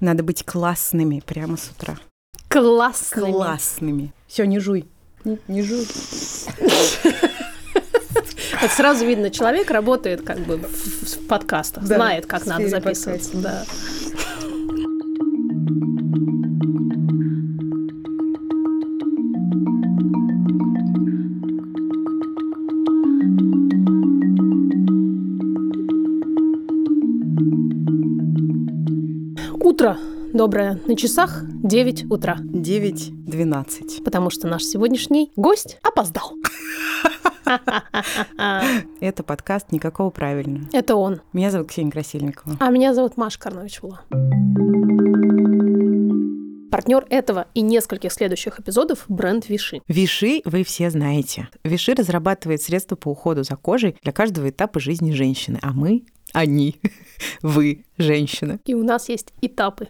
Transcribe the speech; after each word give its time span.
Надо 0.00 0.22
быть 0.22 0.44
классными 0.44 1.22
прямо 1.24 1.56
с 1.56 1.70
утра. 1.70 1.98
Классными. 2.48 3.32
Классными. 3.32 4.12
Все, 4.26 4.46
не 4.46 4.58
жуй. 4.58 4.88
Не, 5.24 5.38
не 5.46 5.62
жуй. 5.62 5.86
Это 8.62 8.74
сразу 8.74 9.06
видно, 9.06 9.30
человек 9.30 9.70
работает 9.70 10.22
как 10.22 10.38
бы 10.40 10.56
в, 10.58 10.64
в 10.64 11.26
подкастах, 11.26 11.84
Да, 11.84 11.96
знает, 11.96 12.26
как 12.26 12.46
надо 12.46 12.68
записываться. 12.68 13.36
Да. 13.36 13.64
Доброе. 30.40 30.80
На 30.86 30.96
часах 30.96 31.42
9 31.44 32.10
утра. 32.10 32.38
9-12. 32.40 34.02
Потому 34.02 34.30
что 34.30 34.48
наш 34.48 34.64
сегодняшний 34.64 35.30
гость 35.36 35.76
опоздал. 35.82 36.32
Это 39.00 39.22
подкаст 39.22 39.70
«Никакого 39.70 40.08
правильно». 40.08 40.66
Это 40.72 40.96
он. 40.96 41.20
Меня 41.34 41.50
зовут 41.50 41.68
Ксения 41.68 41.92
Красильникова. 41.92 42.56
А 42.58 42.70
меня 42.70 42.94
зовут 42.94 43.18
Маша 43.18 43.38
Карнович-Ула. 43.38 44.00
Партнер 46.70 47.04
этого 47.10 47.48
и 47.52 47.60
нескольких 47.60 48.10
следующих 48.10 48.60
эпизодов– 48.60 49.04
бренд 49.08 49.46
Виши. 49.50 49.82
Виши 49.88 50.40
вы 50.46 50.64
все 50.64 50.88
знаете. 50.88 51.48
Виши 51.64 51.92
разрабатывает 51.92 52.62
средства 52.62 52.96
по 52.96 53.10
уходу 53.10 53.42
за 53.42 53.56
кожей 53.56 53.94
для 54.02 54.12
каждого 54.12 54.48
этапа 54.48 54.80
жизни 54.80 55.12
женщины. 55.12 55.58
А 55.60 55.72
мы, 55.72 56.04
они, 56.32 56.80
вы, 57.42 57.84
женщины. 57.98 58.60
И 58.64 58.74
у 58.74 58.82
нас 58.82 59.08
есть 59.08 59.32
этапы. 59.40 59.88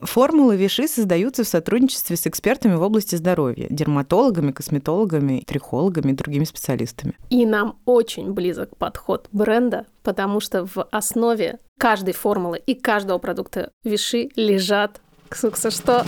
Формулы 0.00 0.56
Виши 0.56 0.88
создаются 0.88 1.44
в 1.44 1.48
сотрудничестве 1.48 2.16
с 2.16 2.26
экспертами 2.26 2.74
в 2.74 2.82
области 2.82 3.16
здоровья, 3.16 3.66
дерматологами, 3.70 4.52
косметологами, 4.52 5.42
трихологами 5.46 6.12
и 6.12 6.14
другими 6.14 6.44
специалистами. 6.44 7.14
И 7.30 7.46
нам 7.46 7.78
очень 7.84 8.32
близок 8.32 8.76
подход 8.76 9.28
бренда, 9.32 9.86
потому 10.02 10.40
что 10.40 10.66
в 10.66 10.82
основе 10.90 11.58
каждой 11.78 12.14
формулы 12.14 12.58
и 12.58 12.74
каждого 12.74 13.18
продукта 13.18 13.70
Виши 13.84 14.30
лежат 14.36 15.00
Ксукса, 15.28 15.70
что? 15.70 16.04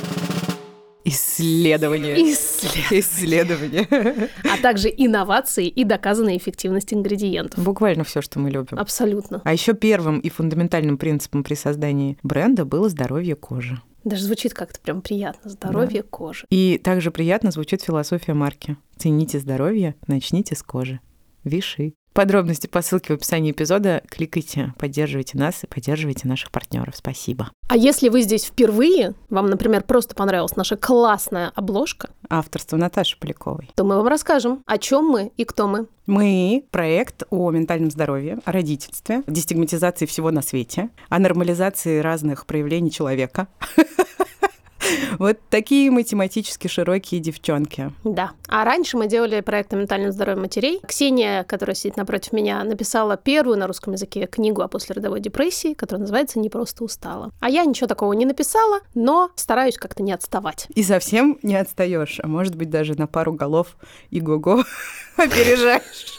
Исследования. 1.04 2.14
Исследования. 2.32 3.00
Исследования. 3.00 4.28
А 4.44 4.56
также 4.60 4.88
инновации 4.88 5.66
и 5.66 5.84
доказанная 5.84 6.36
эффективность 6.36 6.92
ингредиентов. 6.92 7.62
Буквально 7.62 8.04
все, 8.04 8.22
что 8.22 8.38
мы 8.38 8.50
любим. 8.50 8.78
Абсолютно. 8.78 9.40
А 9.44 9.52
еще 9.52 9.74
первым 9.74 10.20
и 10.20 10.28
фундаментальным 10.28 10.98
принципом 10.98 11.44
при 11.44 11.54
создании 11.54 12.18
бренда 12.22 12.64
было 12.64 12.88
здоровье 12.88 13.34
кожи. 13.34 13.80
Даже 14.04 14.24
звучит 14.24 14.52
как-то 14.52 14.80
прям 14.80 15.00
приятно. 15.00 15.50
Здоровье 15.50 16.02
кожи. 16.02 16.46
И 16.50 16.80
также 16.82 17.10
приятно 17.10 17.50
звучит 17.50 17.82
философия 17.82 18.34
марки. 18.34 18.76
Цените 18.96 19.38
здоровье, 19.38 19.94
начните 20.06 20.56
с 20.56 20.62
кожи. 20.62 21.00
Виши. 21.44 21.94
Подробности 22.12 22.66
по 22.66 22.82
ссылке 22.82 23.12
в 23.14 23.16
описании 23.16 23.52
эпизода. 23.52 24.02
Кликайте, 24.08 24.74
поддерживайте 24.78 25.38
нас 25.38 25.64
и 25.64 25.66
поддерживайте 25.66 26.28
наших 26.28 26.50
партнеров. 26.50 26.94
Спасибо. 26.96 27.50
А 27.68 27.76
если 27.76 28.10
вы 28.10 28.20
здесь 28.22 28.44
впервые, 28.44 29.14
вам, 29.30 29.48
например, 29.48 29.82
просто 29.82 30.14
понравилась 30.14 30.56
наша 30.56 30.76
классная 30.76 31.50
обложка, 31.54 32.10
Авторство 32.28 32.76
Наташи 32.76 33.18
Поляковой. 33.18 33.70
то 33.74 33.84
мы 33.84 33.96
вам 33.96 34.08
расскажем, 34.08 34.62
о 34.66 34.78
чем 34.78 35.06
мы 35.06 35.32
и 35.36 35.44
кто 35.44 35.66
мы. 35.68 35.86
Мы 36.06 36.64
проект 36.70 37.22
о 37.30 37.50
ментальном 37.50 37.90
здоровье, 37.90 38.40
о 38.44 38.52
родительстве, 38.52 39.22
дестигматизации 39.26 40.04
всего 40.06 40.30
на 40.30 40.42
свете, 40.42 40.90
о 41.08 41.18
нормализации 41.18 42.00
разных 42.00 42.44
проявлений 42.44 42.90
человека. 42.90 43.48
Вот 45.18 45.38
такие 45.50 45.90
математически 45.90 46.68
широкие 46.68 47.20
девчонки. 47.20 47.92
Да. 48.04 48.32
А 48.48 48.64
раньше 48.64 48.96
мы 48.96 49.06
делали 49.06 49.40
проект 49.40 49.72
о 49.72 49.76
ментальном 49.76 50.12
здоровье 50.12 50.40
матерей. 50.40 50.80
Ксения, 50.86 51.44
которая 51.44 51.74
сидит 51.74 51.96
напротив 51.96 52.32
меня, 52.32 52.62
написала 52.64 53.16
первую 53.16 53.58
на 53.58 53.66
русском 53.66 53.92
языке 53.92 54.26
книгу 54.26 54.62
о 54.62 54.68
послеродовой 54.68 55.20
депрессии, 55.20 55.74
которая 55.74 56.00
называется 56.00 56.38
«Не 56.38 56.48
просто 56.48 56.84
устала». 56.84 57.30
А 57.40 57.48
я 57.48 57.64
ничего 57.64 57.86
такого 57.86 58.12
не 58.12 58.26
написала, 58.26 58.80
но 58.94 59.30
стараюсь 59.36 59.76
как-то 59.76 60.02
не 60.02 60.12
отставать. 60.12 60.66
И 60.74 60.82
совсем 60.82 61.38
не 61.42 61.56
отстаешь, 61.56 62.20
а 62.22 62.26
может 62.26 62.54
быть 62.54 62.70
даже 62.70 62.94
на 62.98 63.06
пару 63.06 63.32
голов 63.32 63.76
и 64.10 64.20
го-го 64.20 64.64
опережаешь. 65.16 66.18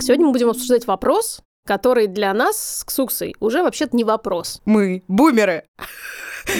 Сегодня 0.00 0.26
мы 0.26 0.32
будем 0.32 0.48
обсуждать 0.48 0.86
вопрос, 0.86 1.42
который 1.66 2.06
для 2.06 2.32
нас 2.34 2.78
с 2.80 2.84
Ксуксой 2.84 3.34
уже 3.40 3.62
вообще-то 3.62 3.96
не 3.96 4.04
вопрос. 4.04 4.60
Мы 4.64 5.02
бумеры. 5.08 5.64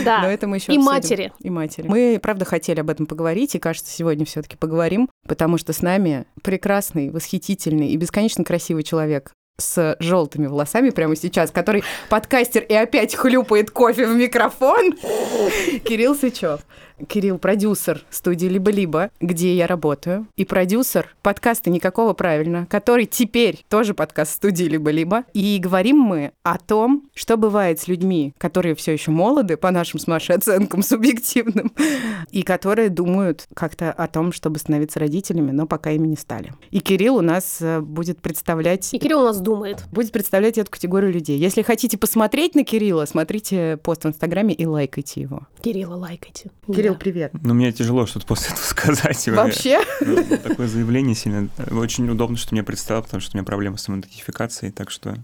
Да. 0.04 0.20
Но 0.22 0.28
это 0.30 0.46
мы 0.46 0.56
еще 0.56 0.72
И 0.72 0.76
обсудим. 0.76 0.84
матери. 0.84 1.32
И 1.40 1.50
матери. 1.50 1.86
Мы, 1.88 2.18
правда, 2.22 2.44
хотели 2.44 2.80
об 2.80 2.90
этом 2.90 3.06
поговорить, 3.06 3.54
и, 3.54 3.58
кажется, 3.58 3.90
сегодня 3.90 4.26
все-таки 4.26 4.56
поговорим, 4.56 5.08
потому 5.26 5.56
что 5.58 5.72
с 5.72 5.80
нами 5.80 6.26
прекрасный, 6.42 7.10
восхитительный 7.10 7.88
и 7.88 7.96
бесконечно 7.96 8.44
красивый 8.44 8.82
человек 8.82 9.32
с 9.58 9.96
желтыми 10.00 10.46
волосами 10.46 10.90
прямо 10.90 11.16
сейчас, 11.16 11.50
который 11.50 11.82
подкастер 12.08 12.62
и 12.62 12.74
опять 12.74 13.14
хлюпает 13.14 13.70
кофе 13.70 14.06
в 14.06 14.14
микрофон. 14.14 14.92
Кирилл 15.84 16.14
Сычев. 16.14 16.60
Кирилл 17.08 17.38
продюсер 17.38 18.04
студии 18.10 18.46
«Либо-либо», 18.46 19.10
где 19.20 19.54
я 19.54 19.66
работаю, 19.66 20.26
и 20.36 20.44
продюсер 20.44 21.14
подкаста 21.22 21.70
«Никакого 21.70 22.12
правильно», 22.12 22.66
который 22.70 23.06
теперь 23.06 23.64
тоже 23.68 23.94
подкаст 23.94 24.32
студии 24.32 24.64
«Либо-либо». 24.64 25.24
И 25.32 25.58
говорим 25.58 25.98
мы 25.98 26.32
о 26.42 26.58
том, 26.58 27.08
что 27.14 27.36
бывает 27.36 27.80
с 27.80 27.88
людьми, 27.88 28.34
которые 28.38 28.74
все 28.74 28.92
еще 28.92 29.10
молоды, 29.10 29.56
по 29.56 29.70
нашим 29.70 29.98
с 29.98 30.06
Машей 30.06 30.36
оценкам 30.36 30.82
субъективным, 30.82 31.72
и 32.30 32.42
которые 32.42 32.88
думают 32.88 33.46
как-то 33.54 33.92
о 33.92 34.06
том, 34.06 34.32
чтобы 34.32 34.58
становиться 34.58 34.98
родителями, 34.98 35.50
но 35.50 35.66
пока 35.66 35.90
ими 35.90 36.08
не 36.08 36.16
стали. 36.16 36.52
И 36.70 36.80
Кирилл 36.80 37.16
у 37.16 37.22
нас 37.22 37.58
э, 37.60 37.80
будет 37.80 38.20
представлять 38.20 38.92
И 38.92 38.98
Кирилл 38.98 39.20
у 39.20 39.24
нас 39.24 39.40
думает. 39.40 39.84
будет 39.90 40.12
представлять 40.12 40.58
эту 40.58 40.70
категорию 40.70 41.12
людей. 41.12 41.38
Если 41.38 41.62
хотите 41.62 41.98
посмотреть 41.98 42.54
на 42.54 42.64
Кирилла, 42.64 43.04
смотрите 43.06 43.78
пост 43.82 44.04
в 44.04 44.08
Инстаграме 44.08 44.54
и 44.54 44.66
лайкайте 44.66 45.20
его. 45.22 45.46
Кирилла 45.62 45.96
лайкайте. 45.96 46.50
Кирилл, 46.66 46.89
Да. 46.94 46.98
привет. 46.98 47.32
Ну, 47.42 47.54
мне 47.54 47.72
тяжело 47.72 48.06
что-то 48.06 48.26
после 48.26 48.52
этого 48.52 48.64
сказать. 48.64 49.28
Вообще? 49.28 49.80
Ну, 50.00 50.24
Такое 50.38 50.68
заявление 50.68 51.14
сильно... 51.14 51.48
Очень 51.70 52.08
удобно, 52.08 52.36
что 52.36 52.50
ты 52.50 52.54
меня 52.54 52.64
представил, 52.64 53.02
потому 53.02 53.20
что 53.20 53.36
у 53.36 53.38
меня 53.38 53.44
проблемы 53.44 53.78
с 53.78 53.82
самоидентификацией, 53.82 54.72
так 54.72 54.90
что 54.90 55.16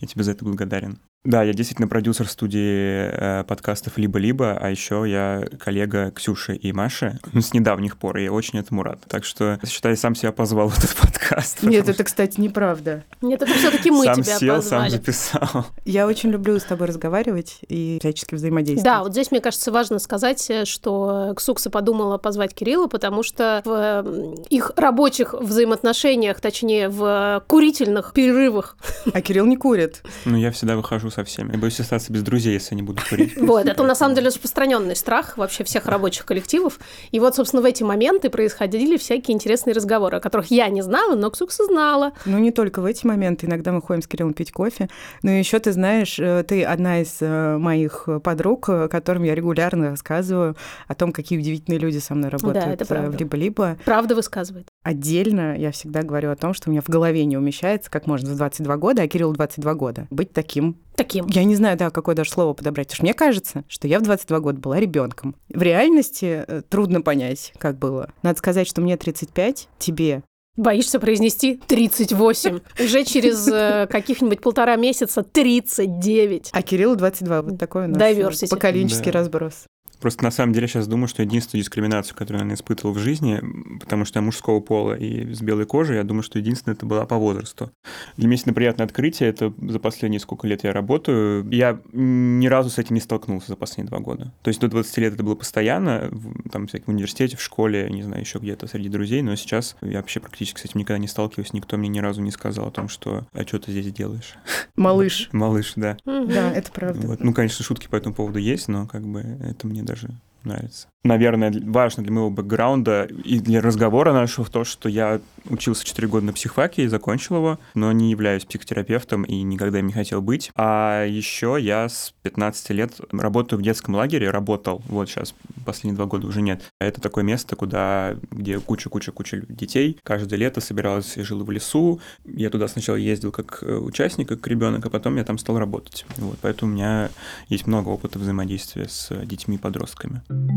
я 0.00 0.08
тебе 0.08 0.24
за 0.24 0.32
это 0.32 0.44
благодарен. 0.44 0.98
Да, 1.24 1.42
я 1.42 1.52
действительно 1.52 1.88
продюсер 1.88 2.28
студии 2.28 3.10
э, 3.10 3.44
подкастов 3.44 3.98
«Либо-либо», 3.98 4.56
а 4.56 4.70
еще 4.70 5.04
я 5.06 5.44
коллега 5.58 6.12
Ксюши 6.12 6.54
и 6.54 6.72
Маши 6.72 7.18
ну, 7.32 7.40
с 7.42 7.52
недавних 7.52 7.96
пор, 7.98 8.18
и 8.18 8.24
я 8.24 8.32
очень 8.32 8.58
этому 8.60 8.84
рад. 8.84 9.00
Так 9.08 9.24
что, 9.24 9.58
считай, 9.66 9.96
сам 9.96 10.14
себя 10.14 10.30
позвал 10.30 10.68
в 10.68 10.78
этот 10.78 10.94
подкаст. 10.94 11.64
Нет, 11.64 11.88
это, 11.88 12.04
кстати, 12.04 12.40
неправда. 12.40 13.04
Нет, 13.20 13.42
это 13.42 13.52
все-таки 13.52 13.90
мы 13.90 14.04
что 14.04 14.14
сам 14.14 14.22
тебя 14.22 14.38
сел, 14.38 14.62
сам 14.62 14.84
позвали. 14.84 14.90
записал. 14.90 15.66
Я 15.84 16.06
очень 16.06 16.30
люблю 16.30 16.56
с 16.58 16.62
тобой 16.62 16.86
разговаривать 16.86 17.58
и 17.68 17.98
всячески 18.00 18.36
взаимодействовать. 18.36 18.84
Да, 18.84 19.02
вот 19.02 19.10
здесь, 19.10 19.32
мне 19.32 19.40
кажется, 19.40 19.72
важно 19.72 19.98
сказать, 19.98 20.48
э, 20.50 20.64
что 20.66 21.34
Ксукса 21.36 21.68
подумала 21.68 22.18
позвать 22.18 22.54
Кирилла, 22.54 22.86
потому 22.86 23.24
что 23.24 23.60
в 23.64 24.38
их 24.50 24.70
рабочих 24.76 25.34
взаимоотношениях, 25.34 26.40
точнее, 26.40 26.88
в 26.88 27.44
курительных 27.48 28.12
перерывах, 28.12 28.76
А 29.12 29.20
Кирилл 29.20 29.46
не 29.46 29.56
курит. 29.56 30.02
Ну, 30.24 30.36
я 30.36 30.52
всегда 30.52 30.76
выхожу 30.76 31.07
со 31.10 31.24
всеми. 31.24 31.52
Я 31.52 31.58
боюсь 31.58 31.80
остаться 31.80 32.12
без 32.12 32.22
друзей, 32.22 32.54
если 32.54 32.74
они 32.74 32.82
будут 32.82 33.08
курить. 33.08 33.36
вот, 33.40 33.66
это 33.66 33.82
на 33.82 33.94
самом 33.94 34.14
деле 34.14 34.28
распространенный 34.28 34.96
страх 34.96 35.36
вообще 35.36 35.64
всех 35.64 35.86
рабочих 35.86 36.24
коллективов. 36.24 36.78
И 37.10 37.20
вот, 37.20 37.34
собственно, 37.34 37.62
в 37.62 37.64
эти 37.64 37.82
моменты 37.82 38.30
происходили 38.30 38.96
всякие 38.96 39.34
интересные 39.34 39.74
разговоры, 39.74 40.18
о 40.18 40.20
которых 40.20 40.50
я 40.50 40.68
не 40.68 40.82
знала, 40.82 41.14
но 41.14 41.30
Ксукса 41.30 41.64
знала. 41.64 42.12
Ну, 42.24 42.38
не 42.38 42.50
только 42.50 42.80
в 42.80 42.84
эти 42.84 43.06
моменты. 43.06 43.46
Иногда 43.46 43.72
мы 43.72 43.82
ходим 43.82 44.02
с 44.02 44.06
Кириллом 44.06 44.34
пить 44.34 44.52
кофе. 44.52 44.88
Но 45.22 45.30
еще 45.30 45.58
ты 45.58 45.72
знаешь, 45.72 46.18
э, 46.18 46.44
ты 46.46 46.64
одна 46.64 47.00
из 47.00 47.18
э, 47.20 47.58
моих 47.58 48.08
подруг, 48.22 48.68
э, 48.68 48.88
которым 48.88 49.22
я 49.22 49.34
регулярно 49.34 49.90
рассказываю 49.90 50.56
о 50.86 50.94
том, 50.94 51.12
какие 51.12 51.38
удивительные 51.38 51.78
люди 51.78 51.98
со 51.98 52.14
мной 52.14 52.30
работают 52.30 52.80
это 52.80 52.84
э, 52.84 52.86
правда. 52.86 53.16
в 53.16 53.20
«Либо-либо». 53.20 53.78
Правда 53.84 54.14
высказывает. 54.14 54.68
Отдельно 54.82 55.56
я 55.58 55.70
всегда 55.72 56.02
говорю 56.02 56.30
о 56.30 56.36
том, 56.36 56.54
что 56.54 56.68
у 56.68 56.72
меня 56.72 56.82
в 56.82 56.88
голове 56.88 57.24
не 57.24 57.36
умещается, 57.36 57.90
как 57.90 58.06
можно 58.06 58.30
в 58.30 58.36
22 58.36 58.76
года, 58.76 59.02
а 59.02 59.08
Кириллу 59.08 59.32
22 59.34 59.74
года, 59.74 60.06
быть 60.10 60.32
таким. 60.32 60.76
Таким. 60.98 61.26
Я 61.28 61.44
не 61.44 61.54
знаю, 61.54 61.78
да, 61.78 61.90
какое 61.90 62.16
даже 62.16 62.30
слово 62.30 62.52
подобрать, 62.54 62.88
потому 62.88 62.96
что 62.96 63.02
мне 63.04 63.14
кажется, 63.14 63.64
что 63.68 63.86
я 63.86 64.00
в 64.00 64.02
22 64.02 64.40
года 64.40 64.60
была 64.60 64.80
ребенком. 64.80 65.36
В 65.48 65.62
реальности 65.62 66.44
э, 66.46 66.62
трудно 66.68 67.00
понять, 67.02 67.52
как 67.58 67.78
было. 67.78 68.10
Надо 68.22 68.36
сказать, 68.38 68.66
что 68.66 68.80
мне 68.80 68.96
35, 68.96 69.68
тебе 69.78 70.22
Боишься 70.56 70.98
произнести 70.98 71.54
38. 71.68 72.58
Уже 72.84 73.04
через 73.04 73.46
э, 73.46 73.86
каких-нибудь 73.88 74.40
полтора 74.40 74.74
месяца 74.74 75.22
39. 75.22 76.50
А 76.52 76.62
Кириллу 76.62 76.96
22. 76.96 77.42
Вот 77.42 77.58
такой 77.60 77.84
у 77.84 77.88
нас 77.88 78.02
Diversity. 78.02 78.48
поколенческий 78.48 79.12
Да. 79.12 79.20
разброс. 79.20 79.66
Просто 80.00 80.24
на 80.24 80.30
самом 80.30 80.52
деле 80.52 80.68
сейчас 80.68 80.86
думаю, 80.86 81.08
что 81.08 81.22
единственную 81.22 81.62
дискриминацию, 81.62 82.16
которую 82.16 82.46
я, 82.46 82.54
испытывал 82.54 82.94
в 82.94 82.98
жизни, 82.98 83.40
потому 83.80 84.04
что 84.04 84.18
я 84.18 84.22
мужского 84.22 84.60
пола 84.60 84.94
и 84.94 85.32
с 85.34 85.40
белой 85.40 85.66
кожей, 85.66 85.96
я 85.96 86.04
думаю, 86.04 86.22
что 86.22 86.38
единственное 86.38 86.74
это 86.74 86.86
была 86.86 87.06
по 87.06 87.16
возрасту. 87.16 87.70
Для 88.16 88.26
меня 88.26 88.36
действительно 88.36 88.54
приятное 88.54 88.86
открытие, 88.86 89.28
это 89.28 89.52
за 89.60 89.78
последние 89.78 90.20
сколько 90.20 90.46
лет 90.46 90.64
я 90.64 90.72
работаю. 90.72 91.46
Я 91.50 91.80
ни 91.92 92.46
разу 92.46 92.70
с 92.70 92.78
этим 92.78 92.94
не 92.94 93.00
столкнулся 93.00 93.48
за 93.48 93.56
последние 93.56 93.88
два 93.88 93.98
года. 93.98 94.32
То 94.42 94.48
есть 94.48 94.60
до 94.60 94.68
20 94.68 94.98
лет 94.98 95.14
это 95.14 95.22
было 95.22 95.34
постоянно, 95.34 96.08
в, 96.10 96.48
там, 96.50 96.66
в 96.66 96.88
университете, 96.88 97.36
в 97.36 97.42
школе, 97.42 97.88
не 97.90 98.02
знаю, 98.02 98.22
еще 98.22 98.38
где-то 98.38 98.66
среди 98.66 98.88
друзей, 98.88 99.22
но 99.22 99.34
сейчас 99.36 99.76
я 99.80 99.98
вообще 99.98 100.20
практически 100.20 100.60
с 100.60 100.64
этим 100.64 100.80
никогда 100.80 100.98
не 100.98 101.08
сталкиваюсь, 101.08 101.52
никто 101.52 101.76
мне 101.76 101.88
ни 101.88 101.98
разу 101.98 102.22
не 102.22 102.30
сказал 102.30 102.68
о 102.68 102.70
том, 102.70 102.88
что 102.88 103.26
«а 103.32 103.42
что 103.42 103.58
ты 103.58 103.72
здесь 103.72 103.92
делаешь?» 103.92 104.34
Малыш. 104.76 105.28
Малыш, 105.32 105.72
да. 105.76 105.96
Да, 106.04 106.52
это 106.52 106.70
правда. 106.70 107.06
Вот. 107.06 107.20
Ну, 107.20 107.32
конечно, 107.32 107.64
шутки 107.64 107.88
по 107.88 107.96
этому 107.96 108.14
поводу 108.14 108.38
есть, 108.38 108.68
но 108.68 108.86
как 108.86 109.06
бы 109.06 109.20
это 109.20 109.66
мне 109.66 109.82
даже 109.88 110.08
нравится. 110.44 110.88
Наверное, 111.04 111.52
важно 111.64 112.02
для 112.02 112.12
моего 112.12 112.28
бэкграунда 112.28 113.04
и 113.24 113.38
для 113.38 113.62
разговора 113.62 114.12
нашего 114.12 114.46
то, 114.48 114.64
что 114.64 114.88
я 114.88 115.20
учился 115.48 115.84
4 115.84 116.08
года 116.08 116.26
на 116.26 116.32
психфаке 116.32 116.82
и 116.82 116.88
закончил 116.88 117.36
его, 117.36 117.58
но 117.74 117.92
не 117.92 118.10
являюсь 118.10 118.44
психотерапевтом 118.44 119.22
и 119.22 119.42
никогда 119.42 119.78
им 119.78 119.86
не 119.86 119.92
хотел 119.92 120.20
быть. 120.20 120.50
А 120.56 121.04
еще 121.04 121.56
я 121.58 121.88
с 121.88 122.12
15 122.22 122.70
лет 122.70 123.00
работаю 123.12 123.60
в 123.60 123.62
детском 123.62 123.94
лагере, 123.94 124.30
работал, 124.30 124.82
вот 124.86 125.08
сейчас 125.08 125.34
последние 125.64 125.96
два 125.96 126.06
года 126.06 126.26
уже 126.26 126.42
нет. 126.42 126.62
Это 126.80 127.00
такое 127.00 127.24
место, 127.24 127.56
куда, 127.56 128.16
где 128.30 128.58
куча-куча-куча 128.58 129.44
детей. 129.48 129.98
Каждое 130.02 130.36
лето 130.36 130.60
собиралась 130.60 131.16
и 131.16 131.22
жил 131.22 131.44
в 131.44 131.50
лесу. 131.50 132.00
Я 132.26 132.50
туда 132.50 132.68
сначала 132.68 132.96
ездил 132.96 133.30
как 133.30 133.62
э, 133.62 133.76
участник, 133.76 134.28
как 134.28 134.46
ребенок, 134.46 134.84
а 134.84 134.90
потом 134.90 135.16
я 135.16 135.24
там 135.24 135.38
стал 135.38 135.58
работать. 135.58 136.04
Вот, 136.16 136.38
поэтому 136.42 136.72
у 136.72 136.74
меня 136.74 137.10
есть 137.48 137.66
много 137.66 137.88
опыта 137.88 138.18
взаимодействия 138.18 138.88
с 138.88 139.14
детьми 139.24 139.56
и 139.56 139.58
подростками. 139.58 140.22
thank 140.30 140.50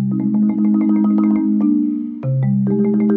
you 2.70 3.11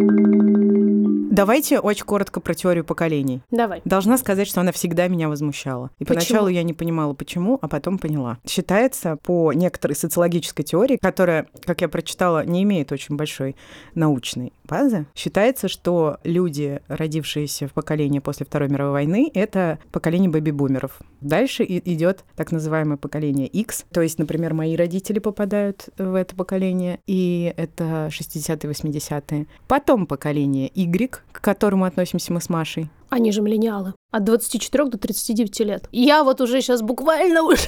Давайте 1.35 1.79
очень 1.81 2.05
коротко 2.05 2.39
про 2.39 2.53
теорию 2.53 2.85
поколений. 2.85 3.41
Давай. 3.51 3.81
Должна 3.83 4.17
сказать, 4.17 4.47
что 4.47 4.61
она 4.61 4.71
всегда 4.71 5.09
меня 5.09 5.27
возмущала. 5.27 5.91
И 5.99 6.05
Почему? 6.05 6.15
поначалу 6.15 6.47
я 6.47 6.63
не 6.63 6.71
понимала, 6.71 7.13
почему, 7.13 7.59
а 7.61 7.67
потом 7.67 7.97
поняла. 7.97 8.37
Считается 8.47 9.17
по 9.17 9.51
некоторой 9.51 9.97
социологической 9.97 10.63
теории, 10.63 10.95
которая, 10.95 11.47
как 11.65 11.81
я 11.81 11.89
прочитала, 11.89 12.45
не 12.45 12.63
имеет 12.63 12.93
очень 12.93 13.17
большой 13.17 13.57
научной 13.95 14.53
базы, 14.63 15.07
считается, 15.13 15.67
что 15.67 16.19
люди, 16.23 16.79
родившиеся 16.87 17.67
в 17.67 17.73
поколении 17.73 18.19
после 18.19 18.45
Второй 18.45 18.69
мировой 18.69 18.93
войны, 18.93 19.29
это 19.33 19.79
поколение 19.91 20.29
бэби-бумеров. 20.29 21.01
Дальше 21.19 21.65
идет 21.67 22.23
так 22.37 22.53
называемое 22.53 22.95
поколение 22.95 23.47
X. 23.47 23.83
То 23.91 24.01
есть, 24.01 24.19
например, 24.19 24.53
мои 24.53 24.77
родители 24.77 25.19
попадают 25.19 25.89
в 25.97 26.15
это 26.15 26.33
поколение, 26.33 26.99
и 27.07 27.53
это 27.57 28.09
60-е, 28.09 28.71
80-е. 28.71 29.47
Потом 29.67 30.05
поколение 30.07 30.71
Y, 30.73 31.24
к 31.35 31.41
которому 31.41 31.85
относимся 31.85 32.31
мы 32.33 32.39
с 32.41 32.49
Машей. 32.49 32.89
Они 33.09 33.31
же 33.31 33.41
миллениалы. 33.41 33.93
От 34.11 34.23
24 34.23 34.85
до 34.85 34.97
39 34.97 35.59
лет. 35.61 35.87
Я 35.91 36.23
вот 36.23 36.41
уже 36.41 36.61
сейчас 36.61 36.81
буквально 36.81 37.43
уже, 37.43 37.67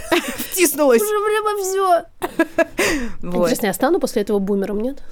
Втиснулась. 0.51 1.01
уже 1.01 1.11
прямо 1.25 1.57
все. 1.61 2.03
Интересно, 3.37 3.67
я 3.67 3.73
стану 3.73 3.99
после 3.99 4.21
этого 4.21 4.39
бумером, 4.39 4.79
нет? 4.81 5.03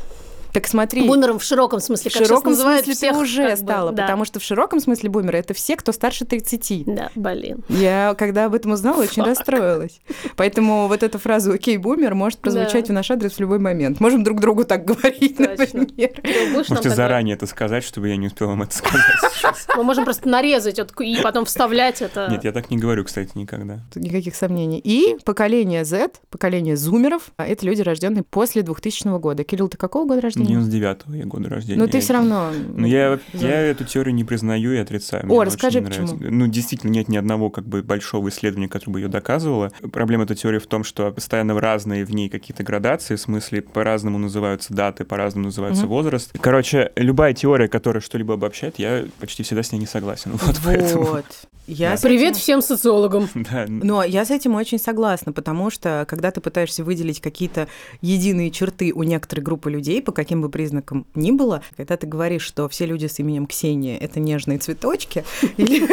Так 0.55 0.67
смотри, 0.67 1.05
Бумером 1.05 1.37
в 1.37 1.43
широком 1.43 1.81
смысле, 1.81 2.09
в 2.09 2.13
как 2.13 2.23
широком 2.23 2.53
сейчас 2.53 2.59
называют 2.59 2.85
смысле 2.85 3.09
всех, 3.09 3.17
ты 3.17 3.21
уже 3.21 3.41
как 3.49 3.59
бы, 3.59 3.65
стала, 3.65 3.91
да. 3.91 4.03
потому 4.03 4.23
что 4.23 4.39
в 4.39 4.43
широком 4.43 4.79
смысле 4.79 5.09
бумеры 5.09 5.37
это 5.37 5.53
все, 5.53 5.75
кто 5.75 5.91
старше 5.91 6.23
30. 6.23 6.85
Да, 6.85 7.09
блин. 7.13 7.65
Я, 7.67 8.15
когда 8.17 8.45
об 8.45 8.53
этом 8.53 8.71
узнала, 8.71 9.01
очень 9.01 9.21
Fuck. 9.21 9.25
расстроилась. 9.25 9.99
Поэтому 10.37 10.87
вот 10.87 11.03
эта 11.03 11.19
фраза 11.19 11.51
«Окей, 11.51 11.75
бумер» 11.75 12.15
может 12.15 12.39
прозвучать 12.39 12.87
Да. 12.87 12.93
в 12.93 12.95
наш 12.95 13.11
адрес 13.11 13.33
в 13.33 13.39
любой 13.41 13.59
момент. 13.59 13.99
Можем 13.99 14.23
друг 14.23 14.39
другу 14.39 14.63
так 14.63 14.85
говорить, 14.85 15.35
Точно. 15.35 15.81
например. 15.81 16.11
Можете 16.53 16.89
заранее 16.89 17.35
это 17.35 17.47
сказать, 17.47 17.83
чтобы 17.83 18.07
я 18.07 18.15
не 18.15 18.27
успел 18.27 18.47
вам 18.47 18.61
это 18.61 18.73
сказать 18.73 19.01
сейчас. 19.35 19.67
Мы 19.75 19.83
можем 19.83 20.05
просто 20.05 20.29
нарезать 20.29 20.79
вот 20.79 20.93
и 21.01 21.17
потом 21.21 21.43
вставлять 21.43 22.01
это. 22.01 22.29
Нет, 22.31 22.45
я 22.45 22.53
так 22.53 22.71
не 22.71 22.77
говорю, 22.77 23.03
кстати, 23.03 23.31
никогда. 23.35 23.81
Тут 23.93 24.03
никаких 24.03 24.33
сомнений. 24.37 24.79
И 24.79 25.17
поколение 25.25 25.83
Z, 25.83 26.11
поколение 26.29 26.77
зумеров, 26.77 27.31
это 27.35 27.65
люди, 27.65 27.81
рожденные 27.81 28.23
после 28.23 28.61
2000 28.61 29.19
года. 29.19 29.43
Кирилл, 29.43 29.67
ты 29.67 29.75
какого 29.75 30.07
года 30.07 30.21
рождения? 30.21 30.44
99-го 30.45 31.13
я 31.15 31.25
года 31.25 31.49
рождения. 31.49 31.79
Ну, 31.79 31.87
ты 31.87 31.99
все 31.99 32.13
равно... 32.13 32.51
Ну, 32.75 32.85
я, 32.85 33.19
я 33.33 33.61
эту 33.61 33.83
теорию 33.85 34.13
не 34.15 34.23
признаю 34.23 34.73
и 34.73 34.77
отрицаю. 34.77 35.23
О, 35.23 35.25
Мне 35.27 35.35
она 35.37 35.45
расскажи, 35.45 35.81
нравится. 35.81 36.15
почему. 36.15 36.31
Ну, 36.31 36.47
действительно, 36.47 36.91
нет 36.91 37.07
ни 37.09 37.17
одного 37.17 37.49
как 37.49 37.65
бы 37.67 37.81
большого 37.83 38.29
исследования, 38.29 38.67
которое 38.67 38.91
бы 38.93 38.99
ее 39.01 39.07
доказывало. 39.07 39.71
Проблема 39.91 40.23
этой 40.23 40.35
теории 40.35 40.59
в 40.59 40.67
том, 40.67 40.83
что 40.83 41.11
постоянно 41.11 41.59
разные 41.59 42.05
в 42.05 42.11
ней 42.13 42.29
какие-то 42.29 42.63
градации, 42.63 43.15
в 43.15 43.21
смысле 43.21 43.61
по-разному 43.61 44.17
называются 44.17 44.73
даты, 44.73 45.03
по-разному 45.05 45.45
называется 45.47 45.83
Мгм. 45.83 45.89
возраст. 45.91 46.31
Короче, 46.39 46.91
любая 46.95 47.33
теория, 47.33 47.67
которая 47.67 48.01
что-либо 48.01 48.33
обобщает, 48.35 48.79
я 48.79 49.05
почти 49.19 49.43
всегда 49.43 49.63
с 49.63 49.71
ней 49.71 49.79
не 49.79 49.87
согласен. 49.87 50.31
Вот, 50.45 50.59
поэтому... 50.63 51.19
Я 51.67 51.91
Да. 51.95 51.97
Привет 52.01 52.31
этим- 52.31 52.39
всем 52.41 52.61
социологам. 52.61 53.29
Да, 53.35 53.65
Но 53.67 54.03
я 54.03 54.25
с 54.25 54.31
этим 54.31 54.55
очень 54.55 54.79
согласна, 54.79 55.31
потому 55.33 55.69
что 55.69 56.05
когда 56.07 56.31
ты 56.31 56.41
пытаешься 56.41 56.83
выделить 56.83 57.21
какие-то 57.21 57.67
единые 58.01 58.51
черты 58.51 58.91
у 58.93 59.03
некоторой 59.03 59.43
группы 59.43 59.71
людей, 59.71 60.01
по 60.01 60.11
каким 60.11 60.41
бы 60.41 60.49
признакам 60.49 61.05
ни 61.15 61.31
было, 61.31 61.61
когда 61.75 61.97
ты 61.97 62.05
говоришь, 62.07 62.43
что 62.43 62.69
все 62.69 62.85
люди 62.85 63.07
с 63.07 63.19
именем 63.19 63.47
Ксения— 63.47 63.97
это 63.99 64.19
нежные 64.19 64.59
цветочки, 64.59 65.23
или... 65.57 65.87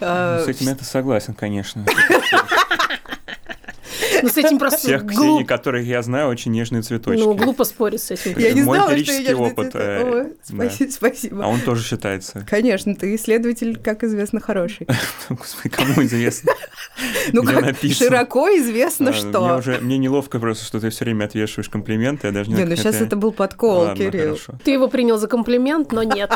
э, 0.00 0.44
с 0.44 0.48
этим 0.48 0.68
я 0.68 0.76
согласен, 0.78 1.34
конечно. 1.34 1.84
Ну, 4.22 4.28
с 4.28 4.36
этим 4.36 4.58
просто 4.58 4.78
Всех 4.78 5.06
Ксений, 5.06 5.26
глупо. 5.28 5.46
которых 5.46 5.84
я 5.86 6.02
знаю, 6.02 6.28
очень 6.28 6.52
нежные 6.52 6.82
цветочки. 6.82 7.22
Ну, 7.22 7.34
глупо 7.34 7.64
спорить 7.64 8.02
с 8.02 8.10
этим. 8.10 8.38
Я 8.38 8.52
не 8.52 8.62
Мой 8.62 8.78
знала, 8.78 8.96
что 8.98 9.12
я 9.12 9.36
опыт, 9.36 9.70
э, 9.74 10.30
спаси- 10.48 10.90
Спасибо. 10.90 11.44
А 11.44 11.48
он 11.48 11.60
тоже 11.60 11.84
считается. 11.84 12.46
Конечно, 12.48 12.94
ты 12.94 13.14
исследователь, 13.14 13.76
как 13.78 14.04
известно, 14.04 14.40
хороший. 14.40 14.86
Господи, 15.28 15.68
кому 15.68 16.02
известно? 16.04 16.52
Ну, 17.32 17.44
как 17.44 17.76
широко 17.78 18.48
известно, 18.58 19.10
А, 19.10 19.12
что... 19.12 19.40
Мне 19.40 19.54
уже 19.54 19.78
мне 19.80 19.96
неловко 19.98 20.38
просто, 20.38 20.64
что 20.66 20.80
ты 20.80 20.90
все 20.90 21.04
время 21.04 21.24
отвешиваешь 21.24 21.68
комплименты, 21.70 22.26
я 22.26 22.32
даже 22.32 22.50
не 22.50 22.56
Не, 22.56 22.62
знаю, 22.62 22.70
ну 22.70 22.76
сейчас 22.76 23.00
это 23.00 23.16
был 23.16 23.32
подкол, 23.32 23.94
Кирилл. 23.94 24.38
Ты 24.64 24.72
его 24.72 24.88
принял 24.88 25.16
за 25.16 25.26
комплимент, 25.28 25.92
но 25.92 26.02
нет. 26.02 26.30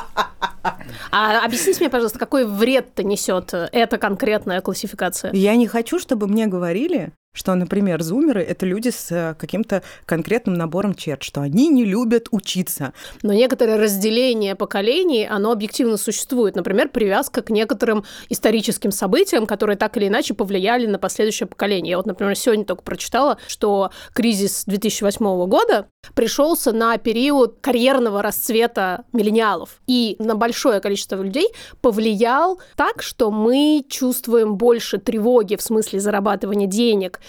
А 1.11 1.45
объясните 1.45 1.81
мне, 1.81 1.91
пожалуйста, 1.91 2.19
какой 2.19 2.47
вред-то 2.47 3.03
несет 3.03 3.53
эта 3.53 3.99
конкретная 3.99 4.61
классификация? 4.61 5.33
Я 5.33 5.57
не 5.57 5.67
хочу, 5.67 5.99
чтобы 5.99 6.27
мне 6.29 6.47
говорили, 6.47 7.13
что, 7.35 7.55
например, 7.55 8.03
зумеры— 8.03 8.41
это 8.43 8.65
люди 8.65 8.89
с 8.89 9.13
э, 9.13 9.35
каким-то 9.39 9.83
конкретным 10.07 10.55
набором 10.55 10.95
черт, 10.95 11.23
что 11.23 11.43
они 11.43 11.69
не 11.69 11.85
любят 11.85 12.29
учиться. 12.31 12.95
Но 13.23 13.35
некоторое 13.35 13.77
разделение 13.77 14.55
поколений, 14.55 15.27
оно 15.27 15.53
объективно 15.53 15.99
существует. 15.99 16.55
Например, 16.55 16.89
привязка 16.89 17.43
к 17.43 17.51
некоторым 17.51 18.05
историческим 18.31 18.93
событиям, 18.93 19.47
которые 19.47 19.77
так 19.77 19.97
или 19.97 20.09
иначе 20.09 20.33
повлияли 20.33 20.87
на 20.87 20.99
последующее 20.99 21.47
поколение. 21.47 21.91
Я 21.91 21.97
вот, 21.99 22.07
например, 22.07 22.37
сегодня 22.37 22.65
только 22.65 22.83
прочитала, 22.83 23.39
что 23.49 23.91
кризис 24.15 24.65
2008 24.67 25.47
года 25.47 25.89
пришелся 26.15 26.73
на 26.73 26.99
период 26.99 27.59
карьерного 27.61 28.23
расцвета 28.23 29.05
миллениалов. 29.13 29.81
И 29.87 30.17
на 30.19 30.35
большое 30.35 30.81
количество 30.81 31.23
людей 31.23 31.49
повлиял 31.81 32.61
так, 32.77 33.03
что 33.03 33.31
мы 33.31 33.85
чувствуем 33.89 34.57
больше 34.57 34.99
тревоги 34.99 35.57
в 35.57 35.63
смысле 35.63 36.01
зарабатывания 36.01 36.67
денег, 36.67 37.21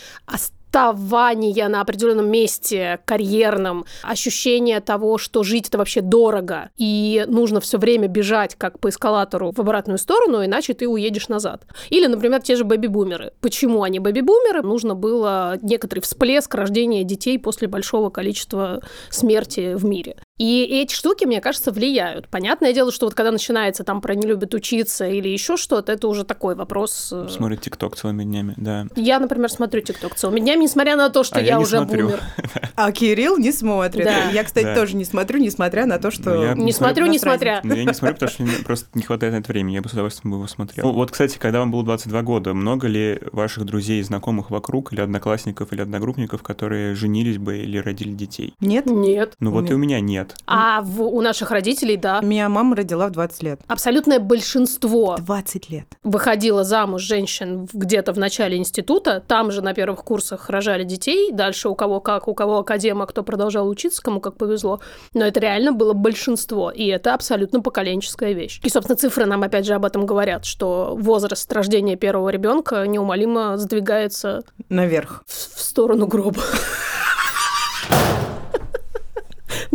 оставания 0.75 1.69
на 1.69 1.81
определенном 1.81 2.29
месте 2.29 2.99
карьерном, 3.05 3.85
ощущение 4.03 4.81
того, 4.81 5.17
что 5.17 5.43
жить 5.43 5.69
это 5.69 5.77
вообще 5.77 6.01
дорого, 6.01 6.69
и 6.75 7.23
нужно 7.27 7.61
все 7.61 7.77
время 7.77 8.07
бежать 8.07 8.55
как 8.55 8.79
по 8.79 8.89
эскалатору 8.89 9.51
в 9.51 9.59
обратную 9.59 9.97
сторону, 9.97 10.43
иначе 10.43 10.73
ты 10.73 10.87
уедешь 10.87 11.29
назад. 11.29 11.65
Или, 11.89 12.07
например, 12.07 12.41
те 12.41 12.55
же 12.55 12.65
бэби-бумеры. 12.65 13.31
Почему 13.39 13.83
они 13.83 13.99
бэби-бумеры? 13.99 14.61
Нужно 14.63 14.95
было 14.95 15.57
некоторый 15.61 16.01
всплеск 16.01 16.53
рождения 16.53 17.03
детей 17.03 17.39
после 17.39 17.67
большого 17.67 18.09
количества 18.09 18.81
смерти 19.09 19.75
в 19.75 19.85
мире. 19.85 20.17
И 20.37 20.63
эти 20.65 20.93
штуки, 20.93 21.23
мне 21.23 21.39
кажется, 21.39 21.71
влияют. 21.71 22.27
Понятное 22.27 22.73
дело, 22.73 22.91
что 22.91 23.05
вот 23.05 23.15
когда 23.15 23.31
начинается 23.31 23.85
там 23.85 24.01
про 24.01 24.15
не 24.15 24.27
любят 24.27 24.53
учиться 24.53 25.07
или 25.07 25.29
еще 25.29 25.55
что-то, 25.55 25.93
это 25.93 26.09
уже 26.09 26.25
такой 26.25 26.55
вопрос. 26.55 27.09
э, 27.13 27.29
Смотрит 27.29 27.61
ТикТок 27.61 27.95
целыми 27.95 28.25
днями, 28.25 28.53
да. 28.57 28.85
Я, 28.97 29.19
например, 29.19 29.49
смотрю 29.49 29.79
ТикТок 29.79 30.15
целыми 30.15 30.41
днями, 30.41 30.63
несмотря 30.63 30.97
на 30.97 31.09
то, 31.09 31.23
что 31.23 31.37
А 31.37 31.41
я, 31.41 31.47
я 31.47 31.55
не 31.55 31.63
уже 31.63 31.77
смотрю. 31.77 32.07
бумер. 32.07 32.21
А 32.75 32.91
Кирилл 32.91 33.37
не 33.37 33.53
смотрит. 33.53 34.03
Да. 34.03 34.29
Я, 34.31 34.43
кстати, 34.43 34.65
Да. 34.65 34.75
тоже 34.75 34.97
не 34.97 35.05
смотрю, 35.05 35.39
несмотря 35.39 35.85
на 35.85 35.99
то, 35.99 36.11
что... 36.11 36.31
Ну, 36.33 36.43
я 36.43 36.53
Не 36.53 36.73
смотрю, 36.73 37.05
несмотря. 37.05 37.61
Я 37.63 37.85
не 37.85 37.93
смотрю, 37.93 38.15
потому 38.15 38.31
что 38.31 38.43
мне 38.43 38.51
просто 38.65 38.87
не 38.93 39.03
хватает 39.03 39.33
на 39.33 39.37
это 39.37 39.47
времени, 39.53 39.75
я 39.75 39.81
бы 39.81 39.87
с 39.87 39.93
удовольствием 39.93 40.31
бы 40.33 40.37
его 40.39 40.47
смотрел. 40.47 40.85
Ну, 40.87 40.91
Вот, 40.91 41.11
кстати, 41.11 41.37
когда 41.37 41.59
вам 41.59 41.71
было 41.71 41.83
22 41.85 42.21
года, 42.23 42.53
много 42.53 42.87
ли 42.87 43.21
ваших 43.31 43.63
друзей 43.63 44.01
и 44.01 44.03
знакомых 44.03 44.49
вокруг, 44.51 44.91
или 44.91 44.99
одноклассников, 44.99 45.71
или 45.71 45.79
одногруппников, 45.81 46.43
которые 46.43 46.93
женились 46.95 47.37
бы 47.37 47.57
или 47.59 47.77
родили 47.77 48.11
детей? 48.11 48.53
Нет? 48.59 48.85
Нет. 48.87 49.35
Ну 49.39 49.51
вот 49.51 49.69
и 49.69 49.73
у 49.73 49.77
меня 49.77 50.01
нет. 50.01 50.24
Нет. 50.25 50.35
А 50.47 50.81
в, 50.81 51.01
у 51.01 51.21
наших 51.21 51.51
родителей, 51.51 51.97
да. 51.97 52.21
Меня 52.21 52.49
мама 52.49 52.75
родила 52.75 53.07
в 53.07 53.11
20 53.11 53.43
лет. 53.43 53.61
Абсолютное 53.67 54.19
большинство 54.19 55.17
20 55.17 55.69
лет. 55.69 55.87
выходило 56.03 56.63
замуж 56.63 57.01
женщин 57.01 57.67
где-то 57.71 58.13
в 58.13 58.17
начале 58.17 58.57
института, 58.57 59.23
там 59.25 59.51
же 59.51 59.61
на 59.61 59.73
первых 59.73 60.03
курсах 60.03 60.49
рожали 60.49 60.83
детей, 60.83 61.31
дальше 61.31 61.69
у 61.69 61.75
кого 61.75 61.99
как, 61.99 62.27
у 62.27 62.33
кого 62.33 62.59
академа, 62.59 63.05
кто 63.05 63.23
продолжал 63.23 63.67
учиться, 63.67 64.01
кому 64.01 64.19
как 64.19 64.37
повезло. 64.37 64.79
Но 65.13 65.25
это 65.25 65.39
реально 65.39 65.71
было 65.71 65.93
большинство, 65.93 66.71
и 66.71 66.85
это 66.87 67.13
абсолютно 67.13 67.61
поколенческая 67.61 68.33
вещь. 68.33 68.59
И, 68.63 68.69
собственно, 68.69 68.97
цифры 68.97 69.25
нам 69.25 69.43
опять 69.43 69.65
же 69.65 69.73
об 69.73 69.85
этом 69.85 70.05
говорят, 70.05 70.45
что 70.45 70.95
возраст 70.99 71.51
рождения 71.51 71.95
первого 71.95 72.29
ребенка 72.29 72.85
неумолимо 72.87 73.57
сдвигается 73.57 74.43
Наверх. 74.69 75.23
в, 75.25 75.55
в 75.55 75.61
сторону 75.61 76.07
гроба. 76.07 76.41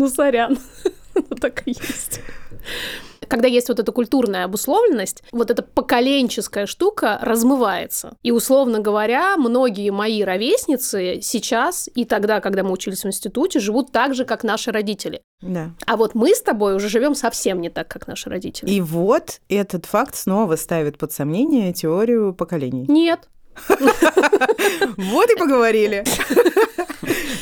Ну, 0.00 0.08
сорян. 0.08 0.58
Ну, 1.14 1.36
так 1.36 1.66
и 1.66 1.72
есть. 1.72 2.20
Когда 3.28 3.48
есть 3.48 3.68
вот 3.68 3.78
эта 3.78 3.92
культурная 3.92 4.44
обусловленность, 4.44 5.22
вот 5.32 5.50
эта 5.50 5.62
поколенческая 5.62 6.66
штука 6.66 7.18
размывается. 7.20 8.16
И, 8.22 8.30
условно 8.30 8.78
говоря, 8.78 9.36
многие 9.36 9.90
мои 9.90 10.22
ровесницы 10.22 11.18
сейчас 11.20 11.90
и 11.94 12.04
тогда, 12.04 12.40
когда 12.40 12.62
мы 12.62 12.70
учились 12.70 13.04
в 13.04 13.08
институте, 13.08 13.58
живут 13.58 13.92
так 13.92 14.14
же, 14.14 14.24
как 14.24 14.44
наши 14.44 14.70
родители. 14.70 15.20
Да. 15.42 15.72
А 15.84 15.96
вот 15.96 16.14
мы 16.14 16.34
с 16.34 16.40
тобой 16.40 16.76
уже 16.76 16.88
живем 16.88 17.14
совсем 17.14 17.60
не 17.60 17.70
так, 17.70 17.88
как 17.88 18.06
наши 18.06 18.30
родители. 18.30 18.70
И 18.70 18.80
вот 18.80 19.40
этот 19.48 19.84
факт 19.84 20.14
снова 20.14 20.56
ставит 20.56 20.96
под 20.96 21.12
сомнение 21.12 21.72
теорию 21.72 22.32
поколений. 22.32 22.86
Нет. 22.88 23.28
Вот 24.96 25.30
и 25.30 25.36
поговорили. 25.36 26.04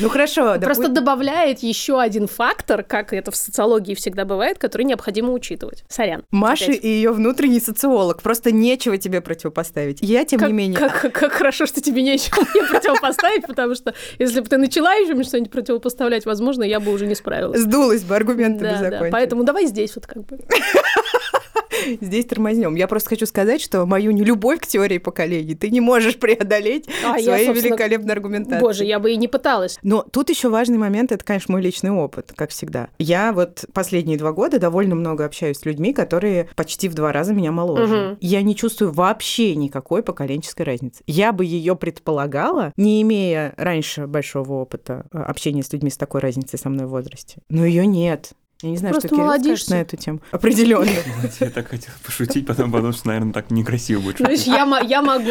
Ну 0.00 0.08
хорошо, 0.08 0.56
Просто 0.60 0.88
добавляет 0.88 1.60
еще 1.60 2.00
один 2.00 2.28
фактор, 2.28 2.82
как 2.82 3.12
это 3.12 3.30
в 3.30 3.37
социологии 3.37 3.94
всегда 3.94 4.25
бывает, 4.25 4.58
который 4.58 4.82
необходимо 4.82 5.32
учитывать. 5.32 5.84
Сорян. 5.88 6.25
Маша 6.30 6.72
и 6.72 6.87
ее 6.87 7.12
внутренний 7.12 7.60
социолог. 7.60 8.22
Просто 8.22 8.52
нечего 8.52 8.96
тебе 8.96 9.20
противопоставить. 9.20 9.98
Я, 10.00 10.25
тем 10.25 10.40
не 10.40 10.52
менее... 10.52 10.78
Как, 10.78 11.32
хорошо, 11.32 11.66
что 11.66 11.80
тебе 11.80 12.02
нечего 12.02 12.44
мне 12.54 12.64
противопоставить, 12.64 13.46
потому 13.46 13.75
что 13.75 13.94
если 14.18 14.40
бы 14.40 14.46
ты 14.46 14.56
начала 14.56 14.94
еще 14.94 15.14
мне 15.14 15.25
что-нибудь 15.25 15.50
противопоставлять, 15.50 16.26
возможно, 16.26 16.62
я 16.62 16.80
бы 16.80 16.92
уже 16.92 17.06
не 17.06 17.14
справилась. 17.14 17.60
Сдулась 17.60 18.02
бы, 18.02 18.18
да, 18.18 18.78
закончила. 18.78 19.08
поэтому 19.10 19.44
давай 19.44 19.66
здесь 19.66 19.94
вот 19.96 20.06
как 20.06 20.25
бы. 20.25 20.38
Здесь 22.00 22.26
тормознем. 22.26 22.75
Я 22.75 22.88
просто 22.88 23.10
хочу 23.10 23.26
сказать, 23.26 23.60
что 23.60 23.84
мою 23.87 24.10
нелюбовь 24.10 24.60
к 24.60 24.66
теории 24.66 24.98
поколений 24.98 25.54
ты 25.54 25.70
не 25.70 25.80
можешь 25.80 26.18
преодолеть 26.18 26.88
А 27.04 27.18
я, 27.18 27.25
своей 27.25 27.46
собственно, 27.46 27.70
великолепной 27.70 28.14
аргументацией. 28.14 28.60
Боже, 28.60 28.84
я 28.84 28.98
бы 28.98 29.12
и 29.12 29.16
не 29.16 29.28
пыталась. 29.28 29.78
Но 29.82 30.04
тут 30.10 30.30
еще 30.30 30.48
важный 30.48 30.78
момент, 30.78 31.12
это, 31.12 31.25
конечно, 31.25 31.52
мой 31.52 31.62
личный 31.62 31.90
опыт, 31.90 32.32
как 32.34 32.50
всегда. 32.50 32.88
Я 32.98 33.32
вот 33.32 33.64
последние 33.72 34.18
два 34.18 34.32
года 34.32 34.58
довольно 34.58 34.94
много 34.94 35.25
общаюсь 35.25 35.58
с 35.58 35.64
людьми, 35.64 35.92
которые 35.92 36.48
почти 36.56 36.88
в 36.88 36.94
два 36.94 37.12
раза 37.12 37.34
меня 37.34 37.52
моложе. 37.52 37.96
Мгм. 37.96 38.18
Я 38.20 38.42
не 38.42 38.54
чувствую 38.54 38.92
вообще 38.92 39.54
никакой 39.54 40.02
поколенческой 40.02 40.66
разницы. 40.66 41.02
Я 41.06 41.32
бы 41.32 41.44
ее 41.44 41.76
предполагала, 41.76 42.72
не 42.76 43.02
имея 43.02 43.54
раньше 43.56 44.06
большого 44.06 44.54
опыта 44.54 45.06
э, 45.12 45.18
общения 45.18 45.62
с 45.62 45.72
людьми 45.72 45.90
с 45.90 45.96
такой 45.96 46.20
разницей 46.20 46.58
со 46.58 46.68
мной 46.68 46.87
в 46.87 46.90
возрасте. 46.90 47.37
Но 47.48 47.64
ее 47.64 47.87
нет. 47.87 48.32
Я 48.60 48.70
не 48.70 48.76
знаю, 48.76 48.94
Просто 48.94 49.08
что 49.08 49.16
Кирилл 49.16 49.40
скажет 49.40 49.70
на 49.70 49.80
эту 49.80 49.96
тему. 49.96 50.20
Определенно. 50.32 50.90
Я 51.40 51.50
так 51.50 51.68
хотел 51.68 51.92
пошутить, 52.04 52.44
потом 52.44 52.72
подумал, 52.72 52.92
что, 52.92 53.06
наверное, 53.06 53.32
так 53.32 53.50
некрасиво 53.52 54.00
будет. 54.00 54.18
Знаешь, 54.18 54.42
я, 54.42 54.66
мо- 54.66 54.82
я 54.82 55.00
могу. 55.00 55.30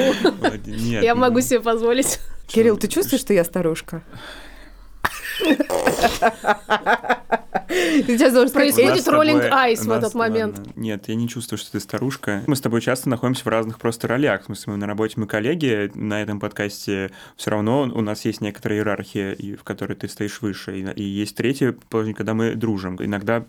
Нет, 0.66 1.04
Я 1.04 1.14
могу 1.14 1.42
себе 1.42 1.60
позволить. 1.60 2.20
Кирилл, 2.48 2.78
ты 2.78 2.88
чувствуешь, 2.88 3.22
что 3.22 3.34
я 3.34 3.44
старушка? 3.44 4.02
Сейчас 7.68 8.34
должен 8.34 8.54
Происходит 8.54 9.08
роллинг 9.08 9.44
айс 9.52 9.86
в 9.86 9.92
этот 9.92 10.14
момент. 10.14 10.60
Нет, 10.76 11.08
я 11.08 11.16
не 11.16 11.28
чувствую, 11.28 11.60
что 11.60 11.72
ты 11.72 11.80
старушка. 11.80 12.44
Мы 12.48 12.56
с 12.56 12.62
тобой 12.62 12.82
часто 12.82 13.10
находимся 13.10 13.44
в 13.44 13.48
разных 13.48 13.80
просто 13.80 14.08
ролях. 14.08 14.44
В 14.44 14.46
смысле, 14.46 14.74
мы 14.74 14.78
на 14.80 14.88
работе, 14.88 15.16
мы 15.18 15.28
коллеги. 15.28 15.92
На 15.96 16.22
этом 16.22 16.40
подкасте 16.40 17.12
все 17.36 17.52
равно 17.52 17.82
у 17.82 18.02
нас 18.02 18.26
есть 18.26 18.42
некоторая 18.42 18.80
иерархия, 18.80 19.36
в 19.60 19.64
которой 19.64 19.94
ты 19.94 20.08
стоишь 20.08 20.42
выше. 20.42 20.80
И, 20.96 21.04
есть 21.04 21.36
третье 21.36 21.76
положение, 21.90 22.16
когда 22.16 22.34
мы 22.34 22.56
дружим. 22.56 22.98
Иногда 23.00 23.46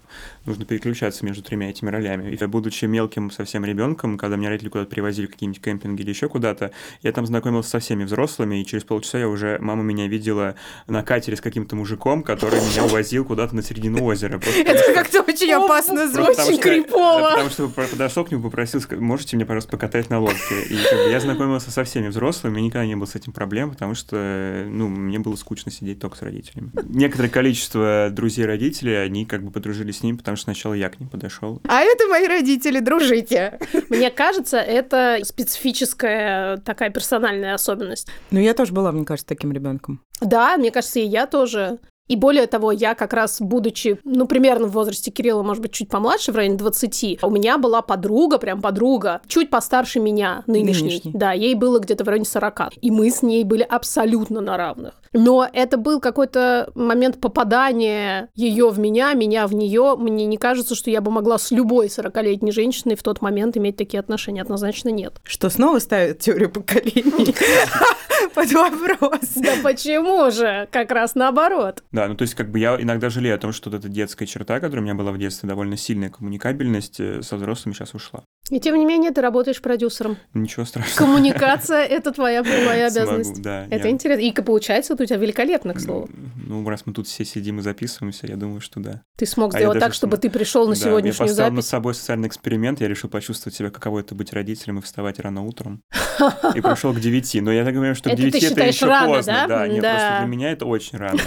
нужно 0.47 0.65
переключаться 0.65 1.25
между 1.25 1.43
тремя 1.43 1.71
этими 1.71 1.91
ролями. 1.91 2.31
И 2.31 2.47
будучи 2.47 2.87
мелким 2.87 3.31
совсем 3.31 3.65
ребенком, 3.65 4.19
когда 4.19 4.37
меня 4.37 4.49
родители 4.49 4.69
куда-то 4.69 4.91
привозили 4.91 5.27
в 5.27 5.31
какие-нибудь 5.31 5.63
кемпинги 5.63 6.03
или 6.03 6.11
еще 6.11 6.29
куда-то, 6.29 6.73
я 7.03 7.13
там 7.13 7.27
знакомился 7.27 7.71
со 7.71 7.79
всеми 7.79 8.05
взрослыми, 8.05 8.61
и 8.61 8.67
через 8.67 8.85
полчаса 8.85 9.19
я 9.19 9.29
уже, 9.29 9.59
мама 9.61 9.83
меня 9.83 10.09
видела 10.09 10.55
на 10.87 11.03
катере 11.03 11.37
с 11.37 11.41
каким-то 11.41 11.77
мужиком, 11.77 12.23
который 12.23 12.61
меня 12.61 12.85
увозил 12.85 13.25
куда-то 13.25 13.55
на 13.55 13.63
середину 13.63 14.08
Просто 14.39 14.65
потому 14.65 14.81
Это 14.81 14.93
как-то 14.95 15.23
очень 15.23 15.53
опасно 15.53 16.09
звучит. 16.09 16.39
Очень 16.39 16.59
крипово. 16.59 17.31
Потому 17.31 17.51
что 17.51 17.69
подошел 17.69 18.25
к 18.25 18.31
нему, 18.31 18.43
попросил, 18.43 18.81
можете 18.99 19.37
мне, 19.37 19.45
пожалуйста, 19.45 19.71
покатать 19.71 20.11
на 20.11 20.21
лодке. 20.21 20.63
И 20.69 20.77
как 20.91 21.05
бы, 21.05 21.11
я 21.11 21.21
знакомился 21.21 21.71
со 21.71 21.85
всеми 21.85 22.09
взрослыми, 22.09 22.61
никогда 22.61 22.87
не 22.87 22.97
было 22.97 23.07
с 23.07 23.15
этим 23.15 23.33
проблем, 23.33 23.71
потому 23.71 23.95
что, 23.95 24.65
ну, 24.67 24.89
мне 24.89 25.19
было 25.19 25.37
скучно 25.37 25.71
сидеть 25.71 26.01
только 26.01 26.17
с 26.17 26.23
родителями. 26.23 26.71
Некоторое 26.89 27.29
количество 27.29 28.09
друзей 28.11 28.47
родителей, 28.47 28.95
они 28.95 29.27
как 29.27 29.43
бы 29.43 29.51
подружились 29.51 29.99
с 29.99 30.03
ним, 30.03 30.19
потому 30.19 30.37
что 30.37 30.45
сначала 30.45 30.75
я 30.75 30.89
к 30.89 30.99
ним 31.01 31.09
подошел. 31.09 31.61
А 31.69 31.81
это 31.81 32.07
мои 32.09 32.27
родители, 32.27 32.81
дружите. 32.81 33.59
Мне 33.89 34.11
кажется, 34.11 34.59
это 34.59 35.19
специфическая 35.23 36.59
такая 36.59 36.91
персональная 36.91 37.55
особенность. 37.55 38.09
Ну, 38.31 38.41
я 38.41 38.55
тоже 38.55 38.73
была, 38.73 38.93
мне 38.93 39.05
кажется, 39.05 39.27
таким 39.27 39.53
ребенком. 39.53 40.03
Да, 40.21 40.57
мне 40.57 40.71
кажется, 40.71 41.01
и 41.01 41.05
я 41.05 41.27
тоже. 41.27 41.79
И 42.09 42.17
более 42.17 42.47
того, 42.47 42.73
я 42.73 42.95
как 42.95 43.13
раз, 43.13 43.41
будучи, 43.41 43.99
ну, 44.05 44.27
примерно 44.27 44.67
в 44.67 44.73
возрасте 44.73 45.11
Кирилла, 45.11 45.43
может 45.43 45.63
быть, 45.63 45.73
чуть 45.73 45.89
помладше, 45.89 46.33
в 46.33 46.37
районе 46.37 46.57
20, 46.57 47.23
у 47.23 47.31
меня 47.31 47.59
была 47.59 47.83
подруга, 47.83 48.39
прям 48.39 48.61
подруга, 48.61 49.21
чуть 49.27 49.51
постарше 49.51 50.01
меня, 50.01 50.43
нынешней. 50.47 50.89
Нынешней. 50.89 51.13
Да, 51.15 51.33
ей 51.33 51.55
было 51.55 51.79
где-то 51.79 52.05
в 52.05 52.09
районе 52.09 52.25
40. 52.25 52.79
И 52.81 52.91
мы 52.91 53.11
с 53.11 53.23
ней 53.23 53.45
были 53.45 53.63
абсолютно 53.63 54.41
на 54.41 54.57
равных. 54.57 54.95
Но 55.13 55.49
это 55.53 55.77
был 55.77 56.01
какой-то 56.01 56.71
момент 56.75 57.21
попадания 57.21 58.29
ее 58.35 58.71
в 58.71 58.79
меня, 58.79 59.13
меня 59.15 59.47
в 59.47 59.55
нее. 59.55 59.97
Мне 59.99 60.27
не 60.27 60.37
кажется, 60.37 60.75
что 60.75 60.91
я 60.91 61.01
бы 61.01 61.11
могла 61.11 61.39
с 61.39 61.51
любой 61.51 61.87
40-летней 61.87 62.53
женщиной 62.53 62.95
в 62.97 63.03
тот 63.03 63.23
момент 63.23 63.57
иметь 63.57 63.77
такие 63.77 64.01
отношения. 64.01 64.43
Однозначно 64.43 64.91
нет. 64.91 65.15
Что 65.25 65.49
снова 65.51 65.79
ставит 65.79 66.19
теорию 66.21 66.51
поколений 66.51 67.35
под 68.35 68.53
вопрос. 68.53 69.21
Да 69.37 69.53
почему 69.63 70.31
же? 70.31 70.69
Как 70.71 70.91
раз 70.91 71.15
наоборот. 71.15 71.83
Да, 71.93 72.07
ну 72.09 72.15
то 72.15 72.23
есть 72.23 72.35
как 72.35 72.51
бы 72.51 72.59
я 72.59 72.81
иногда 72.81 73.09
жалею 73.11 73.35
о 73.35 73.39
том, 73.39 73.53
что 73.53 73.71
вот 73.71 73.79
эта 73.79 73.89
детская 73.89 74.27
черта, 74.27 74.61
которая 74.61 74.81
у 74.81 74.85
меня 74.85 74.95
была 74.95 75.13
в 75.13 75.19
детстве, 75.19 75.49
довольно 75.49 75.77
сильная 75.77 76.11
коммуникабельность, 76.11 77.01
э, 77.01 77.23
со 77.23 77.37
взрослыми 77.37 77.75
сейчас 77.75 77.95
ушла. 77.95 78.23
И 78.51 78.61
тем 78.61 78.77
не 78.77 78.87
менее, 78.87 79.11
ты 79.11 79.21
работаешь 79.21 79.61
продюсером. 79.61 80.17
Ничего 80.33 80.65
страшного. 80.65 80.97
Коммуникация— 80.99 81.85
это 81.85 82.13
твоя 82.13 82.43
прямая 82.43 82.89
Смогу, 82.91 83.11
обязанность. 83.11 83.43
да, 83.43 83.67
Это 83.71 83.89
я- 83.89 83.91
интересно. 83.91 84.23
И 84.23 84.33
получается 84.33 84.97
вот 84.99 85.05
у 85.05 85.07
тебя 85.07 85.19
великолепно, 85.19 85.75
к 85.75 85.81
слову. 85.81 86.09
Ну, 86.37 86.69
раз 86.69 86.83
мы 86.87 86.93
тут 86.93 87.07
все 87.07 87.25
сидим 87.25 87.59
и 87.61 87.63
записываемся, 87.63 88.27
я 88.27 88.37
думаю, 88.37 88.61
что 88.61 88.81
да. 88.81 89.03
Ты 89.17 89.27
смог 89.27 89.55
А 89.55 89.59
сделать 89.59 89.75
даже 89.79 89.87
так, 89.87 89.95
чтобы 89.95 90.17
см- 90.17 90.23
ты 90.23 90.31
пришел 90.39 90.67
на 90.69 90.75
Да, 90.75 90.81
сегодняшнюю 90.81 91.27
я 91.29 91.33
поставил 91.33 91.53
над 91.53 91.65
запись. 91.65 91.71
собой 91.71 91.95
социальный 91.95 92.29
эксперимент, 92.29 92.81
я 92.81 92.89
решил 92.89 93.09
почувствовать 93.11 93.57
себя, 93.57 93.71
каково 93.71 94.01
это 94.01 94.15
быть 94.15 94.33
родителем 94.33 94.79
и 94.79 94.83
вставать 94.83 95.19
рано 95.21 95.43
утром. 95.43 95.83
И 96.55 96.61
пришел 96.61 96.93
к 96.93 97.01
9. 97.01 97.43
Но 97.43 97.53
я 97.53 97.65
так 97.65 97.75
говорю, 97.75 97.95
что 97.95 98.11
к 98.11 98.13
Это 98.13 98.23
ты 98.23 98.31
9 98.31 98.53
это 98.53 98.65
еще 98.67 98.87
поздно. 98.87 99.45
да? 99.49 99.69
нет, 99.69 99.83
просто 99.83 100.17
для 100.21 100.27
меня 100.29 100.53
это 100.53 100.67
очень 100.67 100.99
рано. 100.99 101.21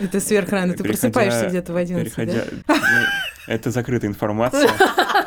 Это 0.00 0.20
сверхрано. 0.20 0.74
Ты 0.74 0.84
просыпаешься 0.84 1.46
где-то 1.48 1.72
в 1.72 1.76
11, 1.76 2.12
переходя- 2.12 2.44
да? 2.66 2.74
Это 3.46 3.70
закрытая 3.70 4.10
информация. 4.10 4.70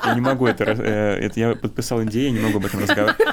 Я 0.06 0.14
не 0.14 0.22
могу 0.22 0.48
это... 0.48 0.64
э, 0.66 1.20
это 1.20 1.40
я 1.40 1.56
подписал 1.56 2.02
NDA, 2.02 2.26
я 2.26 2.32
не 2.32 2.40
могу 2.40 2.58
об 2.58 2.66
этом 2.66 2.82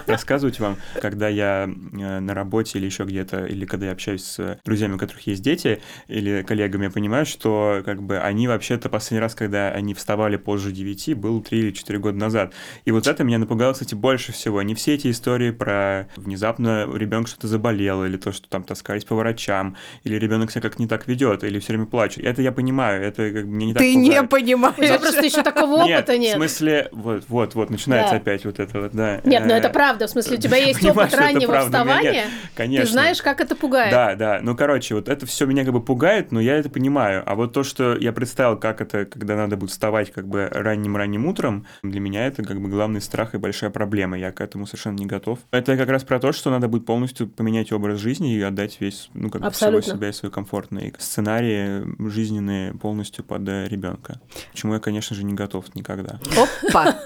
рассказывать 0.06 0.60
вам. 0.60 0.76
Когда 1.00 1.28
я 1.28 1.68
э, 1.68 2.20
на 2.20 2.34
работе 2.34 2.78
или 2.78 2.86
еще 2.86 3.04
где-то, 3.04 3.46
или 3.46 3.64
когда 3.64 3.86
я 3.86 3.92
общаюсь 3.92 4.24
с 4.24 4.58
друзьями, 4.64 4.94
у 4.94 4.98
которых 4.98 5.26
есть 5.26 5.42
дети, 5.42 5.80
или 6.08 6.42
коллегами, 6.42 6.84
я 6.84 6.90
понимаю, 6.90 7.26
что 7.26 7.82
как 7.84 8.02
бы 8.02 8.18
они 8.18 8.48
вообще-то 8.48 8.88
последний 8.88 9.20
раз, 9.20 9.34
когда 9.34 9.70
они 9.70 9.94
вставали 9.94 10.36
позже 10.36 10.72
9, 10.72 11.14
был 11.14 11.40
3 11.42 11.58
или 11.58 11.70
4 11.70 11.98
года 11.98 12.18
назад. 12.18 12.52
И 12.84 12.90
вот 12.90 13.06
это 13.06 13.24
меня 13.24 13.38
напугало, 13.38 13.72
кстати, 13.72 13.94
больше 13.94 14.32
всего. 14.32 14.62
Не 14.62 14.74
все 14.74 14.94
эти 14.94 15.10
истории 15.10 15.50
про 15.50 16.08
внезапно 16.16 16.88
ребенок 16.92 17.28
что-то 17.28 17.48
заболел, 17.48 18.04
или 18.04 18.16
то, 18.16 18.32
что 18.32 18.48
там 18.48 18.62
таскались 18.64 19.04
по 19.04 19.14
врачам, 19.14 19.76
или 20.04 20.16
ребенок 20.16 20.50
себя 20.50 20.62
как 20.62 20.78
не 20.78 20.86
так 20.86 21.06
ведет, 21.08 21.44
или 21.44 21.58
все 21.58 21.72
время 21.72 21.86
плачет. 21.86 22.24
Это 22.24 22.42
я 22.42 22.52
понимаю, 22.52 23.02
это 23.02 23.30
как 23.30 23.46
бы 23.46 23.54
мне 23.54 23.66
не 23.66 23.72
так 23.74 23.82
Ты 23.82 23.94
не 23.94 24.08
пугает. 24.08 24.30
У 24.78 24.82
тебя 24.82 24.98
просто 24.98 25.24
еще 25.24 25.42
такого 25.42 25.82
опыта 25.82 26.16
нет. 26.16 26.34
в 26.34 26.36
смысле, 26.36 26.88
вот, 26.92 27.24
вот, 27.28 27.54
вот, 27.54 27.70
начинается 27.70 28.16
опять 28.16 28.44
вот 28.44 28.60
это 28.60 28.80
вот, 28.80 28.92
да. 28.92 29.20
Нет, 29.24 29.44
ну 29.44 29.56
Э, 29.56 29.58
это 29.58 29.70
правда. 29.70 30.06
В 30.06 30.10
смысле, 30.10 30.36
у 30.36 30.40
тебя 30.40 30.56
есть 30.56 30.84
опыт 30.84 31.14
раннего 31.14 31.60
вставания. 31.60 32.26
Конечно. 32.54 32.86
Ты 32.86 32.92
знаешь, 32.92 33.22
как 33.22 33.40
это 33.40 33.56
пугает. 33.56 33.90
Да, 33.90 34.14
да. 34.14 34.40
Ну, 34.42 34.56
короче, 34.56 34.94
вот 34.94 35.08
это 35.08 35.26
все 35.26 35.46
меня 35.46 35.64
как 35.64 35.72
бы 35.72 35.82
пугает, 35.82 36.32
но 36.32 36.40
я 36.40 36.56
это 36.56 36.68
понимаю. 36.68 37.22
А 37.26 37.34
вот 37.34 37.52
то, 37.52 37.62
что 37.62 37.96
я 37.96 38.12
представил, 38.12 38.56
как 38.58 38.80
это, 38.80 39.04
когда 39.04 39.36
надо 39.36 39.56
будет 39.56 39.70
вставать 39.70 40.12
как 40.12 40.28
бы 40.28 40.48
ранним-ранним 40.50 41.26
утром, 41.26 41.66
для 41.82 42.00
меня 42.00 42.26
это 42.26 42.42
как 42.42 42.60
бы 42.60 42.68
главный 42.68 43.00
страх 43.00 43.34
и 43.34 43.38
большая 43.38 43.70
проблема. 43.70 44.18
Я 44.18 44.32
к 44.32 44.40
этому 44.40 44.66
совершенно 44.66 44.96
не 44.96 45.06
готов. 45.06 45.38
Это 45.50 45.76
как 45.76 45.88
раз 45.88 46.04
про 46.04 46.18
то, 46.18 46.32
что 46.32 46.50
надо 46.50 46.68
будет 46.68 46.86
полностью 46.86 47.28
поменять 47.28 47.72
образ 47.72 47.98
жизни 47.98 48.34
и 48.34 48.42
отдать 48.42 48.76
весь, 48.80 49.10
ну, 49.14 49.30
как 49.30 49.42
бы 49.42 49.50
всего 49.50 49.80
себя 49.80 50.08
и 50.08 50.12
свой 50.12 50.30
комфортный 50.30 50.94
сценарии 50.98 51.84
жизненные 52.08 52.74
полностью 52.74 53.24
под 53.24 53.48
э, 53.48 53.68
ребенка. 53.68 54.20
Чему 54.66 54.74
я, 54.74 54.80
конечно 54.80 55.14
же, 55.14 55.22
не 55.22 55.32
готов 55.32 55.72
никогда. 55.76 56.18
Опа! 56.66 56.98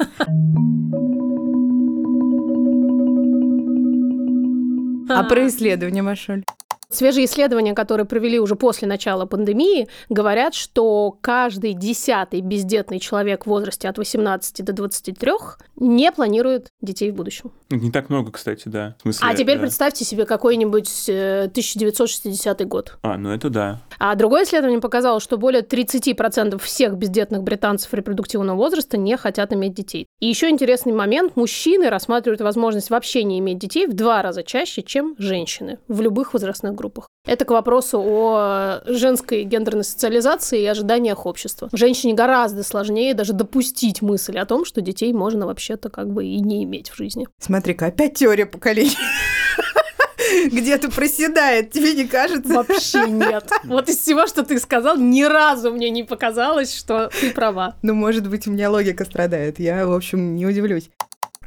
А 5.10 5.24
про 5.24 5.46
исследование, 5.46 6.02
Машуль? 6.02 6.42
Свежие 6.90 7.26
исследования, 7.26 7.72
которые 7.72 8.04
провели 8.04 8.40
уже 8.40 8.56
после 8.56 8.88
начала 8.88 9.24
пандемии, 9.24 9.86
говорят, 10.08 10.54
что 10.54 11.16
каждый 11.20 11.72
десятый 11.72 12.40
бездетный 12.40 12.98
человек 12.98 13.44
в 13.44 13.48
возрасте 13.48 13.88
от 13.88 13.96
18 13.96 14.64
до 14.64 14.72
23 14.72 15.32
не 15.76 16.10
планирует 16.10 16.66
детей 16.82 17.12
в 17.12 17.14
будущем. 17.14 17.52
Не 17.70 17.92
так 17.92 18.10
много, 18.10 18.32
кстати, 18.32 18.64
да. 18.66 18.96
В 18.98 19.02
смысле, 19.02 19.28
А 19.28 19.34
теперь 19.36 19.56
да. 19.56 19.62
представьте 19.62 20.04
себе 20.04 20.24
какой-нибудь 20.26 21.08
э, 21.08 21.44
1960 21.44 22.66
год. 22.66 22.98
А, 23.02 23.16
ну 23.16 23.30
это 23.30 23.50
да. 23.50 23.80
А 24.00 24.16
другое 24.16 24.42
исследование 24.42 24.80
показало, 24.80 25.20
что 25.20 25.38
более 25.38 25.62
30% 25.62 26.58
всех 26.58 26.96
бездетных 26.96 27.44
британцев 27.44 27.94
репродуктивного 27.94 28.56
возраста 28.56 28.96
не 28.98 29.16
хотят 29.16 29.52
иметь 29.52 29.74
детей. 29.74 30.06
И 30.18 30.26
еще 30.26 30.50
интересный 30.50 30.92
момент. 30.92 31.36
Мужчины 31.36 31.88
рассматривают 31.88 32.40
возможность 32.40 32.90
вообще 32.90 33.22
не 33.22 33.38
иметь 33.38 33.58
детей 33.58 33.86
в 33.86 33.94
два 33.94 34.22
раза 34.22 34.42
чаще, 34.42 34.82
чем 34.82 35.14
женщины 35.18 35.78
в 35.86 36.00
любых 36.00 36.32
возрастных 36.32 36.74
группах. 36.80 37.08
Это 37.26 37.44
к 37.44 37.50
вопросу 37.50 38.00
о 38.02 38.80
женской 38.86 39.44
гендерной 39.44 39.84
социализации 39.84 40.62
и 40.62 40.66
ожиданиях 40.66 41.26
общества. 41.26 41.68
Женщине 41.72 42.14
гораздо 42.14 42.62
сложнее 42.62 43.12
даже 43.12 43.34
допустить 43.34 44.00
мысль 44.00 44.38
о 44.38 44.46
том, 44.46 44.64
что 44.64 44.80
детей 44.80 45.12
можно 45.12 45.46
вообще-то 45.46 45.90
как 45.90 46.10
бы 46.10 46.24
и 46.24 46.40
не 46.40 46.64
иметь 46.64 46.90
в 46.90 46.96
жизни. 46.96 47.28
Смотри-ка, 47.38 47.86
опять 47.86 48.14
теория 48.14 48.46
поколений. 48.46 48.96
Где-то 50.52 50.90
проседает, 50.90 51.72
тебе 51.72 51.92
не 51.92 52.06
кажется? 52.06 52.52
Вообще 52.52 53.06
нет. 53.08 53.50
Вот 53.64 53.88
из 53.88 53.98
всего, 53.98 54.26
что 54.26 54.42
ты 54.42 54.58
сказал, 54.58 54.96
ни 54.96 55.22
разу 55.22 55.72
мне 55.72 55.90
не 55.90 56.04
показалось, 56.04 56.74
что 56.74 57.10
ты 57.20 57.30
права. 57.30 57.76
Ну, 57.82 57.94
может 57.94 58.28
быть, 58.28 58.46
у 58.46 58.50
меня 58.50 58.70
логика 58.70 59.04
страдает. 59.04 59.58
Я, 59.58 59.86
в 59.86 59.92
общем, 59.92 60.36
не 60.36 60.46
удивлюсь. 60.46 60.90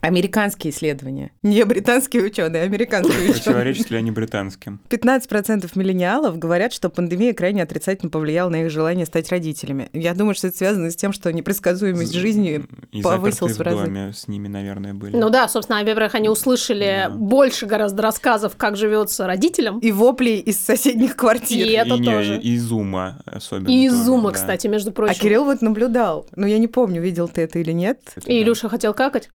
Американские 0.03 0.73
исследования. 0.73 1.31
Не 1.43 1.63
британские 1.63 2.23
ученые, 2.23 2.63
а 2.63 2.65
американские 2.65 3.15
ученые. 3.19 3.33
Противоречат 3.35 3.89
ли 3.89 3.97
они 3.97 4.11
британским? 4.11 4.81
15% 4.89 5.71
миллениалов 5.75 6.37
говорят, 6.37 6.73
что 6.73 6.89
пандемия 6.89 7.33
крайне 7.33 7.63
отрицательно 7.63 8.09
повлияла 8.09 8.49
на 8.49 8.63
их 8.65 8.69
желание 8.69 9.05
стать 9.05 9.29
родителями. 9.31 9.89
Я 9.93 10.13
думаю, 10.13 10.35
что 10.35 10.47
это 10.47 10.57
связано 10.57 10.91
с 10.91 10.97
тем, 10.97 11.13
что 11.13 11.31
непредсказуемость 11.31 12.13
жизни 12.13 12.65
И 12.91 13.01
повысилась 13.01 13.55
в 13.57 13.61
разы. 13.61 13.85
доме 13.85 14.11
с 14.13 14.27
ними, 14.27 14.49
наверное, 14.49 14.93
были. 14.93 15.15
Ну 15.15 15.29
да, 15.29 15.47
собственно, 15.47 15.79
во-первых, 15.79 16.15
они 16.15 16.27
услышали 16.27 17.05
Да. 17.07 17.09
больше 17.09 17.65
гораздо 17.65 18.01
рассказов, 18.03 18.57
как 18.57 18.75
живется 18.75 19.25
родителям. 19.25 19.79
И 19.79 19.93
вопли 19.93 20.31
из 20.31 20.59
соседних 20.59 21.15
квартир. 21.15 21.65
И 21.65 21.71
это 21.71 21.95
и 21.95 21.99
не, 21.99 22.05
тоже. 22.05 22.39
И 22.41 22.55
из 22.55 22.69
ума 22.73 23.19
особенно. 23.25 23.69
И 23.69 23.85
из 23.85 23.91
тоже, 23.93 24.03
зума, 24.03 24.31
да. 24.31 24.35
кстати, 24.35 24.67
между 24.67 24.89
А 24.89 24.93
прочим. 24.93 25.21
Кирилл 25.21 25.45
вот 25.45 25.61
наблюдал. 25.61 26.25
Но 26.35 26.45
я 26.45 26.57
не 26.59 26.67
помню, 26.67 27.01
видел 27.01 27.29
ты 27.29 27.41
это 27.43 27.59
или 27.59 27.71
нет. 27.71 27.99
Это 28.17 28.29
И 28.29 28.39
да. 28.39 28.43
Илюша 28.43 28.67
хотел 28.67 28.93
какать. 28.93 29.29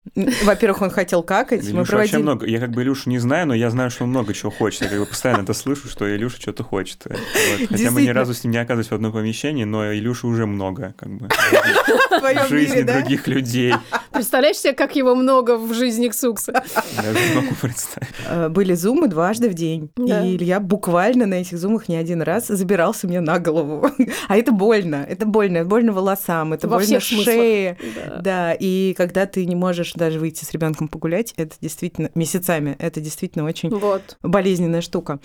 Во-первых, 0.56 0.80
он 0.80 0.90
хотел 0.90 1.22
какать. 1.22 1.62
Мы 1.64 1.68
Илюша 1.68 1.76
вообще 1.76 1.90
проводили... 1.90 2.22
много. 2.22 2.46
Я 2.46 2.60
как 2.60 2.70
бы 2.70 2.82
Илюшу 2.82 3.10
не 3.10 3.18
знаю, 3.18 3.46
но 3.46 3.54
я 3.54 3.68
знаю, 3.68 3.90
что 3.90 4.04
он 4.04 4.10
много 4.10 4.32
чего 4.32 4.50
хочет. 4.50 4.82
Я 4.82 4.88
как 4.88 4.98
бы 5.00 5.06
постоянно 5.06 5.42
это 5.42 5.52
слышу, 5.52 5.86
что 5.88 6.08
Илюша 6.08 6.40
что-то 6.40 6.64
хочет. 6.64 7.04
Вот. 7.04 7.68
Хотя 7.68 7.90
мы 7.90 8.02
ни 8.02 8.08
разу 8.08 8.32
с 8.32 8.42
ним 8.42 8.52
не 8.52 8.58
оказывались 8.58 8.90
в 8.90 8.94
одном 8.94 9.12
помещении, 9.12 9.64
но 9.64 9.92
Илюша 9.92 10.26
уже 10.26 10.46
много 10.46 10.94
как 10.96 11.10
бы 11.10 11.28
в 11.28 12.48
жизни 12.48 12.82
других 12.82 13.26
людей. 13.26 13.74
Представляешь 14.12 14.56
себе, 14.56 14.72
как 14.72 14.96
его 14.96 15.14
много 15.14 15.58
в 15.58 15.74
жизни 15.74 16.08
Ксукса? 16.08 16.52
Даже 16.96 17.18
не 17.28 17.34
могу 17.34 17.54
представить. 17.60 18.08
Э, 18.26 18.48
Были 18.48 18.72
зумы 18.72 19.08
дважды 19.08 19.50
в 19.50 19.54
день. 19.54 19.90
Да. 19.96 20.24
И 20.24 20.36
Илья 20.36 20.58
буквально 20.58 21.26
на 21.26 21.34
этих 21.34 21.58
зумах 21.58 21.88
не 21.88 21.96
один 21.96 22.22
раз 22.22 22.46
забирался 22.46 23.06
мне 23.06 23.20
на 23.20 23.38
голову. 23.38 23.90
А 24.28 24.36
это 24.36 24.50
больно. 24.50 25.06
Это 25.08 25.26
больно. 25.26 25.64
Больно 25.64 25.92
волосам, 25.92 26.52
это 26.52 26.66
Во 26.66 26.78
больно 26.78 27.00
шее. 27.00 27.76
Да. 27.94 28.20
Да, 28.22 28.56
и 28.58 28.94
когда 28.96 29.26
ты 29.26 29.44
не 29.44 29.54
можешь 29.54 29.92
даже 29.92 30.18
выйти 30.18 30.44
с 30.46 30.52
ребенком 30.52 30.88
погулять, 30.88 31.34
это 31.36 31.56
действительно 31.60 32.10
месяцами, 32.14 32.76
это 32.78 33.00
действительно 33.00 33.44
очень 33.44 33.68
Вот. 33.70 34.16
болезненная 34.22 34.80
штука. 34.80 35.18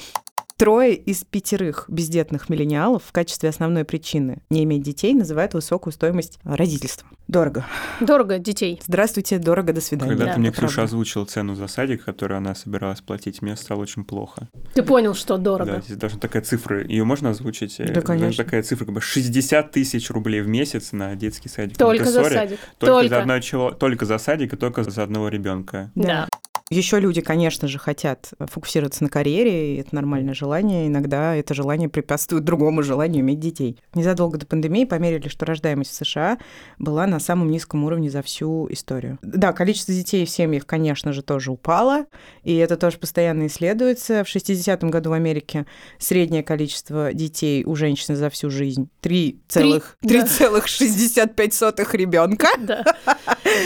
Трое 0.61 0.93
из 0.93 1.23
пятерых 1.23 1.85
бездетных 1.87 2.47
миллениалов 2.47 3.01
в 3.03 3.11
качестве 3.11 3.49
основной 3.49 3.83
причины 3.83 4.43
не 4.51 4.63
иметь 4.63 4.83
детей 4.83 5.15
называют 5.15 5.55
высокую 5.55 5.91
стоимость 5.91 6.37
родительства. 6.43 7.07
Дорого. 7.27 7.65
Дорого 7.99 8.37
детей. 8.37 8.79
Здравствуйте, 8.85 9.39
дорого, 9.39 9.73
до 9.73 9.81
свидания. 9.81 10.11
Когда 10.11 10.25
Да, 10.25 10.33
ты 10.35 10.39
мне 10.39 10.51
Ксюша 10.51 10.67
правда. 10.67 10.83
озвучила 10.83 11.25
цену 11.25 11.55
за 11.55 11.65
садик, 11.65 12.05
которую 12.05 12.37
она 12.37 12.53
собиралась 12.53 13.01
платить, 13.01 13.41
мне 13.41 13.55
стало 13.55 13.79
очень 13.79 14.03
плохо. 14.03 14.49
Ты 14.75 14.83
понял, 14.83 15.15
что 15.15 15.37
Да, 15.37 15.43
дорого. 15.45 15.81
здесь 15.83 15.97
даже 15.97 16.19
такая 16.19 16.43
цифра, 16.43 16.85
ее 16.85 17.05
можно 17.05 17.31
озвучить? 17.31 17.79
Э, 17.79 17.91
Да, 17.91 18.01
конечно. 18.01 18.43
Такая 18.43 18.61
цифра, 18.61 18.85
как 18.85 18.93
бы 18.93 19.01
60 19.01 19.71
тысяч 19.71 20.11
рублей 20.11 20.41
в 20.41 20.47
месяц 20.47 20.91
на 20.91 21.15
детский 21.15 21.49
садик. 21.49 21.75
Только 21.75 22.05
за 22.05 22.23
садик. 22.23 22.59
Только, 22.77 22.93
Только. 23.01 23.09
За 23.09 23.21
одного 23.21 23.39
чело- 23.39 23.71
только 23.71 24.05
за 24.05 24.19
садик 24.19 24.53
и 24.53 24.57
только 24.57 24.83
за 24.83 25.01
одного 25.01 25.29
ребенка. 25.29 25.89
Да. 25.95 26.27
Еще 26.71 26.99
люди, 27.01 27.19
конечно 27.19 27.67
же, 27.67 27.77
хотят 27.77 28.29
фокусироваться 28.39 29.03
на 29.03 29.09
карьере, 29.09 29.75
и 29.75 29.81
это 29.81 29.93
нормальное 29.93 30.33
желание. 30.33 30.87
Иногда 30.87 31.35
это 31.35 31.53
желание 31.53 31.89
препятствует 31.89 32.45
другому 32.45 32.81
желанию 32.81 33.19
иметь 33.19 33.41
детей. 33.41 33.77
Незадолго 33.93 34.37
до 34.37 34.45
пандемии 34.45 34.85
померили, 34.85 35.27
что 35.27 35.45
рождаемость 35.45 35.91
в 35.91 35.95
США 35.95 36.37
была 36.79 37.07
на 37.07 37.19
самом 37.19 37.51
низком 37.51 37.83
уровне 37.83 38.09
за 38.09 38.21
всю 38.21 38.71
историю. 38.71 39.19
Да, 39.21 39.51
количество 39.51 39.93
детей 39.93 40.25
в 40.25 40.29
семьях, 40.29 40.65
конечно 40.65 41.11
же, 41.11 41.23
тоже 41.23 41.51
упало, 41.51 42.05
и 42.43 42.55
это 42.55 42.77
тоже 42.77 42.99
постоянно 42.99 43.47
исследуется. 43.47 44.23
В 44.23 44.33
60-м 44.33 44.91
году 44.91 45.09
в 45.09 45.13
Америке 45.13 45.65
среднее 45.99 46.41
количество 46.41 47.11
детей 47.11 47.65
у 47.65 47.75
женщины 47.75 48.15
за 48.15 48.29
всю 48.29 48.49
жизнь 48.49 48.89
3,65 49.01 51.97
ребенка. 51.97 52.47
Да. 52.59 52.85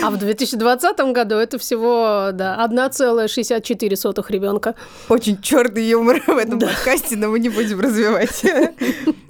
А 0.03 0.09
в 0.09 0.17
2020 0.17 0.99
году 1.13 1.35
это 1.35 1.59
всего 1.59 2.31
да, 2.33 2.55
1,64 3.01 4.25
ребенка. 4.29 4.75
Очень 5.09 5.41
черный 5.41 5.87
юмор 5.87 6.21
в 6.25 6.37
этом 6.37 6.59
Да. 6.59 6.67
подкасте, 6.67 7.15
но 7.15 7.29
мы 7.29 7.39
не 7.39 7.49
будем 7.49 7.79
развивать. 7.79 8.43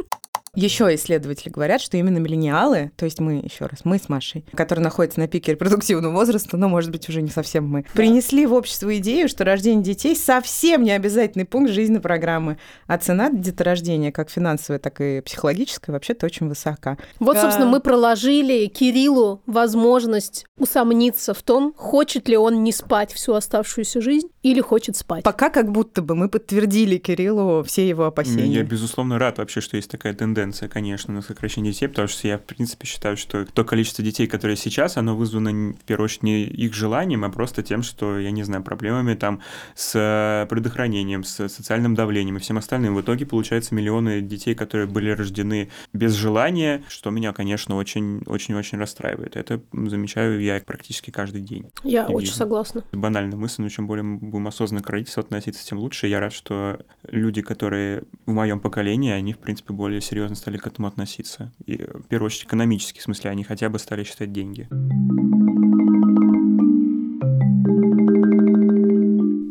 Еще 0.56 0.94
исследователи 0.96 1.50
говорят, 1.50 1.82
что 1.82 1.98
именно 1.98 2.18
миллениалы, 2.18 2.92
то 2.96 3.06
есть 3.06 3.20
мы, 3.20 3.34
еще 3.44 3.66
раз, 3.66 3.82
мы 3.84 3.98
с 3.98 4.10
Машей, 4.10 4.46
которые 4.56 4.84
находятся 4.84 5.20
на 5.20 5.28
пике 5.28 5.52
репродуктивного 5.54 6.14
возраста, 6.14 6.58
но, 6.58 6.70
может 6.70 6.92
быть, 6.92 7.08
уже 7.10 7.22
не 7.22 7.30
совсем 7.30 7.68
мы, 7.68 7.86
принесли 7.94 8.46
в 8.46 8.54
общество 8.54 8.96
идею, 8.98 9.28
что 9.28 9.44
рождение 9.44 9.84
детей 9.84 10.16
совсем 10.16 10.84
не 10.84 10.92
обязательный 10.92 11.46
пункт 11.46 11.72
жизненной 11.72 12.02
программы, 12.02 12.58
а 12.88 12.98
цена 12.98 13.30
деторождения, 13.30 14.12
как 14.12 14.30
финансовая, 14.30 14.80
так 14.80 15.02
и 15.02 15.22
психологическая, 15.22 15.94
вообще-то 15.94 16.26
очень 16.26 16.48
высока. 16.48 16.98
Вот, 17.20 17.38
собственно, 17.38 17.68
А. 17.68 17.72
мы 17.72 17.80
проложили 17.80 18.66
Кириллу 18.68 19.42
возможность 19.46 20.46
усомниться 20.58 21.34
в 21.34 21.42
том, 21.44 21.74
хочет 21.76 22.28
ли 22.30 22.38
он 22.38 22.64
не 22.64 22.72
спать 22.72 23.12
всю 23.12 23.34
оставшуюся 23.34 24.00
жизнь 24.02 24.28
или 24.42 24.62
хочет 24.62 24.96
спать. 24.96 25.24
Пока 25.24 25.50
как 25.50 25.72
будто 25.72 26.02
бы 26.02 26.16
мы 26.16 26.30
подтвердили 26.30 26.98
Кириллу 26.98 27.64
все 27.64 27.88
его 27.88 28.04
Я, 28.04 28.08
опасения. 28.08 28.64
безусловно, 28.64 29.20
рад 29.20 29.38
вообще, 29.38 29.60
что 29.60 29.76
есть 29.76 29.90
такая 29.90 30.14
тенденция, 30.14 30.45
конечно, 30.54 31.14
на 31.14 31.22
сокращение 31.22 31.72
детей, 31.74 31.88
потому 31.88 32.08
что 32.08 32.28
я, 32.28 32.38
в 32.38 32.44
принципе, 32.44 32.88
считаю, 32.88 33.18
что 33.18 33.46
то 33.46 33.64
количество 33.64 34.04
детей, 34.04 34.28
которые 34.28 34.58
сейчас, 34.58 34.98
оно 34.98 35.16
вызвано, 35.16 35.74
в 35.74 35.84
первую 35.86 36.06
очередь, 36.06 36.24
не 36.24 36.44
их 36.44 36.74
желанием, 36.74 37.24
а 37.24 37.30
просто 37.30 37.64
тем, 37.64 37.84
что, 37.84 38.20
я 38.20 38.32
не 38.32 38.44
знаю, 38.44 38.64
проблемами 38.64 39.16
там 39.16 39.42
с 39.76 39.94
э, 39.96 40.48
предохранением, 40.50 41.24
с 41.24 41.48
социальным 41.50 41.96
давлением 41.96 42.38
и 42.38 42.40
всем 42.40 42.58
остальным. 42.58 42.96
В 42.96 43.02
итоге, 43.02 43.26
получается, 43.26 43.76
миллионы 43.76 44.22
детей, 44.22 44.56
которые 44.56 44.88
были 44.88 45.10
рождены 45.10 45.70
без 45.94 46.14
желания, 46.14 46.84
что 46.88 47.10
меня, 47.10 47.34
конечно, 47.34 47.76
очень-очень-очень 47.76 48.78
расстраивает. 48.78 49.36
Это 49.36 49.62
замечаю 49.74 50.42
я 50.42 50.62
практически 50.66 51.12
каждый 51.12 51.42
день. 51.42 51.68
Я 51.84 52.06
И 52.06 52.12
очень 52.12 52.28
видно. 52.28 52.38
согласна. 52.38 52.84
банальная 52.92 53.38
мысль, 53.38 53.62
но 53.62 53.70
чем 53.70 53.88
более 53.88 54.04
мы 54.04 54.18
будем 54.18 54.48
осознанно 54.48 54.84
к 54.84 54.90
родительству 54.90 55.22
относиться, 55.22 55.66
тем 55.66 55.80
лучше. 55.80 56.08
Я 56.08 56.20
рад, 56.20 56.34
что 56.34 56.80
люди, 57.08 57.42
которые 57.42 58.04
в 58.26 58.32
моем 58.32 58.60
поколении, 58.60 59.12
они, 59.12 59.34
в 59.34 59.40
принципе, 59.40 59.74
более 59.74 60.02
серьезно 60.02 60.35
стали 60.36 60.58
к 60.58 60.68
этому 60.68 60.88
относиться. 60.88 61.52
И, 61.66 61.78
в 61.78 62.08
первую 62.08 62.28
очередь, 62.28 62.46
экономически, 62.46 63.00
в 63.00 63.04
смысле, 63.04 63.32
они 63.32 63.44
хотя 63.44 63.70
бы 63.70 63.80
стали 63.80 64.04
считать 64.04 64.32
деньги. 64.32 64.68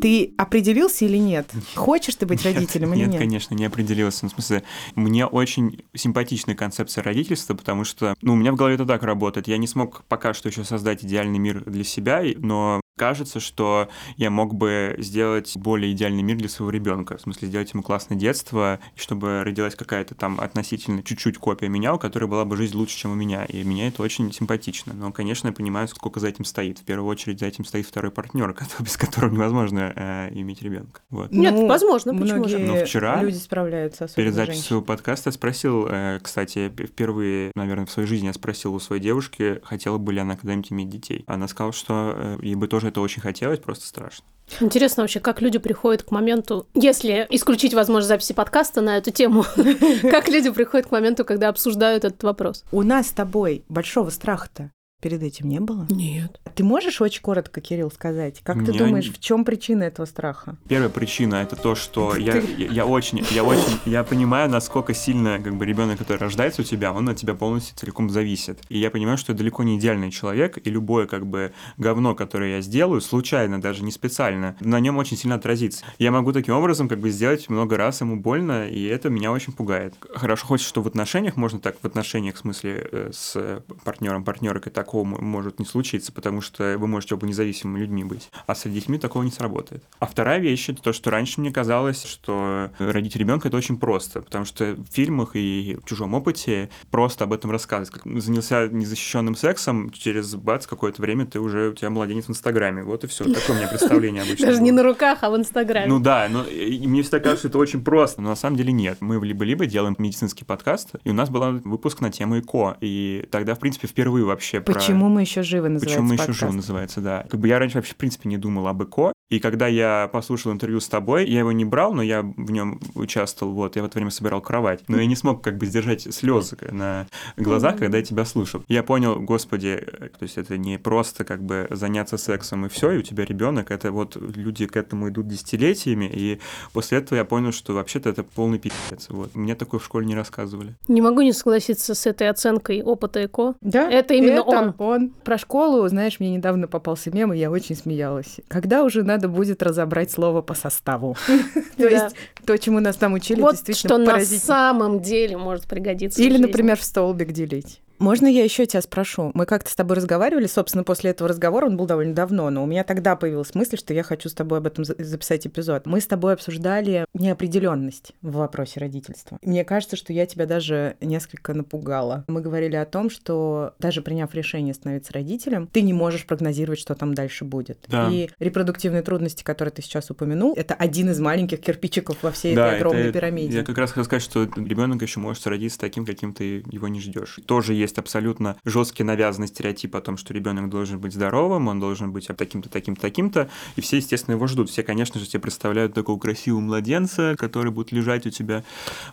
Ты 0.01 0.35
определился 0.37 1.07
или 1.07 1.17
нет? 1.17 1.51
Хочешь 1.75 2.17
ты 2.17 2.27
быть 2.27 2.45
Нет, 2.45 2.55
родителем 2.55 2.93
или 2.93 3.01
нет? 3.01 3.13
нет? 3.13 3.21
конечно, 3.21 3.55
не 3.55 3.65
определился. 3.65 4.27
Ну, 4.27 4.29
в 4.29 4.35
смысле, 4.35 4.63
мне 4.97 5.25
очень 5.25 5.83
симпатичная 5.95 6.55
концепция 6.55 7.03
родительства, 7.03 7.55
потому 7.55 7.85
что, 7.85 8.15
ну, 8.21 8.35
у 8.35 8.37
меня 8.37 8.53
в 8.53 8.57
голове 8.57 8.75
это 8.75 8.85
так 8.85 9.03
работает. 9.03 9.49
Я 9.49 9.57
не 9.57 9.67
смог 9.67 10.05
пока 10.05 10.35
что 10.35 10.51
еще 10.51 10.63
создать 10.63 11.03
идеальный 11.03 11.39
мир 11.39 11.65
для 11.65 11.85
себя, 11.85 12.23
но 12.37 12.83
кажется, 12.97 13.41
что 13.41 13.89
я 14.17 14.31
мог 14.31 14.55
бы 14.55 14.95
сделать 14.99 15.57
более 15.57 15.93
идеальный 15.93 16.23
мир 16.23 16.37
для 16.37 16.49
своего 16.49 16.71
ребенка. 16.71 17.17
В 17.17 17.23
смысле, 17.23 17.49
сделать 17.49 17.73
ему 17.73 17.83
классное 17.83 18.17
детство, 18.17 18.79
и 18.95 19.01
чтобы 19.01 19.43
родилась 19.43 19.75
какая-то 19.75 20.15
там 20.15 20.41
относительно 20.41 21.03
чуть-чуть 21.03 21.39
копия 21.39 21.69
меня, 21.69 21.95
у 21.95 21.99
которой 21.99 22.27
была 22.27 22.45
бы 22.45 22.57
жизнь 22.57 22.77
лучше, 22.77 22.97
чем 22.97 23.13
у 23.13 23.15
меня. 23.15 23.45
И 23.47 23.65
мне 23.65 23.89
это 23.89 24.03
очень 24.03 24.33
симпатично. 24.33 24.93
Но, 24.95 25.13
конечно, 25.13 25.49
я 25.49 25.53
понимаю, 25.53 25.89
сколько 25.89 26.21
за 26.21 26.29
этим 26.29 26.45
стоит. 26.45 26.79
В 26.79 26.85
первую 26.85 27.09
очередь 27.09 27.41
за 27.41 27.47
этим 27.47 27.65
стоит 27.65 27.87
второй 27.87 28.13
партнер, 28.13 28.55
без 28.81 28.97
которого 28.97 29.31
невозможно 29.31 29.93
э, 29.95 30.29
иметь 30.33 30.63
ребенка. 30.63 31.01
Вот. 31.11 31.33
Нет, 31.33 31.55
Ну, 31.55 31.67
возможно, 31.67 32.15
почему 32.15 32.49
же? 32.49 32.59
Многие 32.59 32.81
Но 32.81 32.87
вчера 32.87 33.23
люди 33.23 33.37
справляются, 33.37 34.09
Перед 34.15 34.35
записью 34.35 34.63
своего 34.63 34.85
подкаста 34.85 35.29
я 35.29 35.33
спросил, 35.33 35.87
э, 35.89 36.21
кстати, 36.23 36.69
впервые, 36.69 37.51
наверное, 37.55 37.87
в 37.87 37.91
своей 37.91 38.09
жизни 38.09 38.27
я 38.27 38.33
спросил 38.33 38.75
у 38.75 38.79
своей 38.79 39.03
девушки, 39.03 39.61
хотела 39.65 39.99
бы 39.99 40.13
ли 40.13 40.21
она 40.21 40.37
когда-нибудь 40.37 40.71
иметь 40.73 40.91
детей. 40.91 41.25
Она 41.27 41.49
сказала, 41.49 41.73
что 41.73 42.15
э, 42.17 42.39
ей 42.43 42.55
бы 42.55 42.69
тоже 42.69 42.84
это 42.87 43.01
очень 43.01 43.23
хотелось, 43.23 43.59
просто 43.59 43.87
страшно. 43.87 44.25
Интересно 44.61 45.03
вообще, 45.03 45.21
как 45.21 45.41
люди 45.41 45.59
приходят 45.59 46.03
к 46.03 46.11
моменту, 46.11 46.67
если 46.75 47.27
исключить 47.31 47.75
возможность 47.75 48.09
записи 48.09 48.35
подкаста 48.35 48.83
на 48.83 48.99
эту 48.99 49.11
тему, 49.11 49.45
как 50.03 50.29
люди 50.29 50.51
приходят 50.51 50.87
к 50.87 50.91
моменту, 50.91 51.25
когда 51.25 51.49
обсуждают 51.49 52.05
этот 52.05 52.23
вопрос? 52.23 52.65
У 52.71 52.83
нас 52.83 53.09
с 53.09 53.13
тобой 53.13 53.65
большого 53.69 54.11
страха-то 54.11 54.71
перед 55.05 55.23
этим 55.23 55.51
не 55.51 55.61
было? 55.61 55.87
Нет. 55.91 56.41
Ты 56.55 56.65
можешь 56.65 57.03
очень 57.03 57.21
коротко, 57.21 57.61
Кирилл, 57.61 57.91
сказать, 57.91 58.41
как 58.43 58.65
ты 58.65 58.73
Я 58.73 58.79
думаешь, 58.79 59.13
в 59.13 59.21
чем 59.21 59.45
причина 59.45 59.83
этого 59.83 60.07
страха? 60.07 60.57
Первая 60.67 60.89
причина 60.89 61.35
это 61.35 61.57
то, 61.57 61.75
что 61.75 62.17
я, 62.17 62.37
я, 62.37 62.69
я 62.69 62.87
очень, 62.87 63.23
я 63.31 63.45
очень, 63.45 63.79
я 63.85 64.03
понимаю, 64.03 64.49
насколько 64.49 64.95
сильно 64.95 65.39
как 65.41 65.57
бы 65.57 65.67
ребенок, 65.67 65.99
который 65.99 66.17
рождается 66.17 66.63
у 66.63 66.65
тебя, 66.65 66.91
он 66.95 67.07
от 67.11 67.19
тебя 67.19 67.35
полностью 67.35 67.77
целиком 67.77 68.09
зависит. 68.09 68.61
И 68.71 68.79
я 68.79 68.91
понимаю, 68.91 69.19
что 69.19 69.33
я 69.33 69.37
далеко 69.37 69.63
не 69.63 69.77
идеальный 69.77 70.11
человек, 70.11 70.57
и 70.65 70.71
любое 70.71 71.07
как 71.07 71.27
бы 71.27 71.53
говно, 71.77 72.15
которое 72.15 72.57
я 72.57 72.61
сделаю, 72.63 73.03
случайно, 73.03 73.61
даже 73.61 73.85
не 73.85 73.91
специально, 73.91 74.57
на 74.61 74.81
нем 74.81 74.97
очень 74.97 75.19
сильно 75.19 75.35
отразится. 75.35 75.85
Я 75.99 76.13
могу 76.13 76.33
таким 76.33 76.55
образом 76.55 76.89
как 76.89 77.01
бы 77.01 77.11
сделать 77.11 77.51
много 77.51 77.77
раз 77.77 78.01
ему 78.01 78.17
больно, 78.17 78.67
и 78.69 78.83
это 78.85 79.11
меня 79.11 79.33
очень 79.33 79.53
пугает. 79.53 79.97
Хорошо 80.15 80.47
хоть, 80.47 80.63
что 80.63 80.81
в 80.81 80.87
отношениях 80.87 81.37
можно 81.37 81.61
так, 81.61 81.77
в 81.79 81.85
отношениях 81.85 82.37
в 82.37 82.39
смысле 82.39 82.89
э, 82.91 83.11
с 83.13 83.63
партнером, 83.85 84.25
партнеркой 84.25 84.73
такого 84.95 85.05
может 85.05 85.59
не 85.59 85.65
случиться, 85.65 86.13
потому 86.13 86.41
что 86.41 86.77
вы 86.79 86.87
можете 86.87 87.15
оба 87.15 87.27
независимыми 87.27 87.81
людьми 87.81 88.05
быть. 88.05 88.31
А 88.47 88.55
с 88.55 88.69
детьми 88.69 88.99
такого 88.99 89.25
не 89.25 89.31
сработает. 89.31 89.83
А 89.99 90.07
вторая 90.07 90.39
вещь 90.39 90.69
это 90.69 90.81
то, 90.83 90.93
что 90.93 91.11
раньше 91.11 91.41
мне 91.41 91.51
казалось, 91.51 92.05
что 92.05 92.71
родить 92.79 93.17
ребенка 93.17 93.49
это 93.49 93.57
очень 93.57 93.77
просто, 93.77 94.23
потому 94.23 94.45
что 94.45 94.75
в 94.75 94.93
фильмах 94.93 95.31
и 95.35 95.77
в 95.83 95.89
чужом 95.89 96.15
опыте 96.15 96.71
просто 96.91 97.25
об 97.25 97.33
этом 97.33 97.51
рассказывать. 97.51 97.91
Как 97.91 98.21
занялся 98.21 98.69
незащищенным 98.69 99.35
сексом, 99.35 99.91
через 99.91 100.35
бац 100.37 100.67
какое-то 100.67 101.03
время 101.03 101.27
ты 101.27 101.41
уже 101.41 101.71
у 101.71 101.73
тебя 101.75 101.91
младенец 101.91 102.27
в 102.27 102.31
Инстаграме. 102.31 102.85
Вот 102.85 103.03
и 103.05 103.07
все. 103.09 103.25
Такое 103.25 103.57
у 103.57 103.59
меня 103.59 103.69
представление 103.69 104.23
обычно. 104.23 104.47
Даже 104.47 104.63
не 104.63 104.71
на 104.71 104.83
руках, 104.83 105.19
а 105.23 105.31
в 105.31 105.37
Инстаграме. 105.37 105.89
Ну 105.89 105.99
да, 105.99 106.29
но 106.31 106.45
мне 106.45 107.03
всегда 107.03 107.19
кажется, 107.19 107.41
что 107.41 107.49
это 107.49 107.59
очень 107.59 107.83
просто, 107.83 108.23
но 108.23 108.29
на 108.29 108.37
самом 108.37 108.57
деле 108.57 108.73
нет. 108.73 108.99
Мы 109.01 109.25
либо-либо 109.25 109.67
делаем 109.67 109.97
медицинский 109.99 110.45
подкаст, 110.45 110.93
и 111.03 111.11
у 111.11 111.15
нас 111.15 111.31
был 111.31 111.61
выпуск 111.65 112.01
на 112.01 112.13
тему 112.13 112.39
ЭКО, 112.39 112.77
и 112.81 113.27
тогда, 113.31 113.55
в 113.55 113.59
принципе, 113.59 113.89
впервые 113.89 114.25
вообще 114.25 114.61
про... 114.61 114.75
Почему 114.87 115.09
мы 115.09 115.21
еще 115.23 115.43
живы, 115.43 115.69
называется 115.69 115.97
Почему 115.97 116.09
мы 116.09 116.15
еще 116.15 116.19
подкаст. 116.19 116.41
живы, 116.41 116.53
называется, 116.55 117.01
да. 117.01 117.27
Как 117.29 117.41
бы 117.41 117.49
я 117.49 117.59
раньше 117.59 117.77
вообще, 117.77 117.93
в 117.93 117.97
принципе, 117.97 118.29
не 118.29 118.37
думал 118.39 118.69
об 118.69 118.83
ЭКО, 118.83 119.13
и 119.35 119.41
когда 119.41 119.67
я 119.67 120.09
послушал 120.13 120.53
интервью 120.53 120.79
с 120.79 120.89
тобой, 120.89 121.29
я 121.29 121.41
его 121.41 121.51
не 121.51 121.65
брал, 121.65 121.93
но 121.93 122.03
я 122.03 122.23
в 122.23 122.51
нем 122.53 122.81
участвовал, 122.95 123.53
вот, 123.53 123.75
я 123.75 123.83
в 123.83 123.87
это 123.87 123.99
время 123.99 124.13
собирал 124.13 124.41
кровать, 124.41 124.85
но 124.87 125.01
я 125.01 125.07
не 125.07 125.17
смог 125.17 125.43
как 125.43 125.59
бы 125.59 125.67
сдержать 125.67 126.03
слезы 126.15 126.57
на 126.71 127.09
глазах, 127.37 127.79
когда 127.79 127.99
я 127.99 128.05
тебя 128.05 128.25
слушал. 128.25 128.63
Я 128.69 128.85
понял, 128.85 129.19
господи, 129.19 129.85
э, 129.85 130.09
то 130.17 130.23
есть 130.23 130.39
это 130.39 130.57
не 130.57 130.79
просто 130.79 131.25
как 131.25 131.43
бы 131.43 131.67
заняться 131.71 132.17
сексом 132.17 132.67
и 132.67 132.69
все, 132.69 132.93
и 132.93 132.99
у 132.99 133.03
тебя 133.03 133.25
ребенок, 133.25 133.73
это 133.73 133.91
вот 133.91 134.17
люди 134.17 134.67
к 134.67 134.77
этому 134.77 135.09
идут 135.09 135.27
десятилетиями, 135.27 136.09
и 136.13 136.39
после 136.73 136.99
этого 136.99 137.19
я 137.19 137.25
понял, 137.25 137.51
что 137.51 137.75
вообще-то 137.75 138.11
это 138.11 138.23
полный 138.23 138.61
пиздец. 138.61 139.09
Вот. 139.09 139.35
Мне 139.35 139.57
такое 139.57 139.81
в 139.81 139.85
школе 139.85 140.07
не 140.07 140.15
рассказывали. 140.15 140.75
Не 140.87 141.01
могу 141.03 141.23
не 141.23 141.33
согласиться 141.33 141.97
с 141.97 142.07
этой 142.07 142.31
оценкой 142.31 142.83
опыта 142.83 143.25
ЭКО. 143.25 143.55
Да, 143.61 143.91
Это 143.91 144.15
именно 144.15 144.43
он. 144.43 145.11
Про 145.25 145.39
школу, 145.39 145.89
знаешь, 145.89 146.21
мне 146.21 146.31
недавно 146.37 146.69
попался 146.69 147.11
мем, 147.11 147.33
и 147.33 147.39
я 147.39 147.51
очень 147.51 147.75
смеялась. 147.75 148.37
Когда 148.47 148.85
уже 148.85 149.03
надо 149.03 149.24
будет 149.29 149.63
разобрать 149.63 150.11
слово 150.11 150.43
по 150.43 150.55
составу? 150.55 151.17
То 151.77 151.89
есть 151.89 152.17
то, 152.45 152.57
чему 152.59 152.81
нас 152.81 152.97
там 152.97 153.15
учили, 153.15 153.41
Вот 153.41 153.57
действительно 153.57 154.05
что 154.05 154.13
на 154.13 154.25
самом 154.25 155.01
деле 155.01 155.37
может 155.37 155.67
пригодиться. 155.67 156.21
Или, 156.23 156.39
например, 156.39 156.79
в 156.79 156.85
столбик 156.85 157.33
делить. 157.33 157.81
Можно 157.99 158.27
я 158.27 158.45
еще 158.45 158.67
тебя 158.67 158.83
спрошу? 158.83 159.31
Мы 159.35 159.47
как-то 159.47 159.71
с 159.71 159.75
тобой 159.75 159.97
разговаривали, 159.97 160.47
собственно, 160.47 160.85
после 160.85 161.11
этого 161.11 161.29
разговора, 161.29 161.67
он 161.67 161.77
был 161.77 161.87
довольно 161.87 162.15
давно, 162.15 162.51
но 162.51 162.63
у 162.63 162.67
меня 162.67 162.85
тогда 162.85 163.17
появилась 163.17 163.55
мысль, 163.55 163.77
что 163.79 163.95
я 163.95 164.03
хочу 164.03 164.29
с 164.29 164.35
тобой 164.35 164.59
об 164.59 164.67
этом 164.67 164.85
за- 164.85 164.97
записать 164.99 165.47
эпизод. 165.47 165.87
Мы 165.87 166.01
с 166.01 166.07
тобой 166.07 166.35
обсуждали 166.35 167.07
неопределенность 167.15 168.13
в 168.23 168.33
вопросе 168.33 168.81
родительства. 168.81 169.39
Мне 169.43 169.65
кажется, 169.65 169.97
что 169.97 170.13
я 170.13 170.27
тебя 170.27 170.47
даже 170.47 170.97
несколько 171.01 171.55
напугала. 171.55 172.25
Мы 172.29 172.41
говорили 172.41 172.77
о 172.77 172.85
том, 172.85 173.11
что 173.11 173.75
даже 173.79 174.03
приняв 174.03 174.35
решение 174.35 174.75
становиться 174.75 175.13
родителем, 175.13 175.69
ты 175.73 175.83
не 175.83 175.93
можешь 175.93 176.27
прогнозировать, 176.27 176.81
что 176.81 176.95
там 176.95 177.15
дальше 177.15 177.45
будет. 177.45 177.85
Да. 177.89 178.09
И 178.11 178.29
репродуктивные 178.39 179.03
трудности, 179.03 179.43
которые 179.43 179.73
ты 179.73 179.83
сейчас 179.83 180.11
упомянул, 180.11 180.55
это 180.57 180.75
один 180.75 181.11
из 181.11 181.21
маленьких 181.21 181.61
кирпичиков 181.61 182.23
во 182.23 182.31
всей 182.33 182.55
Да, 182.57 182.69
этой 182.69 182.77
огромной 182.79 183.03
это- 183.05 183.13
пирамиде. 183.13 183.59
Я 183.59 183.65
как 183.65 183.79
раз 183.79 183.91
хотел 183.91 184.05
сказать, 184.05 184.23
что 184.23 184.45
ребенок 184.45 185.01
еще 185.03 185.21
может 185.21 185.47
родиться 185.47 185.79
таким, 185.79 186.05
каким 186.05 186.35
ты 186.35 186.65
его 186.71 186.89
не 186.89 187.01
ждешь. 187.01 187.39
Тоже 187.47 187.75
есть 187.85 187.99
абсолютно 187.99 188.57
жесткий 188.65 189.05
навязанный 189.05 189.49
стереотип 189.49 189.95
о 189.97 190.01
том, 190.01 190.17
что 190.17 190.35
ребенок 190.35 190.69
должен 190.69 190.99
быть 190.99 191.13
здоровым, 191.15 191.69
он 191.69 191.81
должен 191.81 192.13
быть 192.13 192.27
таким-то, 192.37 192.69
таким-то, 192.69 193.01
таким-то, 193.01 193.49
и 193.77 193.81
все, 193.81 193.97
естественно, 193.97 194.35
его 194.35 194.47
ждут. 194.47 194.69
Все, 194.71 194.83
конечно 194.83 195.21
же, 195.21 195.27
себе 195.27 195.41
представляют 195.41 195.95
такого 195.95 196.19
красивого 196.19 196.61
младенца, 196.61 197.37
который 197.39 197.71
будет 197.71 197.93
лежать 197.93 198.27
у 198.27 198.31
тебя 198.31 198.65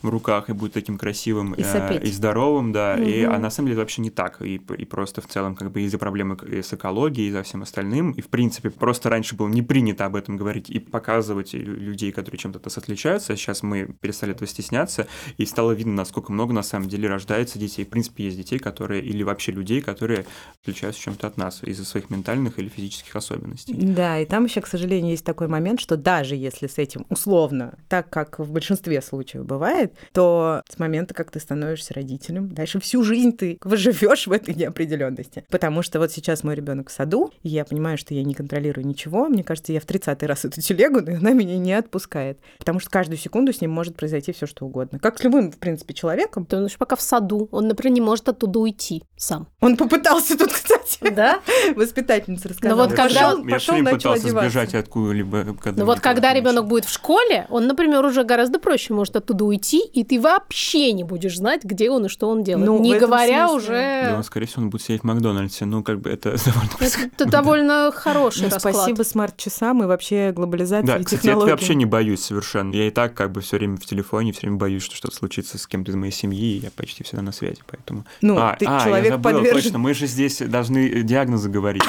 в 0.01 0.09
руках 0.09 0.49
и 0.49 0.53
будет 0.53 0.73
таким 0.73 0.97
красивым 0.97 1.53
И 1.53 1.61
э, 1.63 1.99
и 2.03 2.11
здоровым, 2.11 2.71
да. 2.71 2.97
И, 2.97 3.25
Мгм. 3.25 3.33
а 3.35 3.39
на 3.39 3.49
самом 3.49 3.67
деле 3.67 3.73
это 3.75 3.81
вообще 3.81 4.01
не 4.01 4.09
так. 4.09 4.41
И, 4.41 4.55
и 4.55 4.85
просто 4.85 5.21
в 5.21 5.27
целом 5.27 5.55
как 5.55 5.71
бы 5.71 5.81
из-за 5.81 5.97
проблемы 5.97 6.37
и 6.49 6.61
с 6.61 6.73
экологией, 6.73 7.29
и 7.29 7.31
за 7.31 7.43
всем 7.43 7.61
остальным. 7.61 8.11
И, 8.11 8.21
в 8.21 8.27
принципе, 8.27 8.69
просто 8.69 9.09
раньше 9.09 9.35
было 9.35 9.47
не 9.47 9.61
принято 9.61 10.05
об 10.05 10.15
этом 10.15 10.37
говорить 10.37 10.69
и 10.69 10.79
показывать 10.79 11.53
лю- 11.53 11.75
людей, 11.75 12.11
которые 12.11 12.39
чем-то 12.39 12.59
отличаются. 12.81 13.33
А 13.33 13.35
сейчас 13.35 13.63
мы 13.63 13.93
перестали 14.01 14.31
этого 14.33 14.47
стесняться, 14.47 15.07
и 15.37 15.45
стало 15.45 15.71
видно, 15.73 15.93
насколько 15.93 16.31
много 16.31 16.53
на 16.53 16.63
самом 16.63 16.87
деле 16.87 17.07
рождается 17.09 17.59
детей. 17.59 17.85
В 17.85 17.89
принципе, 17.89 18.25
есть 18.25 18.37
детей, 18.37 18.59
которые, 18.61 19.01
или 19.01 19.23
вообще 19.23 19.51
людей, 19.51 19.81
которые 19.81 20.25
отличаются 20.61 21.01
чем-то 21.01 21.27
от 21.27 21.37
нас 21.37 21.61
из-за 21.63 21.85
своих 21.85 22.09
ментальных 22.09 22.59
или 22.59 22.69
физических 22.69 23.15
особенностей. 23.15 23.73
Да, 23.73 24.19
и 24.19 24.25
там 24.25 24.45
еще, 24.45 24.61
к 24.61 24.67
сожалению, 24.67 25.11
есть 25.11 25.25
такой 25.25 25.47
момент, 25.47 25.79
что 25.79 25.97
даже 25.97 26.35
если 26.35 26.67
с 26.67 26.77
этим 26.77 27.05
условно, 27.09 27.77
так 27.89 28.09
как 28.09 28.39
в 28.39 28.51
большинстве 28.51 29.01
случаев 29.01 29.45
бывает, 29.45 29.93
то 30.13 30.61
с 30.69 30.79
момента, 30.79 31.13
как 31.13 31.31
ты 31.31 31.39
становишься 31.39 31.93
родителем, 31.93 32.49
дальше 32.49 32.79
всю 32.79 33.03
жизнь 33.03 33.35
ты 33.35 33.57
живешь 33.63 34.27
в 34.27 34.31
этой 34.31 34.53
неопределенности. 34.53 35.43
Потому 35.49 35.81
что 35.81 35.99
вот 35.99 36.11
сейчас 36.11 36.43
мой 36.43 36.55
ребенок 36.55 36.89
в 36.89 36.91
саду, 36.91 37.31
и 37.43 37.49
я 37.49 37.65
понимаю, 37.65 37.97
что 37.97 38.13
я 38.13 38.23
не 38.23 38.33
контролирую 38.33 38.85
ничего. 38.85 39.27
Мне 39.27 39.43
кажется, 39.43 39.73
я 39.73 39.79
в 39.79 39.85
30 39.85 40.23
раз 40.23 40.45
эту 40.45 40.61
телегу, 40.61 41.01
но 41.01 41.17
она 41.17 41.33
меня 41.33 41.57
не 41.57 41.73
отпускает. 41.73 42.39
Потому 42.57 42.79
что 42.79 42.89
каждую 42.89 43.17
секунду 43.17 43.53
с 43.53 43.61
ним 43.61 43.71
может 43.71 43.95
произойти 43.95 44.31
все 44.31 44.45
что 44.45 44.65
угодно. 44.65 44.99
Как 44.99 45.19
с 45.19 45.23
любым, 45.23 45.51
в 45.51 45.57
принципе, 45.57 45.93
человеком. 45.93 46.47
Он 46.51 46.65
еще 46.65 46.77
пока 46.77 46.95
в 46.95 47.01
саду. 47.01 47.47
Он, 47.51 47.67
например, 47.67 47.93
не 47.93 48.01
может 48.01 48.29
оттуда 48.29 48.50
уйти 48.59 49.03
сам. 49.17 49.47
Он 49.59 49.77
попытался 49.77 50.37
тут, 50.37 50.51
кстати, 50.51 50.97
Да? 51.13 51.39
воспитательница 51.75 52.49
рассказала. 52.49 52.81
вот 52.83 52.91
Я 52.91 52.95
когда- 52.95 53.29
всё- 53.31 53.43
Пошёл- 53.43 53.75
я 53.77 53.83
начал 53.83 53.97
пытался 53.97 54.27
одеваться. 54.27 54.49
сбежать 54.49 54.73
откуда-либо. 54.75 55.43
когда 55.61 55.69
Но 55.71 55.75
мне 55.75 55.83
вот 55.85 55.99
когда 55.99 56.33
ребенок 56.33 56.67
будет 56.67 56.85
в 56.85 56.89
школе, 56.93 57.45
он, 57.49 57.67
например, 57.67 58.03
уже 58.05 58.23
гораздо 58.23 58.59
проще 58.59 58.93
может 58.93 59.15
оттуда 59.15 59.45
уйти, 59.45 59.79
и 59.81 60.03
ты 60.03 60.19
вообще 60.19 60.91
не 60.93 61.03
будешь 61.03 61.37
знать, 61.37 61.63
где 61.63 61.89
он 61.91 62.05
и 62.05 62.09
что 62.09 62.29
он 62.29 62.43
делает. 62.43 62.65
Ну, 62.67 62.79
не 62.79 62.97
говоря 62.97 63.47
смысле- 63.49 64.03
Да, 64.05 64.13
уже... 64.17 64.23
скорее 64.23 64.45
всего, 64.47 64.63
он 64.63 64.69
будет 64.69 64.81
сидеть 64.81 65.01
в 65.01 65.03
Макдональдсе. 65.05 65.65
Ну, 65.65 65.83
как 65.83 65.99
бы 66.01 66.09
это 66.09 66.35
довольно 66.45 67.11
Это 67.15 67.25
довольно 67.25 67.91
хороший 67.93 68.43
Ну, 68.43 68.49
расклад. 68.49 68.75
спасибо 68.75 69.03
смарт-часам 69.03 69.83
и 69.83 69.85
вообще 69.85 70.31
глобализации 70.31 70.87
Да, 70.87 70.97
и 70.97 71.03
кстати, 71.03 71.21
технологий. 71.21 71.47
я 71.49 71.53
вообще 71.55 71.75
не 71.75 71.85
боюсь 71.85 72.23
совершенно. 72.23 72.73
Я 72.73 72.87
и 72.87 72.91
так 72.91 73.13
как 73.13 73.31
бы 73.31 73.41
все 73.41 73.57
время 73.57 73.77
в 73.77 73.85
телефоне, 73.85 74.31
все 74.31 74.41
время 74.41 74.57
боюсь, 74.57 74.83
что 74.83 74.95
что-то 74.95 75.15
случится 75.15 75.57
с 75.57 75.67
кем-то 75.67 75.91
из 75.91 75.95
моей 75.95 76.11
семьи, 76.11 76.55
и 76.55 76.59
я 76.59 76.71
почти 76.71 77.03
всегда 77.03 77.21
на 77.21 77.31
связи, 77.31 77.59
поэтому... 77.69 78.05
Ну, 78.21 78.37
а, 78.49 78.55
ты 78.57 78.65
а, 78.67 78.83
человек 78.83 79.05
я 79.05 79.11
забыл, 79.11 79.31
подвержен- 79.39 79.51
точно, 79.53 79.77
мы 79.79 79.93
же 79.93 80.05
здесь 80.07 80.37
должны 80.39 81.01
диагнозы 81.03 81.49
говорить. 81.49 81.83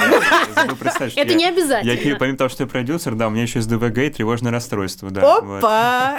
Я 1.16 1.22
Это 1.22 1.32
я- 1.32 1.36
не 1.38 1.44
Я, 1.44 1.48
обязательно. 1.50 2.16
помимо 2.18 2.36
того, 2.38 2.48
что 2.50 2.62
я 2.64 2.68
продюсер, 2.68 3.14
да, 3.14 3.28
у 3.28 3.30
меня 3.30 3.42
еще 3.42 3.58
есть 3.58 3.68
ДВГ 3.68 3.98
и 3.98 4.10
тревожное 4.10 4.52
расстройство. 4.52 5.10
Опа! 5.10 6.16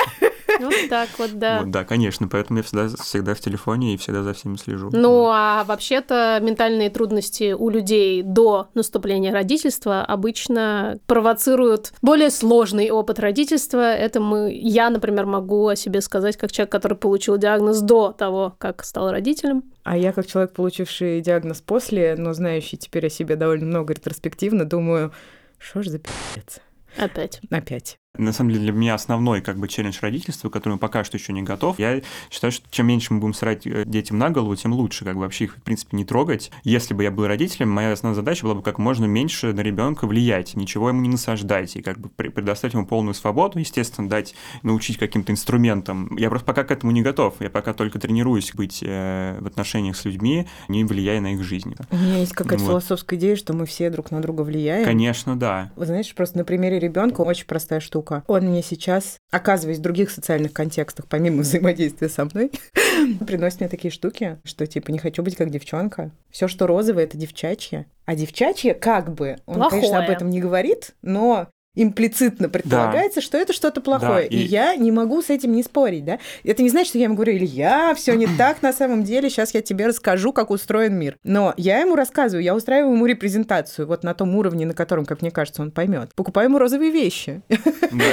Вот 0.60 0.74
так 0.90 1.10
вот, 1.18 1.38
да. 1.38 1.62
Вот, 1.62 1.72
да, 1.72 1.84
конечно, 1.84 2.28
поэтому 2.28 2.60
я 2.60 2.64
всегда, 2.64 2.88
всегда 3.04 3.34
в 3.34 3.40
телефоне 3.40 3.94
и 3.94 3.98
всегда 3.98 4.24
за 4.24 4.34
всеми 4.34 4.56
слежу. 4.58 4.90
Ну, 4.92 5.28
а 5.30 5.64
вообще-то 5.66 6.40
ментальные 6.42 6.90
трудности 6.90 7.54
у 7.54 7.70
людей 7.70 8.22
до 8.24 8.70
наступления 8.74 9.32
родительства 9.32 10.04
обычно 10.04 11.00
провоцируют 11.08 11.94
более 12.02 12.30
сложный 12.30 12.90
опыт 12.90 13.20
родительства. 13.20 13.94
Это 13.94 14.20
мы, 14.20 14.52
я, 14.54 14.90
например, 14.90 15.26
могу 15.26 15.68
о 15.68 15.76
себе 15.76 16.02
сказать 16.02 16.38
как 16.38 16.52
человек, 16.52 16.72
который 16.72 16.98
получил 16.98 17.38
диагноз 17.38 17.82
до 17.82 18.12
того, 18.12 18.56
как 18.58 18.84
стал 18.84 19.12
родителем. 19.12 19.64
А 19.84 19.98
я, 19.98 20.14
как 20.14 20.28
человек, 20.28 20.54
получивший 20.54 21.22
диагноз 21.22 21.62
после, 21.62 22.16
но 22.18 22.34
знающий 22.34 22.78
теперь 22.78 23.08
о 23.08 23.10
себе 23.10 23.36
довольно 23.36 23.66
много 23.66 23.94
ретроспективно, 23.94 24.66
думаю, 24.66 25.12
что 25.58 25.84
ж 25.84 25.88
за 25.88 26.00
пи***ц? 26.00 26.62
Опять. 26.98 27.42
Опять. 27.50 27.98
На 28.16 28.32
самом 28.32 28.52
деле 28.52 28.66
для 28.66 28.74
меня 28.74 28.94
основной 28.94 29.42
как 29.42 29.58
бы 29.58 29.68
челлендж 29.68 29.98
родительства, 30.00 30.48
к 30.48 30.54
которому 30.54 30.78
пока 30.78 31.04
что 31.04 31.18
еще 31.18 31.34
не 31.34 31.42
готов. 31.42 31.80
Я 31.80 32.04
считаю, 32.30 32.52
что 32.52 32.64
чем 32.70 32.86
меньше 32.86 33.12
мы 33.12 33.20
будем 33.20 33.34
срать 33.34 33.66
э, 33.66 33.86
детям 33.88 34.20
на 34.20 34.30
голову, 34.30 34.56
тем 34.56 34.72
лучше, 34.72 35.04
как 35.04 35.16
бы 35.16 35.22
вообще 35.22 35.46
их 35.46 35.58
в 35.58 35.64
принципе 35.64 35.98
не 35.98 36.06
трогать. 36.06 36.52
Если 36.64 36.94
бы 36.94 37.02
я 37.02 37.10
был 37.10 37.26
родителем, 37.26 37.72
моя 37.72 37.92
основная 37.92 38.16
задача 38.16 38.44
была 38.44 38.54
бы 38.54 38.62
как 38.62 38.78
можно 38.78 39.06
меньше 39.06 39.52
на 39.52 39.62
ребенка 39.62 40.06
влиять, 40.06 40.56
ничего 40.56 40.90
ему 40.90 41.02
не 41.02 41.10
насаждать 41.10 41.76
и 41.76 41.82
как 41.82 41.98
бы 41.98 42.10
предоставить 42.10 42.76
ему 42.76 42.86
полную 42.86 43.16
свободу, 43.16 43.58
естественно, 43.58 44.08
дать, 44.08 44.36
научить 44.62 45.00
каким-то 45.00 45.32
инструментам. 45.32 46.16
Я 46.16 46.30
просто 46.30 46.46
пока 46.46 46.66
к 46.66 46.70
этому 46.70 46.92
не 46.92 47.02
готов. 47.02 47.42
Я 47.42 47.50
пока 47.50 47.74
только 47.74 47.98
тренируюсь 47.98 48.54
быть 48.54 48.84
э, 48.84 49.40
в 49.42 49.48
отношениях 49.48 49.98
с 49.98 50.06
людьми, 50.06 50.46
не 50.68 50.84
влияя 50.84 51.20
на 51.20 51.34
их 51.34 51.44
жизнь. 51.44 51.76
У 51.90 51.96
меня 51.96 52.20
есть 52.20 52.34
какая-то 52.34 52.64
вот. 52.64 52.70
философская 52.70 53.18
идея, 53.18 53.36
что 53.36 53.54
мы 53.54 53.66
все 53.66 53.90
друг 53.90 54.12
на 54.12 54.22
друга 54.22 54.44
влияем. 54.44 54.86
Конечно, 54.86 55.36
да. 55.36 55.72
Вы 55.76 55.88
знаешь, 55.88 56.14
просто 56.14 56.38
на 56.38 56.46
примере 56.46 56.78
ребенка 56.78 57.22
очень 57.22 57.48
простая 57.48 57.80
штука 57.80 58.03
штука. 58.04 58.24
Он 58.28 58.44
мне 58.44 58.62
сейчас, 58.62 59.18
оказываясь 59.32 59.80
в 59.80 59.82
других 59.82 60.12
социальных 60.12 60.54
контекстах, 60.54 61.08
помимо 61.08 61.42
взаимодействия 61.42 62.10
со 62.10 62.26
мной, 62.26 62.52
приносит 63.26 63.62
мне 63.62 63.70
такие 63.70 63.92
штуки, 63.92 64.40
что 64.44 64.68
типа 64.68 64.92
не 64.92 65.00
хочу 65.00 65.24
быть 65.24 65.36
как 65.36 65.50
девчонка. 65.50 66.12
Все, 66.30 66.48
что 66.48 66.68
розовое, 66.68 67.06
это 67.06 67.18
девчачье. 67.18 67.86
А 68.06 68.16
девчачье 68.16 68.74
как 68.74 69.14
бы, 69.14 69.38
он, 69.46 69.56
Плохое. 69.56 69.82
конечно, 69.82 70.04
об 70.04 70.10
этом 70.10 70.30
не 70.30 70.42
говорит, 70.42 70.92
но 71.02 71.48
имплицитно 71.76 72.50
предполагается, 72.50 73.20
да. 73.20 73.26
что 73.26 73.38
это 73.38 73.54
что-то 73.54 73.82
плохое. 73.82 74.30
Да, 74.30 74.36
и... 74.36 74.38
и 74.38 74.46
я 74.46 74.76
не 74.76 74.92
могу 74.92 75.22
с 75.22 75.30
этим 75.30 75.54
не 75.54 75.64
спорить, 75.64 76.06
да. 76.06 76.20
Это 76.44 76.62
не 76.62 76.70
значит, 76.70 76.90
что 76.90 76.98
я 77.00 77.06
ему 77.06 77.16
говорю, 77.16 77.34
Илья, 77.34 77.94
все 77.96 78.14
не 78.14 78.28
так 78.38 78.62
на 78.62 78.74
самом 78.74 79.04
деле, 79.04 79.30
сейчас 79.30 79.54
я 79.54 79.62
тебе 79.62 79.88
расскажу, 79.88 80.34
как 80.34 80.52
устроен 80.52 80.96
мир. 80.96 81.18
Но 81.24 81.54
я 81.58 81.80
ему 81.80 81.96
рассказываю, 81.96 82.44
я 82.44 82.56
устраиваю 82.56 82.94
ему 82.94 83.06
репрезентацию 83.06 83.88
вот 83.88 84.04
на 84.04 84.14
том 84.14 84.36
уровне, 84.36 84.66
на 84.66 84.74
котором, 84.74 85.06
как 85.06 85.22
мне 85.22 85.32
кажется, 85.32 85.62
он 85.62 85.72
поймет. 85.72 86.12
Покупаю 86.16 86.50
ему 86.50 86.60
розовые 86.60 86.92
вещи. 86.92 87.42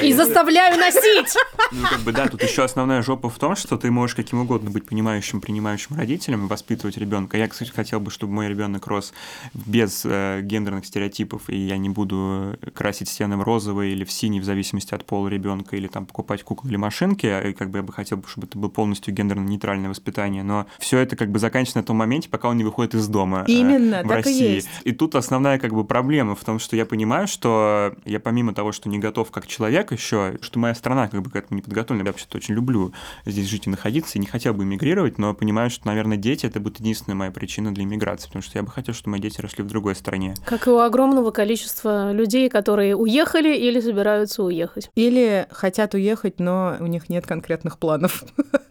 И 0.03 0.12
заставляю 0.12 0.79
носить! 0.79 1.37
Ну, 1.73 1.87
как 1.88 2.01
бы, 2.01 2.12
да, 2.12 2.27
тут 2.27 2.42
еще 2.42 2.64
основная 2.64 3.01
жопа 3.01 3.31
в 3.31 3.38
том, 3.38 3.55
что 3.55 3.77
ты 3.77 3.92
можешь 3.92 4.16
каким 4.16 4.40
угодно 4.40 4.70
быть 4.70 4.87
понимающим, 4.87 5.40
принимающим 5.40 5.96
родителем 5.96 6.46
и 6.46 6.49
воспитывать 6.49 6.96
ребенка. 6.96 7.37
Я, 7.37 7.46
кстати, 7.46 7.70
хотел 7.70 8.01
бы, 8.01 8.11
чтобы 8.11 8.33
мой 8.33 8.49
ребенок 8.49 8.88
рос 8.88 9.12
без 9.55 10.03
э, 10.05 10.40
гендерных 10.42 10.87
стереотипов, 10.87 11.49
и 11.49 11.57
я 11.57 11.77
не 11.77 11.88
буду 11.88 12.59
красить 12.75 13.09
стены 13.09 13.37
в 13.37 13.42
розовый 13.50 13.92
или 13.92 14.04
в 14.04 14.12
синий, 14.12 14.40
в 14.40 14.44
зависимости 14.44 14.94
от 14.94 15.04
пола 15.04 15.28
ребенка, 15.28 15.76
или 15.76 15.88
там 15.88 16.06
покупать 16.06 16.42
куклы 16.42 16.70
или 16.70 16.76
машинки. 16.76 17.26
И 17.48 17.52
как 17.52 17.70
бы 17.70 17.78
я 17.78 17.82
бы 17.82 17.92
хотел, 17.92 18.22
чтобы 18.26 18.46
это 18.46 18.58
было 18.58 18.68
полностью 18.68 19.12
гендерно-нейтральное 19.12 19.88
воспитание. 19.88 20.42
Но 20.44 20.66
все 20.78 20.98
это 20.98 21.16
как 21.16 21.30
бы 21.30 21.38
заканчивается 21.38 21.78
на 21.78 21.84
том 21.84 21.96
моменте, 21.96 22.28
пока 22.28 22.48
он 22.48 22.56
не 22.56 22.64
выходит 22.64 22.94
из 22.94 23.08
дома. 23.08 23.44
Э, 23.48 23.50
Именно, 23.50 23.96
э, 23.96 24.04
в 24.04 24.08
так 24.08 24.24
России. 24.24 24.50
и 24.50 24.54
есть. 24.54 24.68
И 24.84 24.92
тут 24.92 25.14
основная 25.14 25.58
как 25.58 25.72
бы 25.72 25.84
проблема 25.84 26.34
в 26.34 26.44
том, 26.44 26.58
что 26.58 26.76
я 26.76 26.86
понимаю, 26.86 27.26
что 27.26 27.94
я 28.04 28.20
помимо 28.20 28.54
того, 28.54 28.72
что 28.72 28.88
не 28.88 28.98
готов 28.98 29.30
как 29.30 29.46
человек 29.46 29.92
еще, 29.92 30.38
что 30.40 30.58
моя 30.58 30.74
страна 30.74 31.08
как 31.08 31.22
бы 31.22 31.30
к 31.30 31.36
этому 31.36 31.56
не 31.56 31.62
подготовлена. 31.62 32.04
Я 32.04 32.12
вообще-то 32.12 32.36
очень 32.38 32.54
люблю 32.54 32.92
здесь 33.26 33.46
жить 33.48 33.66
и 33.66 33.70
находиться, 33.70 34.18
и 34.18 34.20
не 34.20 34.26
хотел 34.26 34.54
бы 34.54 34.64
эмигрировать, 34.64 35.18
но 35.18 35.34
понимаю, 35.34 35.70
что, 35.70 35.86
наверное, 35.86 36.16
дети 36.16 36.46
это 36.46 36.60
будет 36.60 36.78
единственная 36.80 37.16
моя 37.16 37.30
причина 37.30 37.74
для 37.74 37.84
иммиграции, 37.84 38.26
потому 38.28 38.42
что 38.42 38.58
я 38.58 38.62
бы 38.62 38.70
хотел, 38.70 38.94
чтобы 38.94 39.12
мои 39.12 39.20
дети 39.20 39.40
росли 39.40 39.64
в 39.64 39.66
другой 39.66 39.94
стране. 39.96 40.34
Как 40.44 40.66
и 40.66 40.70
у 40.70 40.78
огромного 40.78 41.30
количества 41.30 42.12
людей, 42.12 42.48
которые 42.48 42.94
уехали 42.96 43.39
или 43.48 43.81
собираются 43.81 44.42
уехать. 44.42 44.90
Или 44.94 45.46
хотят 45.50 45.94
уехать, 45.94 46.40
но 46.40 46.76
у 46.81 46.87
них 46.87 47.09
нет 47.09 47.26
конкретных 47.26 47.79
планов. 47.79 48.24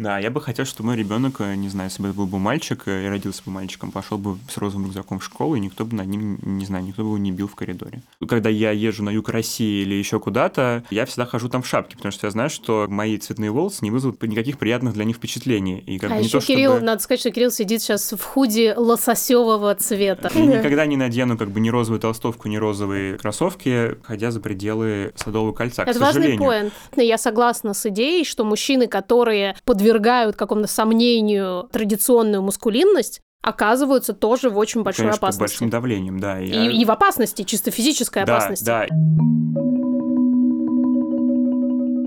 Да, 0.00 0.18
я 0.18 0.30
бы 0.30 0.40
хотел, 0.40 0.64
чтобы 0.64 0.88
мой 0.88 0.96
ребенок, 0.96 1.36
э, 1.40 1.54
не 1.56 1.68
знаю, 1.68 1.90
если 1.90 2.02
бы 2.02 2.08
это 2.08 2.16
был 2.16 2.26
бы 2.26 2.38
мальчик 2.38 2.84
э, 2.86 3.04
и 3.04 3.08
родился 3.08 3.42
бы 3.44 3.52
мальчиком, 3.52 3.92
пошел 3.92 4.16
бы 4.16 4.38
с 4.48 4.56
розовым 4.56 4.86
рюкзаком 4.86 5.18
в 5.18 5.24
школу, 5.24 5.56
и 5.56 5.60
никто 5.60 5.84
бы 5.84 5.94
над 5.94 6.06
ним, 6.06 6.38
не 6.42 6.64
знаю, 6.64 6.84
никто 6.84 7.02
бы 7.02 7.08
его 7.08 7.18
не 7.18 7.32
бил 7.32 7.46
в 7.48 7.54
коридоре. 7.54 8.00
Когда 8.26 8.48
я 8.48 8.70
езжу 8.70 9.02
на 9.02 9.10
юг 9.10 9.28
России 9.28 9.82
или 9.82 9.94
еще 9.94 10.18
куда-то, 10.18 10.84
я 10.90 11.04
всегда 11.04 11.26
хожу 11.26 11.50
там 11.50 11.60
в 11.60 11.66
шапке, 11.66 11.96
потому 11.96 12.12
что 12.12 12.26
я 12.26 12.30
знаю, 12.30 12.48
что 12.48 12.86
мои 12.88 13.18
цветные 13.18 13.50
волосы 13.50 13.80
не 13.82 13.90
вызовут 13.90 14.22
никаких 14.22 14.56
приятных 14.56 14.94
для 14.94 15.04
них 15.04 15.16
впечатлений. 15.16 15.80
И 15.80 15.98
как 15.98 16.12
а 16.12 16.16
не 16.16 16.24
еще 16.24 16.40
то, 16.40 16.46
Кирилл, 16.46 16.72
чтобы... 16.72 16.86
надо 16.86 17.02
сказать, 17.02 17.20
что 17.20 17.30
Кирилл 17.30 17.50
сидит 17.50 17.82
сейчас 17.82 18.10
в 18.12 18.22
худи 18.22 18.72
лососевого 18.74 19.74
цвета. 19.74 20.30
Я 20.34 20.46
никогда 20.46 20.86
не 20.86 20.96
надену 20.96 21.36
как 21.36 21.50
бы 21.50 21.60
ни 21.60 21.68
розовую 21.68 22.00
толстовку, 22.00 22.48
ни 22.48 22.56
розовые 22.56 23.18
кроссовки, 23.18 23.96
ходя 24.02 24.30
за 24.30 24.40
пределы 24.40 25.12
Садового 25.16 25.52
кольца, 25.52 25.82
Это 25.82 25.92
к 25.92 25.96
сожалению. 25.98 26.40
важный 26.40 26.70
поинт. 26.70 26.72
Я 26.96 27.18
согласна 27.18 27.74
с 27.74 27.84
идеей, 27.84 28.24
что 28.24 28.44
мужчины, 28.44 28.86
которые 28.86 29.56
подвергают 29.94 30.36
какому-то 30.36 30.68
сомнению 30.68 31.68
традиционную 31.72 32.42
мускулинность, 32.42 33.20
оказываются 33.42 34.12
тоже 34.12 34.48
в 34.50 34.56
очень 34.58 34.82
большой 34.82 35.06
Конечно, 35.06 35.18
опасности. 35.18 35.40
большим 35.40 35.70
давлением, 35.70 36.20
да. 36.20 36.40
И, 36.40 36.48
я- 36.48 36.70
и 36.70 36.84
в 36.84 36.90
опасности, 36.90 37.42
чисто 37.42 37.70
физической 37.70 38.24
да, 38.24 38.36
опасности. 38.36 38.64
да. 38.64 38.86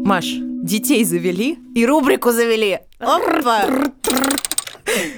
Маш, 0.06 0.26
детей 0.64 1.04
завели 1.04 1.58
и 1.76 1.86
рубрику 1.86 2.32
завели. 2.32 2.80
Опа! 3.00 3.64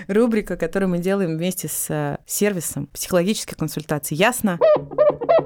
Рубрика, 0.08 0.56
которую 0.58 0.90
мы 0.90 1.00
делаем 1.00 1.38
вместе 1.38 1.68
с 1.68 1.88
э, 1.90 2.18
сервисом 2.26 2.88
психологических 2.88 3.58
консультаций. 3.58 4.16
Ясно? 4.16 4.58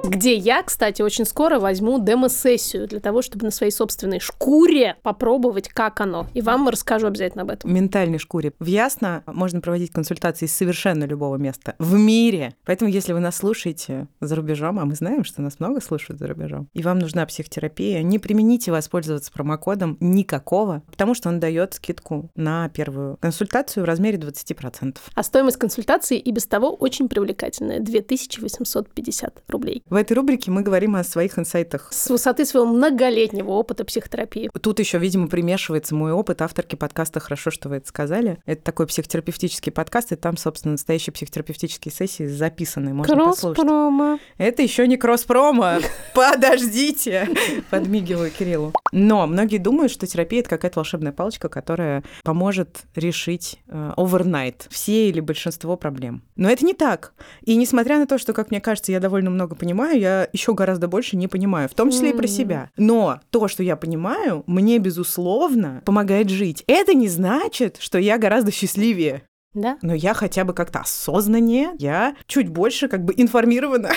Где 0.03 0.35
я, 0.35 0.63
кстати, 0.63 1.01
очень 1.01 1.25
скоро 1.25 1.59
возьму 1.59 1.99
демо-сессию 2.03 2.87
для 2.87 2.99
того, 2.99 3.21
чтобы 3.21 3.45
на 3.45 3.51
своей 3.51 3.71
собственной 3.71 4.19
шкуре 4.19 4.95
попробовать, 5.03 5.69
как 5.69 6.01
оно. 6.01 6.27
И 6.33 6.41
вам 6.41 6.67
расскажу 6.69 7.07
обязательно 7.07 7.43
об 7.43 7.51
этом. 7.51 7.73
ментальной 7.73 8.19
шкуре. 8.19 8.53
В 8.59 8.65
Ясно 8.65 9.23
можно 9.25 9.61
проводить 9.61 9.91
консультации 9.91 10.45
из 10.45 10.55
совершенно 10.55 11.03
любого 11.03 11.35
места 11.37 11.75
в 11.79 11.95
мире. 11.95 12.55
Поэтому, 12.65 12.89
если 12.89 13.13
вы 13.13 13.19
нас 13.19 13.37
слушаете 13.37 14.07
за 14.21 14.35
рубежом, 14.35 14.79
а 14.79 14.85
мы 14.85 14.95
знаем, 14.95 15.23
что 15.23 15.41
нас 15.41 15.59
много 15.59 15.81
слушают 15.81 16.19
за 16.19 16.27
рубежом, 16.27 16.69
и 16.73 16.81
вам 16.81 16.99
нужна 16.99 17.25
психотерапия, 17.25 18.01
не 18.01 18.19
примените 18.19 18.71
воспользоваться 18.71 19.31
промокодом 19.31 19.97
никакого, 19.99 20.83
потому 20.89 21.13
что 21.13 21.29
он 21.29 21.39
дает 21.39 21.73
скидку 21.73 22.29
на 22.35 22.69
первую 22.69 23.17
консультацию 23.17 23.83
в 23.83 23.85
размере 23.87 24.17
20%. 24.17 24.97
А 25.13 25.23
стоимость 25.23 25.57
консультации 25.57 26.17
и 26.17 26.31
без 26.31 26.45
того 26.45 26.73
очень 26.73 27.09
привлекательная. 27.09 27.79
2850 27.79 29.43
рублей. 29.47 29.83
В 29.89 29.95
этой 29.95 30.13
рубрике 30.13 30.51
мы 30.51 30.61
говорим 30.61 30.95
о 30.95 31.03
своих 31.03 31.39
инсайтах. 31.39 31.87
С 31.91 32.09
высоты 32.11 32.45
своего 32.45 32.67
многолетнего 32.67 33.49
опыта 33.49 33.83
психотерапии. 33.83 34.51
Тут 34.61 34.77
еще, 34.77 34.99
видимо, 34.99 35.27
примешивается 35.27 35.95
мой 35.95 36.11
опыт 36.11 36.43
авторки 36.43 36.75
подкаста 36.75 37.19
«Хорошо, 37.19 37.49
что 37.49 37.69
вы 37.69 37.77
это 37.77 37.87
сказали». 37.87 38.37
Это 38.45 38.63
такой 38.63 38.85
психотерапевтический 38.85 39.71
подкаст, 39.71 40.11
и 40.11 40.15
там, 40.15 40.37
собственно, 40.37 40.73
настоящие 40.73 41.11
психотерапевтические 41.11 41.91
сессии 41.91 42.27
записаны. 42.27 42.93
Можно 42.93 43.15
послушать. 43.15 43.55
Кросс-промо. 43.55 44.19
Это 44.37 44.61
еще 44.61 44.85
не 44.85 44.95
кросс-промо. 44.97 45.77
Подождите. 46.13 47.27
Подмигиваю 47.71 48.29
Кириллу. 48.29 48.73
Но 48.91 49.25
многие 49.25 49.57
думают, 49.57 49.91
что 49.91 50.05
терапия 50.05 50.41
это 50.41 50.49
какая-то 50.49 50.79
волшебная 50.79 51.13
палочка, 51.13 51.49
которая 51.49 52.03
поможет 52.23 52.81
решить 52.93 53.59
э, 53.67 53.93
overnight 53.97 54.67
все 54.69 55.09
или 55.09 55.19
большинство 55.19 55.77
проблем. 55.77 56.21
Но 56.35 56.47
это 56.47 56.63
не 56.63 56.75
так. 56.75 57.13
И 57.41 57.55
несмотря 57.55 57.97
на 57.97 58.05
то, 58.05 58.19
что, 58.19 58.33
как 58.33 58.51
мне 58.51 58.61
кажется, 58.61 58.91
я 58.91 58.99
довольно 58.99 59.31
много 59.31 59.55
понимаю, 59.55 59.78
я 59.87 60.29
еще 60.33 60.53
гораздо 60.53 60.87
больше 60.87 61.15
не 61.15 61.27
понимаю, 61.27 61.69
в 61.69 61.73
том 61.73 61.91
числе 61.91 62.11
и 62.11 62.13
про 62.13 62.27
себя. 62.27 62.69
Но 62.77 63.19
то, 63.29 63.47
что 63.47 63.63
я 63.63 63.75
понимаю, 63.75 64.43
мне 64.47 64.79
безусловно 64.79 65.81
помогает 65.85 66.29
жить. 66.29 66.63
Это 66.67 66.93
не 66.93 67.07
значит, 67.07 67.77
что 67.79 67.97
я 67.97 68.17
гораздо 68.17 68.51
счастливее. 68.51 69.23
Да? 69.53 69.77
Но 69.81 69.95
я 69.95 70.13
хотя 70.13 70.43
бы 70.43 70.53
как-то 70.53 70.79
осознаннее, 70.79 71.71
я 71.79 72.15
чуть 72.27 72.49
больше 72.49 72.87
как 72.87 73.03
бы 73.03 73.13
информирована 73.17 73.89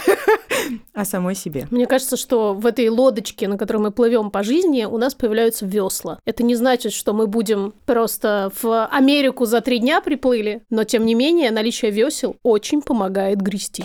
о 0.94 1.04
самой 1.04 1.34
себе. 1.34 1.66
Мне 1.70 1.86
кажется, 1.86 2.16
что 2.16 2.54
в 2.54 2.64
этой 2.64 2.88
лодочке, 2.88 3.48
на 3.48 3.58
которой 3.58 3.78
мы 3.78 3.90
плывем 3.90 4.30
по 4.30 4.42
жизни, 4.42 4.84
у 4.84 4.96
нас 4.96 5.14
появляются 5.14 5.66
весла. 5.66 6.18
Это 6.24 6.42
не 6.42 6.54
значит, 6.54 6.92
что 6.92 7.12
мы 7.12 7.26
будем 7.26 7.74
просто 7.84 8.50
в 8.62 8.86
Америку 8.86 9.44
за 9.44 9.60
три 9.60 9.78
дня 9.78 10.00
приплыли, 10.00 10.62
но 10.70 10.84
тем 10.84 11.04
не 11.04 11.14
менее 11.14 11.50
наличие 11.50 11.90
весел 11.90 12.36
очень 12.42 12.80
помогает 12.80 13.40
грести. 13.42 13.84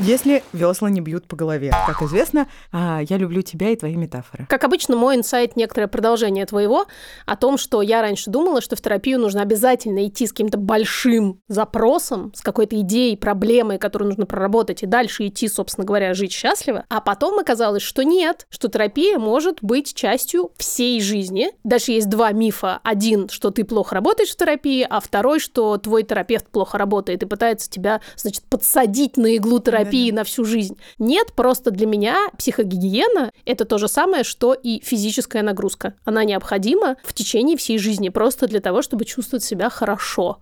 Если 0.00 0.42
весла 0.52 0.90
не 0.90 1.00
бьют 1.00 1.26
по 1.26 1.36
голове. 1.36 1.72
Как 1.86 2.02
известно, 2.02 2.46
а, 2.70 3.00
я 3.08 3.16
люблю 3.16 3.40
тебя 3.40 3.70
и 3.70 3.76
твои 3.76 3.96
метафоры. 3.96 4.46
Как 4.46 4.62
обычно, 4.64 4.94
мой 4.94 5.16
инсайт 5.16 5.56
некоторое 5.56 5.88
продолжение 5.88 6.44
твоего 6.44 6.84
о 7.24 7.36
том, 7.36 7.56
что 7.56 7.80
я 7.80 8.02
раньше 8.02 8.30
думала, 8.30 8.60
что 8.60 8.76
в 8.76 8.80
терапию 8.82 9.18
нужно 9.18 9.40
обязательно 9.40 10.06
идти 10.06 10.26
с 10.26 10.32
каким-то 10.32 10.58
большим 10.58 11.40
запросом, 11.48 12.30
с 12.34 12.42
какой-то 12.42 12.78
идеей, 12.82 13.16
проблемой, 13.16 13.78
которую 13.78 14.08
нужно 14.08 14.26
проработать, 14.26 14.82
и 14.82 14.86
дальше 14.86 15.28
идти, 15.28 15.48
собственно 15.48 15.86
говоря, 15.86 16.12
жить 16.12 16.32
счастливо. 16.32 16.84
А 16.90 17.00
потом 17.00 17.38
оказалось, 17.38 17.82
что 17.82 18.04
нет, 18.04 18.46
что 18.50 18.68
терапия 18.68 19.18
может 19.18 19.58
быть 19.62 19.94
частью 19.94 20.52
всей 20.58 21.00
жизни. 21.00 21.52
Дальше 21.64 21.92
есть 21.92 22.10
два 22.10 22.32
мифа. 22.32 22.80
Один, 22.84 23.30
что 23.30 23.50
ты 23.50 23.64
плохо 23.64 23.94
работаешь 23.94 24.30
в 24.30 24.36
терапии, 24.36 24.86
а 24.88 25.00
второй, 25.00 25.40
что 25.40 25.78
твой 25.78 26.02
терапевт 26.02 26.48
плохо 26.48 26.76
работает 26.76 27.22
и 27.22 27.26
пытается 27.26 27.70
тебя, 27.70 28.02
значит, 28.16 28.44
подсадить 28.50 29.16
на 29.16 29.36
иглу 29.36 29.58
терапии 29.58 29.85
на 30.12 30.24
всю 30.24 30.44
жизнь. 30.44 30.76
Нет, 30.98 31.32
просто 31.34 31.70
для 31.70 31.86
меня 31.86 32.28
психогигиена— 32.38 33.30
это 33.44 33.64
то 33.64 33.78
же 33.78 33.88
самое, 33.88 34.24
что 34.24 34.54
и 34.54 34.80
физическая 34.82 35.42
нагрузка. 35.42 35.94
Она 36.04 36.24
необходима 36.24 36.96
в 37.04 37.12
течение 37.14 37.56
всей 37.56 37.78
жизни, 37.78 38.08
просто 38.08 38.46
для 38.46 38.60
того, 38.60 38.82
чтобы 38.82 39.04
чувствовать 39.04 39.44
себя 39.44 39.70
хорошо. 39.70 40.38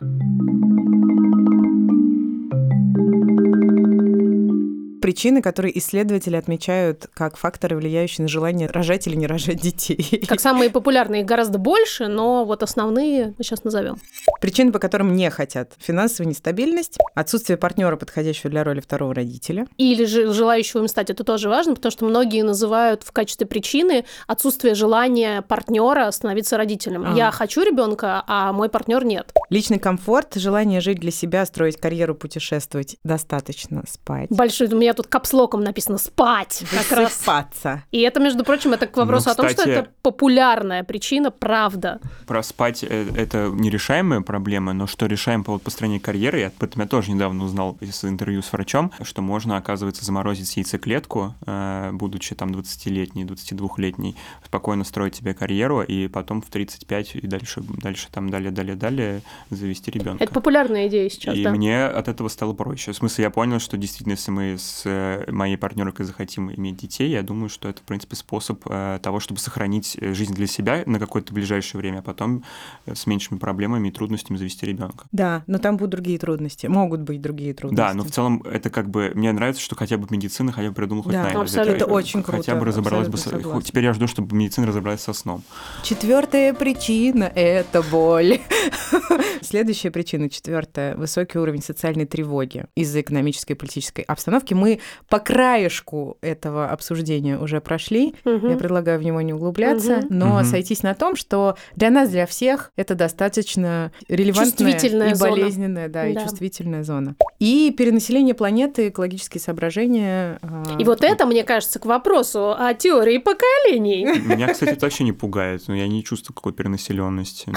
Причины, 5.05 5.43
которые 5.43 5.79
исследователи 5.79 6.35
отмечают 6.35 7.09
как 7.12 7.37
факторы, 7.37 7.77
влияющие 7.77 8.23
на 8.23 8.29
желание 8.29 8.67
рожать 8.67 9.07
или 9.07 9.17
не 9.17 9.27
рожать 9.27 9.61
детей. 9.61 10.25
Как 10.27 10.40
самые 10.40 10.71
популярные, 10.71 11.21
их 11.21 11.27
гораздо 11.27 11.59
больше, 11.59 12.07
но 12.07 12.47
вот 12.47 12.62
основные 12.62 13.35
мы 13.37 13.45
сейчас 13.45 13.64
назовем. 13.64 13.99
Причины, 14.40 14.73
по 14.73 14.79
которым 14.79 15.14
не 15.14 15.29
хотят. 15.29 15.73
Финансовая 15.79 16.31
нестабильность, 16.31 16.97
отсутствие 17.14 17.59
партнера, 17.59 17.97
подходящего 17.97 18.49
для 18.49 18.64
роли 18.64 18.81
второго 18.81 19.14
родителя. 19.14 19.67
Или 19.77 20.07
же 20.07 20.33
желающего 20.33 20.81
им 20.81 20.88
стать. 20.88 21.11
Это 21.11 21.23
тоже 21.23 21.51
важно, 21.51 21.75
потому 21.75 21.93
что 21.93 22.07
многие 22.07 22.43
называют 22.43 23.03
в 23.03 23.12
качестве 23.12 23.47
причины 23.47 24.07
отсутствие 24.27 24.75
желания 24.75 25.43
партнера 25.43 26.11
становиться 26.12 26.57
родителем. 26.57 27.05
А. 27.09 27.14
Я 27.14 27.31
хочу 27.31 27.61
ребенка, 27.61 28.25
а 28.27 28.55
мой 28.55 28.71
партнер 28.71 29.05
нет. 29.05 29.35
Личный 29.51 29.79
комфорт, 29.79 30.33
желание 30.37 30.81
жить 30.81 30.99
для 30.99 31.11
себя, 31.11 31.45
строить 31.45 31.77
карьеру, 31.77 32.14
путешествовать, 32.14 32.97
достаточно 33.05 33.85
спать. 33.87 34.31
Большой, 34.31 34.69
у 34.69 34.77
меня 34.77 34.93
тут 34.94 35.07
капслоком 35.07 35.62
написано 35.62 35.98
«спать». 35.98 36.64
Как 36.70 36.96
раз. 36.96 37.12
Высыпаться. 37.12 37.85
И 37.90 38.00
это, 38.00 38.20
между 38.20 38.44
прочим, 38.44 38.72
это 38.72 38.87
к 38.87 38.96
вопросу 38.96 39.26
Ну, 39.26 39.33
о 39.33 39.35
том, 39.35 39.48
что 39.48 39.57
кстати- 39.59 39.70
это 39.70 39.88
популярная 40.02 40.85
причина, 40.85 41.30
правда. 41.30 42.00
Проспать 42.26 42.83
э,— 42.85 43.09
это 43.16 43.50
нерешаемая 43.52 44.20
проблема, 44.20 44.72
но 44.72 44.87
что 44.87 45.07
решаем 45.07 45.44
по 45.44 45.52
вот 45.52 45.62
построению 45.62 46.00
карьеры, 46.00 46.40
я 46.40 46.46
об 46.48 46.62
этом 46.62 46.83
я 46.83 46.88
тоже 46.88 47.11
недавно 47.12 47.44
узнал 47.44 47.76
из 47.80 48.04
интервью 48.04 48.42
с 48.42 48.52
врачом, 48.52 48.92
что 49.02 49.22
можно, 49.22 49.57
оказывается, 49.57 50.04
заморозить 50.04 50.57
яйцеклетку, 50.57 51.35
э, 51.46 51.90
будучи 51.92 52.35
там 52.35 52.50
20-летней, 52.50 53.24
22-летней, 53.24 54.16
спокойно 54.44 54.85
строить 54.85 55.16
себе 55.16 55.35
карьеру, 55.35 55.83
и 55.83 56.09
потом 56.09 56.42
в 56.42 56.46
35 56.46 57.16
и 57.16 57.26
дальше, 57.26 57.62
дальше 57.62 58.09
там 58.11 58.30
далее, 58.30 58.50
далее, 58.50 58.76
далее 58.76 59.22
завести 59.50 59.90
ребенка. 59.90 60.22
Это 60.22 60.33
популярная 60.33 60.88
идея 60.88 61.09
сейчас, 61.09 61.37
И 61.37 61.42
да. 61.44 61.50
мне 61.50 61.85
от 61.85 62.09
этого 62.09 62.28
стало 62.28 62.52
проще. 62.52 62.92
В 62.92 62.96
смысле, 62.96 63.24
я 63.24 63.30
понял, 63.30 63.61
что 63.61 63.76
действительно, 63.76 64.12
если 64.12 64.30
мы 64.30 64.57
с 64.59 64.84
э, 64.87 65.25
моей 65.31 65.57
партнеркой 65.57 66.07
захотим 66.07 66.51
иметь 66.53 66.77
детей, 66.77 67.11
я 67.11 67.23
думаю, 67.23 67.49
что 67.49 67.68
это, 67.68 67.81
в 67.81 67.85
принципе, 67.85 68.16
способ 68.16 68.62
э, 68.68 68.99
того, 69.03 69.20
чтобы 69.20 69.40
сохранить 69.40 69.97
э, 70.01 70.12
жизнь 70.14 70.35
для 70.35 70.47
себя 70.47 70.83
на 70.87 70.99
какое-то 70.99 71.33
ближайшее 71.35 71.79
время, 71.81 71.99
а 71.99 72.03
потом 72.03 72.44
с 72.87 73.07
меньшими 73.07 73.38
проблемами 73.38 73.88
и 73.88 73.90
трудностями 73.90 74.37
завести 74.37 74.66
ребенка. 74.66 75.07
Да, 75.12 75.42
но 75.47 75.59
там 75.59 75.77
будут 75.77 75.90
другие 75.90 76.18
трудности. 76.18 76.66
Могут 76.66 77.01
быть 77.01 77.20
другие 77.20 77.55
трудности. 77.55 77.77
Да, 77.81 77.94
но 77.94 78.05
в 78.05 78.11
целом 78.11 78.42
это 78.42 78.70
как 78.70 78.88
бы 78.90 79.12
мне 79.14 79.33
нравится, 79.33 79.62
что 79.62 79.77
хотя 79.77 79.97
бы 79.99 80.07
медицина 80.11 80.53
хотя 80.53 80.68
бы 80.68 80.75
придумала 80.75 81.05
хоть 81.05 81.12
Да, 81.12 81.23
на 81.25 81.29
это. 81.31 81.40
абсолютно. 81.40 81.77
Это 81.77 81.87
очень 81.87 82.23
Хотя 82.23 82.33
круто, 82.53 82.57
бы 82.57 82.66
разобралась 82.66 83.09
бы. 83.09 83.16
с- 83.18 83.23
согласна. 83.23 83.62
Теперь 83.62 83.85
я 83.85 83.92
жду, 83.92 84.07
чтобы 84.07 84.35
медицина 84.37 84.66
разобралась 84.66 85.01
со 85.03 85.12
сном. 85.12 85.42
Четвертая 85.83 86.55
причина– 86.55 87.25
это 87.35 87.83
боль. 87.83 88.40
Следующая 89.42 89.90
причина, 89.90 90.29
четвертая– 90.31 90.97
высокий 90.97 91.38
уровень 91.38 91.62
социальной 91.62 92.07
тревоги 92.07 92.64
из-за 92.75 93.01
экономической 93.01 93.53
и 93.53 93.57
политической 93.57 94.03
обстановки. 94.03 94.55
Мы 94.55 94.73
по 95.08 95.18
краешку 95.18 96.18
этого 96.20 96.68
обсуждения 96.68 97.38
уже 97.38 97.60
прошли. 97.60 98.14
Мгм. 98.24 98.50
Я 98.50 98.56
предлагаю 98.56 98.98
в 98.98 99.02
него 99.02 99.20
не 99.20 99.32
углубляться, 99.32 99.96
Мгм. 99.98 100.06
но 100.10 100.26
Мгм. 100.37 100.44
сойтись 100.44 100.82
на 100.82 100.94
том, 100.94 101.16
что 101.16 101.56
для 101.76 101.90
нас, 101.90 102.08
для 102.10 102.26
всех, 102.26 102.72
это 102.76 102.94
достаточно 102.94 103.92
релевантная 104.08 104.72
Чувствительная 104.72 105.10
и 105.10 105.14
зона. 105.14 105.30
болезненная, 105.30 105.88
да, 105.88 106.06
и 106.06 106.14
Да. 106.14 106.22
чувствительная 106.22 106.82
зона. 106.84 107.14
И 107.38 107.74
перенаселение 107.76 108.34
планеты, 108.34 108.88
экологические 108.88 109.40
соображения. 109.40 110.38
а, 110.42 110.76
И 110.78 110.84
вот 110.84 111.02
это, 111.04 111.26
мне 111.26 111.44
кажется, 111.44 111.78
к 111.78 111.87
вопросу 111.87 112.52
о 112.56 112.72
теории 112.74 113.18
поколений. 113.18 114.04
Меня, 114.20 114.48
кстати, 114.52 114.70
это 114.70 114.87
вообще 114.87 115.04
не 115.04 115.12
пугает. 115.12 115.62
но 115.68 115.74
Я 115.74 115.87
не 115.88 116.02
чувствую 116.04 116.34
какой 116.34 116.52
перенаселенности. 116.52 117.50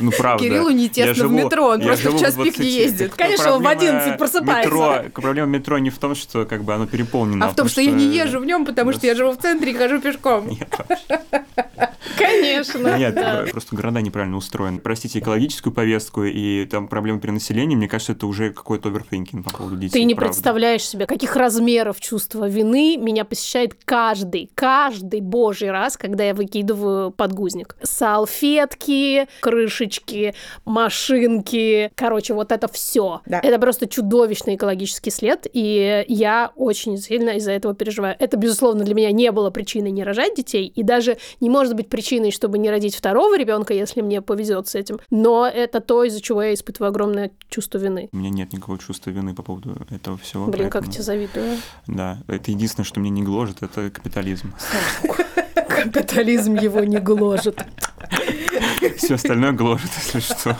Ну, 0.00 0.08
Ну, 0.08 0.10
правда. 0.16 0.42
Кириллу 0.44 0.70
не 0.70 0.84
Я 0.84 0.88
тесно 0.88 1.12
в 1.12 1.16
живу- 1.16 1.34
метро, 1.36 1.66
он 1.66 1.80
я 1.80 1.86
просто 1.86 2.10
в 2.10 2.18
час 2.20 2.34
пик 2.34 2.44
не 2.58 2.64
20. 2.64 2.64
ездит. 2.64 3.14
Конечно, 3.14 3.52
он 3.52 3.60
в 3.60 3.64
проблема 3.64 3.98
11 3.98 4.18
просыпается. 4.18 4.70
Метро, 4.70 4.94
проблема 5.14 5.48
метро 5.48 5.78
не 5.78 5.90
в 5.90 5.98
том, 5.98 6.14
что 6.14 6.37
как 6.44 6.64
бы 6.64 6.74
оно 6.74 6.86
переполнено. 6.86 7.46
А 7.46 7.48
в 7.48 7.54
том, 7.54 7.66
том, 7.66 7.68
что 7.68 7.80
я 7.80 7.90
не 7.90 8.06
езжу 8.16 8.40
в 8.40 8.44
нем, 8.44 8.64
потому 8.66 8.92
что 8.92 9.06
я 9.06 9.14
живу 9.14 9.32
в 9.32 9.38
центре 9.38 9.72
и 9.72 9.74
хожу 9.74 10.00
пешком. 10.00 10.48
Нет. 10.50 10.68
Конечно. 12.16 12.98
Нет, 12.98 13.14
да. 13.14 13.44
просто 13.50 13.76
города 13.76 14.00
неправильно 14.00 14.36
устроены. 14.36 14.80
Простите, 14.80 15.18
экологическую 15.18 15.72
повестку 15.72 16.24
и 16.24 16.64
там 16.66 16.88
проблемы 16.88 17.20
перенаселения, 17.20 17.76
мне 17.76 17.88
кажется, 17.88 18.12
это 18.12 18.26
уже 18.26 18.50
какой-то 18.50 18.88
оверфинкинг 18.88 19.44
по 19.46 19.56
поводу 19.56 19.76
детей. 19.76 20.00
Ты 20.00 20.04
не 20.04 20.14
правда. 20.14 20.32
представляешь 20.32 20.82
себе, 20.82 21.06
каких 21.06 21.36
размеров 21.36 22.00
чувство 22.00 22.48
вины 22.48 22.96
меня 22.96 23.24
посещает 23.24 23.74
каждый, 23.84 24.50
каждый 24.54 25.20
божий 25.20 25.70
раз, 25.70 25.96
когда 25.96 26.24
я 26.24 26.34
выкидываю 26.34 27.10
подгузник. 27.10 27.76
Салфетки, 27.82 29.28
крышечки, 29.40 30.34
машинки, 30.64 31.90
короче, 31.94 32.34
вот 32.34 32.52
это 32.52 32.68
все. 32.68 33.20
Да. 33.26 33.40
Это 33.42 33.58
просто 33.58 33.86
чудовищный 33.86 34.56
экологический 34.56 35.10
след, 35.10 35.46
и 35.52 36.04
я 36.08 36.27
очень 36.56 36.98
сильно 36.98 37.30
из-за 37.30 37.52
этого 37.52 37.74
переживаю. 37.74 38.16
Это, 38.18 38.36
безусловно, 38.36 38.84
для 38.84 38.94
меня 38.94 39.10
не 39.12 39.30
было 39.32 39.50
причиной 39.50 39.90
не 39.90 40.04
рожать 40.04 40.34
детей, 40.36 40.66
и 40.66 40.82
даже 40.82 41.16
не 41.40 41.50
может 41.50 41.74
быть 41.74 41.88
причиной, 41.88 42.30
чтобы 42.30 42.58
не 42.58 42.70
родить 42.70 42.94
второго 42.94 43.36
ребенка, 43.38 43.74
если 43.74 44.00
мне 44.00 44.20
повезет 44.22 44.68
с 44.68 44.74
этим. 44.74 44.98
Но 45.10 45.46
это 45.46 45.80
то, 45.80 46.04
из-за 46.04 46.20
чего 46.20 46.42
я 46.42 46.54
испытываю 46.54 46.90
огромное 46.90 47.30
чувство 47.48 47.78
вины. 47.78 48.08
У 48.12 48.16
меня 48.16 48.30
нет 48.30 48.52
никакого 48.52 48.78
чувства 48.78 49.10
вины 49.10 49.34
по 49.34 49.42
поводу 49.42 49.76
этого 49.90 50.16
всего. 50.18 50.46
Блин, 50.46 50.70
как 50.70 50.82
поэтому- 50.84 50.92
тебе 50.92 51.02
завидую. 51.04 51.56
Да, 51.86 52.18
это 52.28 52.50
единственное, 52.50 52.84
что 52.86 53.00
мне 53.00 53.10
не 53.10 53.22
гложет, 53.22 53.62
это 53.62 53.90
капитализм. 53.90 54.52
Капитализм 55.68 56.54
его 56.54 56.80
не 56.80 56.98
гложет. 56.98 57.64
Все 58.96 59.14
остальное 59.14 59.52
гложет, 59.52 59.90
если 59.96 60.20
что. 60.20 60.56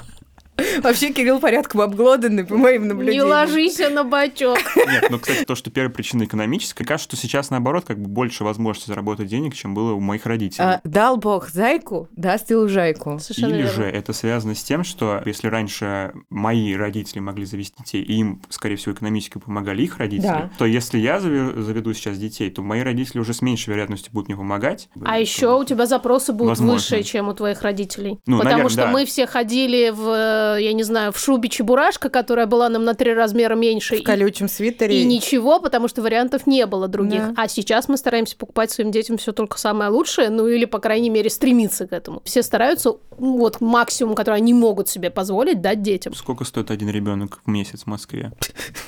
Вообще 0.82 1.12
Кирилл 1.12 1.40
порядком 1.40 1.80
обглоданный, 1.80 2.44
по 2.44 2.56
моим 2.56 2.82
Не 2.82 2.88
наблюдениям. 2.88 3.28
ложись 3.28 3.78
на 3.78 4.04
бачок. 4.04 4.58
Нет, 4.76 5.06
ну, 5.10 5.18
кстати, 5.18 5.44
то, 5.44 5.54
что 5.54 5.70
первая 5.70 5.92
причина 5.92 6.24
экономическая, 6.24 6.84
кажется, 6.84 7.16
что 7.16 7.16
сейчас, 7.16 7.50
наоборот, 7.50 7.84
как 7.86 7.98
бы 8.00 8.08
больше 8.08 8.44
возможностей 8.44 8.90
заработать 8.90 9.28
денег, 9.28 9.54
чем 9.54 9.74
было 9.74 9.92
у 9.92 10.00
моих 10.00 10.26
родителей. 10.26 10.64
А, 10.64 10.80
дал 10.84 11.16
бог 11.16 11.48
зайку, 11.50 12.08
даст 12.16 12.50
и 12.50 12.54
лужайку. 12.54 13.18
Совершенно 13.18 13.50
Или 13.54 13.62
верно. 13.62 13.72
же 13.72 13.82
это 13.84 14.12
связано 14.12 14.54
с 14.54 14.62
тем, 14.62 14.84
что 14.84 15.22
если 15.24 15.48
раньше 15.48 16.12
мои 16.30 16.74
родители 16.74 17.20
могли 17.20 17.44
завести 17.44 17.74
детей, 17.78 18.02
и 18.02 18.14
им, 18.14 18.42
скорее 18.48 18.76
всего, 18.76 18.94
экономически 18.94 19.38
помогали 19.38 19.82
их 19.82 19.98
родители, 19.98 20.26
Да. 20.28 20.50
то 20.58 20.66
если 20.66 20.98
я 20.98 21.18
заве- 21.18 21.60
заведу 21.60 21.92
сейчас 21.94 22.18
детей, 22.18 22.50
то 22.50 22.62
мои 22.62 22.80
родители 22.82 23.18
уже 23.20 23.32
с 23.34 23.42
меньшей 23.42 23.70
вероятностью 23.70 24.12
будут 24.12 24.28
мне 24.28 24.36
помогать. 24.36 24.88
А 25.04 25.18
еще 25.18 25.56
у 25.58 25.64
тебя 25.64 25.86
запросы 25.86 26.32
будут 26.32 26.50
Возможно. 26.58 26.74
выше, 26.74 27.02
чем 27.04 27.28
у 27.28 27.34
твоих 27.34 27.62
родителей. 27.62 28.18
Ну, 28.26 28.38
Потому 28.38 28.50
наверно, 28.50 28.70
что 28.70 28.82
да. 28.82 28.90
мы 28.90 29.04
все 29.06 29.26
ходили 29.26 29.90
в, 29.90 30.08
э, 30.08 30.47
я 30.56 30.72
не 30.72 30.82
знаю, 30.82 31.12
в 31.12 31.18
шубе 31.18 31.48
чебурашка, 31.48 32.08
которая 32.08 32.46
была 32.46 32.68
нам 32.68 32.84
на 32.84 32.94
три 32.94 33.12
размера 33.12 33.54
меньше. 33.54 33.96
В 33.96 34.00
и- 34.00 34.02
колючем 34.02 34.48
свитере. 34.48 35.00
И 35.00 35.04
ничего, 35.04 35.60
потому 35.60 35.88
что 35.88 36.02
вариантов 36.02 36.46
не 36.46 36.64
было 36.66 36.88
других. 36.88 37.34
Да. 37.34 37.42
А 37.44 37.48
сейчас 37.48 37.88
мы 37.88 37.96
стараемся 37.96 38.36
покупать 38.36 38.70
своим 38.70 38.90
детям 38.90 39.18
все 39.18 39.32
только 39.32 39.58
самое 39.58 39.90
лучшее, 39.90 40.30
ну 40.30 40.46
или, 40.48 40.64
по 40.64 40.78
крайней 40.78 41.10
мере, 41.10 41.30
стремиться 41.30 41.86
к 41.86 41.92
этому. 41.92 42.22
Все 42.24 42.42
стараются 42.42 42.96
ну, 43.18 43.38
вот 43.38 43.60
максимум, 43.60 44.14
который 44.14 44.36
они 44.36 44.54
могут 44.54 44.88
себе 44.88 45.10
позволить, 45.10 45.60
дать 45.60 45.82
детям. 45.82 46.14
Сколько 46.14 46.44
стоит 46.44 46.70
один 46.70 46.88
ребенок 46.88 47.40
в 47.44 47.48
месяц 47.50 47.82
в 47.82 47.86
Москве? 47.86 48.32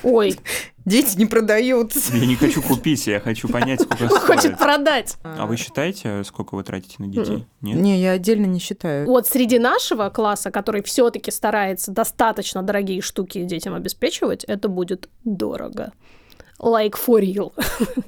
Ой, 0.03 0.35
Дети 0.85 1.17
не 1.17 1.25
продаются. 1.25 2.15
Я 2.15 2.25
не 2.25 2.35
хочу 2.35 2.61
купить, 2.67 3.05
я 3.07 3.19
хочу 3.19 3.47
понять, 3.47 3.81
сколько 3.81 4.03
он 4.03 4.09
хочет 4.19 4.41
стоит. 4.41 4.57
продать. 4.57 5.17
А 5.23 5.45
вы 5.45 5.57
считаете, 5.57 6.23
сколько 6.23 6.55
вы 6.55 6.63
тратите 6.63 6.95
на 6.99 7.07
детей? 7.07 7.45
Нет? 7.61 7.77
Не, 7.79 8.01
я 8.01 8.11
отдельно 8.11 8.45
не 8.45 8.59
считаю. 8.59 9.05
Вот 9.05 9.27
среди 9.27 9.59
нашего 9.59 10.09
класса, 10.09 10.51
который 10.51 10.81
все-таки 10.83 11.31
старается 11.31 11.91
достаточно 11.91 12.63
дорогие 12.63 13.01
штуки 13.01 13.43
детям 13.43 13.73
обеспечивать, 13.75 14.43
это 14.45 14.67
будет 14.69 15.09
дорого. 15.23 15.91
Like 16.59 16.93
for 16.93 17.19
real. 17.21 17.53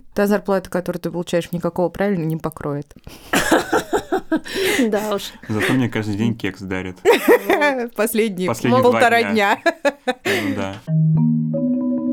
Та 0.13 0.27
зарплата, 0.27 0.69
которую 0.69 1.01
ты 1.01 1.09
получаешь, 1.09 1.51
никакого 1.51 1.89
правильно 1.89 2.25
не 2.25 2.37
покроет. 2.37 2.93
Да 4.87 5.13
уж. 5.15 5.31
Зато 5.47 5.73
мне 5.73 5.89
каждый 5.89 6.15
день 6.15 6.35
кекс 6.35 6.61
дарят. 6.61 6.97
Последние, 7.95 8.49
полтора 8.49 9.21
дня. 9.31 9.59
дня. 9.61 9.61
Ну 10.25 10.55
да. 10.55 12.12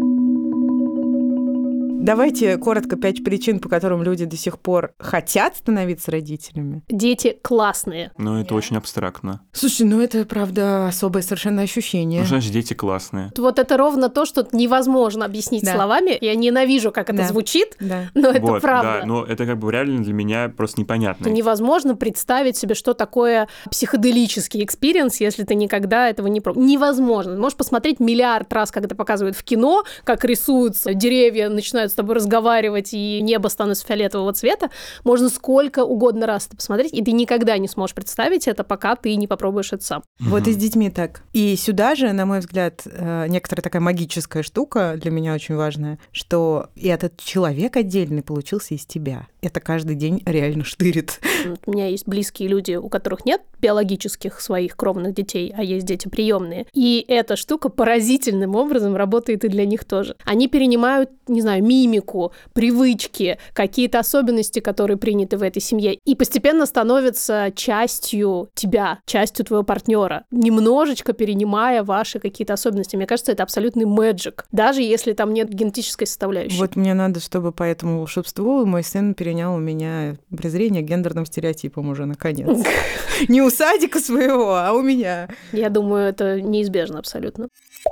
Давайте 2.02 2.56
коротко 2.56 2.96
пять 2.96 3.22
причин, 3.22 3.60
по 3.60 3.68
которым 3.68 4.02
люди 4.02 4.24
до 4.24 4.34
сих 4.36 4.58
пор 4.58 4.94
хотят 4.98 5.54
становиться 5.56 6.10
родителями. 6.10 6.82
Дети 6.88 7.36
классные. 7.42 8.10
Ну, 8.16 8.40
это 8.40 8.54
очень 8.54 8.78
абстрактно. 8.78 9.42
Слушай, 9.52 9.82
ну 9.86 10.00
это, 10.00 10.24
правда, 10.24 10.88
особое 10.88 11.22
совершенно 11.22 11.60
ощущение. 11.60 12.22
Ну, 12.22 12.26
значит, 12.26 12.52
дети 12.52 12.72
классные. 12.72 13.30
Вот 13.36 13.58
это 13.58 13.76
ровно 13.76 14.08
то, 14.08 14.24
что 14.24 14.48
невозможно 14.52 15.26
объяснить 15.26 15.62
Да. 15.62 15.74
словами. 15.74 16.16
Я 16.22 16.34
ненавижу, 16.36 16.90
как 16.90 17.10
это 17.10 17.18
Да. 17.18 17.28
звучит, 17.28 17.76
Да. 17.80 18.04
но 18.14 18.30
это 18.30 18.40
вот, 18.40 18.62
правда. 18.62 19.00
да, 19.02 19.06
но 19.06 19.22
это 19.24 19.44
как 19.44 19.58
бы 19.58 19.70
реально 19.70 20.02
для 20.02 20.14
меня 20.14 20.48
просто 20.56 20.80
непонятно. 20.80 21.24
Это 21.24 21.30
невозможно 21.30 21.96
представить 21.96 22.56
себе, 22.56 22.74
что 22.74 22.94
такое 22.94 23.46
психоделический 23.70 24.64
experience, 24.64 25.20
если 25.20 25.44
ты 25.44 25.54
никогда 25.54 26.08
этого 26.08 26.28
не 26.28 26.40
пробовал. 26.40 26.66
Невозможно. 26.66 27.36
Можешь 27.36 27.58
посмотреть 27.58 28.00
миллиард 28.00 28.50
раз, 28.54 28.70
как 28.70 28.86
это 28.86 28.94
показывают 28.94 29.36
в 29.36 29.44
кино, 29.44 29.84
как 30.04 30.24
рисуются 30.24 30.94
деревья, 30.94 31.50
начинают 31.50 31.89
с 31.90 31.94
тобой 31.94 32.16
разговаривать, 32.16 32.92
и 32.92 33.20
небо 33.20 33.48
становится 33.48 33.86
фиолетового 33.86 34.32
цвета. 34.32 34.70
Можно 35.04 35.28
сколько 35.28 35.84
угодно 35.84 36.26
раз 36.26 36.46
это 36.46 36.56
посмотреть, 36.56 36.92
и 36.92 37.02
ты 37.02 37.12
никогда 37.12 37.58
не 37.58 37.68
сможешь 37.68 37.94
представить 37.94 38.48
это, 38.48 38.64
пока 38.64 38.96
ты 38.96 39.14
не 39.16 39.26
попробуешь 39.26 39.72
это 39.72 39.84
сам. 39.84 40.02
Вот 40.18 40.46
и 40.46 40.52
с 40.52 40.56
детьми 40.56 40.90
так. 40.90 41.22
И 41.32 41.56
сюда 41.56 41.94
же, 41.94 42.12
на 42.12 42.26
мой 42.26 42.40
взгляд, 42.40 42.82
э, 42.84 43.26
некоторая 43.28 43.62
такая 43.62 43.82
магическая 43.82 44.42
штука 44.42 44.94
для 44.96 45.10
меня 45.10 45.34
очень 45.34 45.56
важная, 45.56 45.98
что 46.12 46.68
и 46.76 46.88
этот 46.88 47.18
человек 47.18 47.76
отдельный 47.76 48.22
получился 48.22 48.74
из 48.74 48.86
тебя. 48.86 49.26
Это 49.42 49.60
каждый 49.60 49.96
день 49.96 50.22
реально 50.26 50.64
штырит. 50.64 51.20
Вот 51.46 51.60
У 51.66 51.72
меня 51.72 51.86
есть 51.86 52.06
близкие 52.06 52.48
люди, 52.48 52.74
у 52.74 52.88
которых 52.88 53.24
нет 53.24 53.40
биологических 53.60 54.40
своих 54.40 54.76
кровных 54.76 55.14
детей, 55.14 55.52
а 55.56 55.62
есть 55.62 55.86
дети 55.86 56.08
приемные. 56.08 56.66
И 56.72 57.04
эта 57.08 57.36
штука 57.36 57.68
поразительным 57.68 58.56
образом 58.56 58.96
работает 58.96 59.44
и 59.44 59.48
для 59.48 59.64
них 59.64 59.84
тоже. 59.84 60.16
Они 60.24 60.48
перенимают, 60.48 61.10
не 61.28 61.40
знаю, 61.40 61.62
мимику, 61.64 62.32
привычки, 62.52 63.38
какие-то 63.52 63.98
особенности, 63.98 64.60
которые 64.60 64.96
приняты 64.96 65.36
в 65.36 65.42
этой 65.42 65.60
семье, 65.60 65.98
и 66.04 66.14
постепенно 66.14 66.66
становятся 66.66 67.52
частью 67.54 68.50
тебя, 68.54 69.00
частью 69.06 69.44
твоего 69.44 69.64
партнера, 69.64 70.24
немножечко 70.30 71.12
перенимая 71.12 71.82
ваши 71.82 72.18
какие-то 72.18 72.54
особенности. 72.54 72.96
Мне 72.96 73.06
кажется, 73.06 73.32
это 73.32 73.42
абсолютный 73.42 73.84
мэджик, 73.84 74.46
даже 74.52 74.82
если 74.82 75.12
там 75.12 75.32
нет 75.32 75.48
генетической 75.48 76.06
составляющей. 76.06 76.58
Вот 76.58 76.76
мне 76.76 76.94
надо, 76.94 77.20
чтобы 77.20 77.52
по 77.52 77.62
этому 77.62 77.98
волшебству 77.98 78.64
мой 78.64 78.82
сын 78.82 79.14
перенял 79.30 79.54
у 79.54 79.60
меня 79.60 80.16
презрение 80.36 80.82
к 80.82 80.86
гендерным 80.86 81.24
стереотипам 81.24 81.88
уже 81.88 82.04
наконец. 82.04 82.66
Не 83.28 83.42
у 83.42 83.50
садика 83.50 84.00
своего, 84.00 84.56
а 84.56 84.72
у 84.72 84.82
меня. 84.82 85.28
Я 85.52 85.68
думаю, 85.70 86.08
это 86.08 86.40
неизбежно 86.40 86.98
абсолютно. 86.98 87.48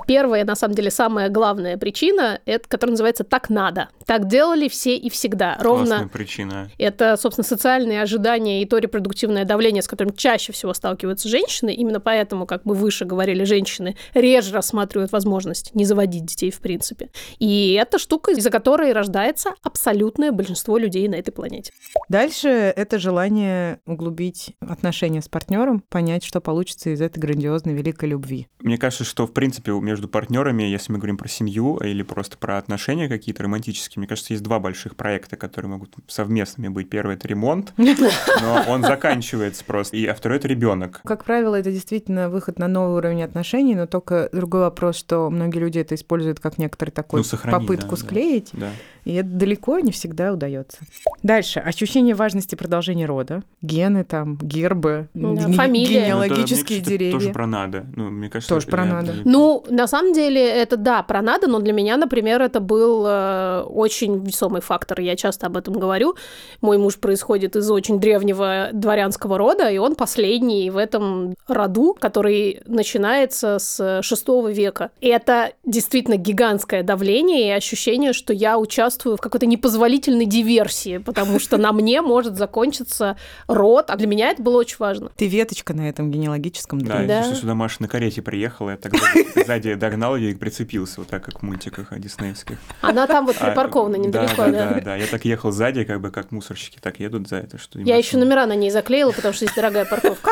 Первая, 0.07 0.45
на 0.45 0.55
самом 0.55 0.75
деле, 0.75 0.91
самая 0.91 1.29
главная 1.29 1.77
причина, 1.77 2.39
это, 2.45 2.67
которая 2.67 2.91
называется 2.91 3.23
«так 3.23 3.49
надо». 3.49 3.89
Так 4.05 4.27
делали 4.27 4.67
все 4.67 4.95
и 4.95 5.09
всегда. 5.09 5.55
Классная 5.55 5.97
Ровно 5.99 6.09
причина. 6.09 6.71
это, 6.77 7.17
собственно, 7.17 7.45
социальные 7.45 8.01
ожидания 8.01 8.61
и 8.61 8.65
то 8.65 8.77
репродуктивное 8.77 9.45
давление, 9.45 9.81
с 9.81 9.87
которым 9.87 10.15
чаще 10.15 10.51
всего 10.51 10.73
сталкиваются 10.73 11.29
женщины. 11.29 11.73
Именно 11.73 11.99
поэтому, 11.99 12.45
как 12.45 12.65
мы 12.65 12.75
выше 12.75 13.05
говорили, 13.05 13.43
женщины 13.43 13.95
реже 14.13 14.53
рассматривают 14.53 15.11
возможность 15.11 15.73
не 15.75 15.85
заводить 15.85 16.25
детей 16.25 16.51
в 16.51 16.59
принципе. 16.59 17.09
И 17.39 17.73
это 17.73 17.99
штука, 17.99 18.31
из-за 18.31 18.49
которой 18.49 18.93
рождается 18.93 19.53
абсолютное 19.63 20.31
большинство 20.31 20.77
людей 20.77 21.07
на 21.07 21.15
этой 21.15 21.31
планете. 21.31 21.71
Дальше 22.09 22.49
это 22.49 22.99
желание 22.99 23.79
углубить 23.85 24.55
отношения 24.59 25.21
с 25.21 25.27
партнером, 25.27 25.81
понять, 25.89 26.23
что 26.23 26.41
получится 26.41 26.89
из 26.89 27.01
этой 27.01 27.19
грандиозной 27.19 27.73
великой 27.73 28.09
любви. 28.09 28.47
Мне 28.59 28.77
кажется, 28.77 29.03
что, 29.03 29.25
в 29.27 29.33
принципе, 29.33 29.71
между 29.81 30.07
партнерами, 30.07 30.63
если 30.63 30.91
мы 30.91 30.97
говорим 30.99 31.17
про 31.17 31.27
семью 31.27 31.77
или 31.77 32.03
просто 32.03 32.37
про 32.37 32.57
отношения 32.57 33.07
какие-то 33.07 33.43
романтические, 33.43 34.01
мне 34.01 34.07
кажется, 34.07 34.33
есть 34.33 34.43
два 34.43 34.59
больших 34.59 34.95
проекта, 34.95 35.35
которые 35.37 35.71
могут 35.71 35.93
совместными 36.07 36.67
быть. 36.69 36.89
Первый— 36.89 37.15
это 37.17 37.27
ремонт, 37.27 37.73
но 37.77 38.63
он 38.67 38.81
заканчивается 38.83 39.63
просто. 39.65 39.97
И, 39.97 40.05
а 40.05 40.13
второй— 40.13 40.37
это 40.39 40.47
ребенок. 40.47 41.01
Как 41.03 41.23
правило, 41.25 41.55
это 41.55 41.71
действительно 41.71 42.29
выход 42.29 42.59
на 42.59 42.67
новый 42.67 42.97
уровень 42.97 43.23
отношений, 43.23 43.75
но 43.75 43.87
только 43.87 44.29
другой 44.31 44.61
вопрос, 44.61 44.95
что 44.97 45.29
многие 45.29 45.59
люди 45.59 45.79
это 45.79 45.95
используют 45.95 46.39
как 46.39 46.57
некоторый 46.57 46.91
такой 46.91 47.19
Ну, 47.19 47.23
сохранить, 47.23 47.59
попытку 47.67 47.91
да, 47.91 47.95
склеить, 47.97 48.49
Да. 48.53 48.69
и 49.05 49.13
это 49.15 49.29
далеко 49.29 49.79
не 49.79 49.91
всегда 49.91 50.33
удается. 50.33 50.77
Дальше. 51.23 51.59
Ощущение 51.59 52.15
важности 52.15 52.55
продолжения 52.55 53.05
рода. 53.05 53.43
Гены 53.61 54.03
там, 54.03 54.37
гербы, 54.41 55.09
Да, 55.13 55.29
ге- 55.47 55.53
фамилия. 55.53 55.59
Ну, 55.59 55.61
это, 55.61 55.69
мне 55.69 55.85
генеалогические 55.85 56.79
это 56.79 56.89
деревья. 56.89 57.11
тоже 57.13 57.29
про 57.31 57.47
надо. 57.47 57.85
Ну, 57.95 58.09
мне 58.09 58.29
кажется, 58.29 58.53
Тоже 58.53 58.67
про 58.67 58.85
я- 58.85 58.93
надо. 58.93 59.15
Ну, 59.25 59.65
на 59.69 59.87
самом 59.87 60.13
деле, 60.13 60.41
это 60.45 60.77
да, 60.77 61.03
про 61.03 61.21
надо, 61.21 61.47
но 61.47 61.59
для 61.59 61.73
меня, 61.73 61.97
например, 61.97 62.41
это 62.41 62.59
был 62.59 63.05
э, 63.07 63.61
очень 63.67 64.23
весомый 64.23 64.61
фактор. 64.61 64.99
Я 65.01 65.15
часто 65.15 65.47
об 65.47 65.57
этом 65.57 65.73
говорю. 65.73 66.15
Мой 66.61 66.77
муж 66.77 66.97
происходит 66.97 67.55
из 67.55 67.69
очень 67.69 67.99
древнего 67.99 68.69
дворянского 68.73 69.37
рода, 69.37 69.69
и 69.69 69.77
он 69.77 69.95
последний 69.95 70.69
в 70.69 70.77
этом 70.77 71.35
роду, 71.47 71.95
который 71.99 72.61
начинается 72.65 73.59
с 73.59 74.01
шестого 74.01 74.49
века. 74.51 74.91
И 75.01 75.07
это 75.07 75.51
действительно 75.65 76.15
гигантское 76.17 76.83
давление 76.83 77.47
и 77.49 77.51
ощущение, 77.51 78.13
что 78.13 78.33
я 78.33 78.57
участвую 78.57 79.17
в 79.17 79.21
какой-то 79.21 79.45
непозволительной 79.45 80.25
диверсии, 80.25 80.97
потому 80.97 81.39
что 81.39 81.57
на 81.57 81.71
мне 81.71 82.01
может 82.01 82.37
закончиться 82.37 83.17
род, 83.47 83.89
а 83.89 83.95
для 83.95 84.07
меня 84.07 84.29
это 84.31 84.41
было 84.41 84.57
очень 84.57 84.77
важно. 84.79 85.11
Ты 85.15 85.27
веточка 85.27 85.73
на 85.73 85.87
этом 85.89 86.11
генеалогическом 86.11 86.81
Да, 86.81 86.97
древе. 86.97 87.07
Да. 87.07 87.19
если 87.19 87.35
сюда 87.35 87.55
Маша 87.55 87.77
на 87.81 87.87
карете 87.87 88.21
приехала, 88.21 88.71
я 88.71 88.77
тогда 88.77 88.99
сзади 89.59 89.75
догнал 89.75 90.15
ее 90.15 90.31
и 90.31 90.33
прицепился, 90.35 91.01
вот 91.01 91.07
так, 91.09 91.23
как 91.23 91.39
в 91.39 91.43
мультиках 91.43 91.91
э, 91.91 91.99
диснеевских. 91.99 92.57
Она 92.81 93.07
там 93.07 93.25
вот 93.25 93.35
А, 93.39 93.47
припаркована 93.47 93.95
недалеко, 93.97 94.35
да, 94.37 94.51
да. 94.51 94.51
да, 94.51 94.73
да, 94.75 94.81
да. 94.81 94.95
Я 94.95 95.07
так 95.07 95.25
ехал 95.25 95.51
сзади, 95.51 95.83
как 95.83 96.01
бы 96.01 96.11
как 96.11 96.31
мусорщики 96.31 96.79
так 96.79 96.99
едут 96.99 97.27
за 97.27 97.37
это, 97.37 97.57
что... 97.57 97.79
Я 97.79 97.97
еще 97.97 98.17
номера 98.17 98.45
на 98.45 98.55
ней 98.55 98.71
заклеила, 98.71 99.11
потому 99.11 99.33
что 99.33 99.45
здесь 99.45 99.55
дорогая 99.55 99.85
парковка. 99.85 100.31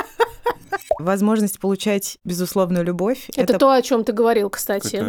Возможность 0.99 1.59
получать 1.59 2.17
безусловную 2.23 2.83
любовь. 2.83 3.29
Это, 3.35 3.57
то, 3.57 3.71
о 3.71 3.81
чем 3.81 4.03
ты 4.03 4.13
говорил, 4.13 4.49
кстати. 4.49 5.03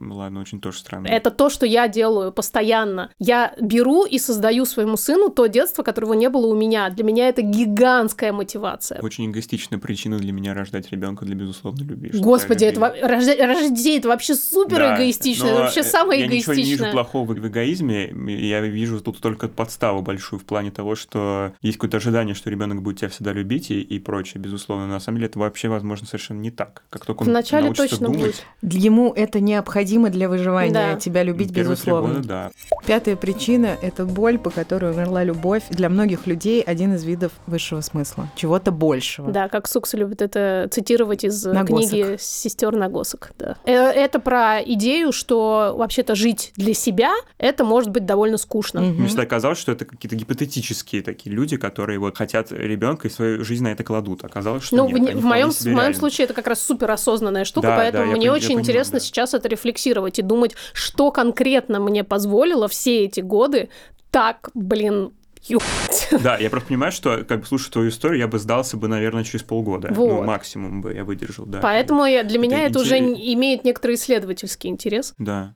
Ладно, 0.00 0.40
очень 0.40 0.60
тоже 0.60 0.78
странно. 0.78 1.06
Это 1.08 1.30
то, 1.30 1.50
что 1.50 1.66
я 1.66 1.88
делаю 1.88 2.32
постоянно. 2.32 3.10
Я 3.18 3.54
беру 3.60 4.04
и 4.04 4.18
создаю 4.18 4.64
своему 4.64 4.96
сыну 4.96 5.30
то 5.30 5.46
детство, 5.46 5.82
которого 5.82 6.14
не 6.14 6.28
было 6.28 6.46
у 6.46 6.54
меня. 6.54 6.90
Для 6.90 7.04
меня 7.04 7.28
это 7.28 7.42
гигантская 7.42 8.32
мотивация. 8.32 9.00
Очень 9.00 9.30
эгоистичная 9.30 9.78
причина 9.78 10.18
для 10.18 10.32
меня 10.32 10.54
рождать 10.54 10.90
ребенка 10.90 11.24
для 11.24 11.34
безусловной 11.34 11.84
любви. 11.84 12.10
Господи, 12.18 12.64
это, 12.64 12.80
во- 12.80 12.90
детей 12.90 13.98
это 13.98 14.08
вообще 14.08 14.34
супер 14.34 14.78
Да, 14.78 14.96
эгоистично. 14.96 15.46
но, 15.46 15.50
это 15.52 15.60
вообще 15.62 15.82
самое 15.82 16.20
я 16.20 16.26
ничего 16.26 16.54
не 16.54 16.60
вижу 16.60 16.70
эгоистичное. 16.84 16.92
плохого 16.92 17.32
в 17.32 17.46
эгоизме. 17.46 18.12
Я 18.28 18.60
вижу 18.60 19.00
тут 19.00 19.18
только 19.18 19.48
подставу 19.48 20.02
большую 20.02 20.38
в 20.40 20.44
плане 20.44 20.70
того, 20.70 20.94
что 20.94 21.52
есть 21.62 21.78
какое-то 21.78 21.96
ожидание, 21.98 22.34
что 22.34 22.50
ребенок 22.50 22.82
будет 22.82 22.98
тебя 22.98 23.08
всегда 23.08 23.32
любить 23.32 23.70
и, 23.70 23.80
и 23.80 23.98
прочее. 23.98 24.40
Безусловно, 24.40 24.86
на 24.86 25.00
самом 25.00 25.18
деле 25.18 25.26
это 25.28 25.38
вообще, 25.38 25.68
возможно, 25.68 26.06
совершенно 26.06 26.40
не 26.40 26.50
так. 26.50 26.84
Как 26.90 27.04
только 27.06 27.22
он 27.22 27.28
Вначале 27.28 27.64
научится 27.66 27.88
точно 27.90 28.06
думать, 28.06 28.44
будет. 28.62 28.74
Ему 28.74 29.12
это 29.12 29.40
необходимо 29.40 29.79
для 30.10 30.28
выживания, 30.28 30.72
Да. 30.72 30.94
тебя 30.96 31.22
любить 31.22 31.52
первые 31.54 31.76
безусловно. 31.76 32.14
года, 32.16 32.28
да. 32.28 32.50
Пятая 32.86 33.16
причина— 33.16 33.76
это 33.82 34.04
боль, 34.04 34.38
по 34.38 34.50
которой 34.50 34.92
умерла 34.92 35.24
любовь. 35.24 35.62
Для 35.70 35.88
многих 35.88 36.26
людей 36.26 36.60
один 36.62 36.94
из 36.94 37.04
видов 37.04 37.32
высшего 37.46 37.80
смысла, 37.80 38.28
чего-то 38.36 38.70
большего. 38.70 39.30
Да, 39.30 39.48
как 39.48 39.68
Сукс 39.68 39.94
любит 39.94 40.22
это 40.22 40.68
цитировать 40.70 41.24
из 41.24 41.46
э, 41.46 41.52
Нагосок. 41.52 41.90
книги 41.90 42.16
сестер 42.18 42.74
Нагосок. 42.76 43.32
Да. 43.38 43.56
Э, 43.64 43.72
Это 43.90 44.18
про 44.20 44.60
идею, 44.62 45.12
что 45.12 45.74
вообще-то 45.76 46.14
жить 46.14 46.52
для 46.56 46.74
себя 46.74 47.12
это 47.38 47.64
может 47.64 47.90
быть 47.90 48.06
довольно 48.06 48.38
скучно. 48.38 48.80
Мгм. 48.80 48.94
Мне 49.00 49.08
всегда 49.08 49.26
казалось, 49.26 49.58
что 49.58 49.72
это 49.72 49.84
какие-то 49.84 50.16
гипотетические 50.16 51.02
такие 51.02 51.34
люди, 51.34 51.56
которые 51.56 51.98
вот 51.98 52.16
хотят 52.16 52.50
ребенка 52.52 53.08
и 53.08 53.10
свою 53.10 53.44
жизнь 53.44 53.64
на 53.64 53.68
это 53.68 53.84
кладут. 53.84 54.24
Оказалось, 54.24 54.64
что 54.64 54.76
Ну, 54.76 54.88
нет. 54.88 55.14
в, 55.14 55.20
в 55.20 55.24
моем, 55.24 55.50
в 55.50 55.96
случае 55.96 56.24
это 56.24 56.34
как 56.34 56.46
раз 56.46 56.62
суперосознанная 56.62 57.44
штука, 57.44 57.68
Да, 57.68 57.76
поэтому 57.76 58.04
да, 58.06 58.10
мне 58.12 58.20
пон- 58.20 58.24
я 58.24 58.32
очень 58.32 58.46
понимаю, 58.48 58.62
интересно 58.64 58.98
да. 58.98 59.04
сейчас 59.04 59.34
это 59.34 59.48
рефлексировать 59.48 59.69
и 60.18 60.22
думать, 60.22 60.54
что 60.72 61.10
конкретно 61.10 61.80
мне 61.80 62.04
позволило 62.04 62.68
все 62.68 63.04
эти 63.04 63.20
годы 63.20 63.68
так, 64.10 64.50
блин, 64.54 65.12
ебать. 65.44 66.08
Да, 66.22 66.36
я 66.36 66.50
просто 66.50 66.68
понимаю, 66.68 66.92
что, 66.92 67.24
как 67.24 67.40
бы, 67.40 67.46
слушая 67.46 67.70
твою 67.72 67.88
историю, 67.90 68.18
я 68.18 68.28
бы 68.28 68.38
сдался 68.38 68.76
бы, 68.76 68.88
наверное, 68.88 69.24
через 69.24 69.42
полгода. 69.42 69.88
Ну, 69.94 70.08
Вот. 70.16 70.26
максимум 70.26 70.80
бы 70.82 70.92
я 70.92 71.04
выдержал, 71.04 71.46
да. 71.46 71.60
Поэтому 71.60 72.04
я- 72.04 72.24
для 72.24 72.38
меня 72.38 72.64
это 72.66 72.80
уже 72.80 72.98
интерес- 72.98 73.32
имеет 73.34 73.64
некоторый 73.64 73.94
исследовательский 73.94 74.68
интерес. 74.68 75.14
Да. 75.18 75.52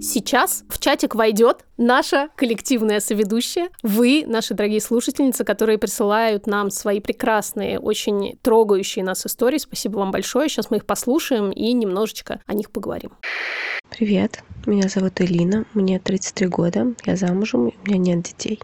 Сейчас 0.00 0.64
в 0.68 0.78
чатик 0.78 1.14
войдет 1.14 1.64
наша 1.76 2.28
коллективная 2.36 3.00
соведущая. 3.00 3.70
Вы, 3.82 4.24
наши 4.26 4.54
дорогие 4.54 4.80
слушательницы, 4.80 5.44
которые 5.44 5.78
присылают 5.78 6.46
нам 6.46 6.70
свои 6.70 7.00
прекрасные, 7.00 7.80
очень 7.80 8.38
трогающие 8.42 9.04
нас 9.04 9.26
истории. 9.26 9.58
Спасибо 9.58 9.98
вам 9.98 10.10
большое. 10.10 10.48
Сейчас 10.48 10.70
мы 10.70 10.76
их 10.76 10.86
послушаем 10.86 11.50
и 11.50 11.72
немножечко 11.72 12.40
о 12.46 12.54
них 12.54 12.70
поговорим. 12.70 13.10
Привет, 13.90 14.44
меня 14.66 14.88
зовут 14.88 15.20
Элина, 15.20 15.64
мне 15.74 15.98
33 15.98 16.46
года, 16.46 16.94
я 17.04 17.16
замужем, 17.16 17.68
у 17.68 17.88
меня 17.88 17.98
нет 17.98 18.22
детей. 18.22 18.60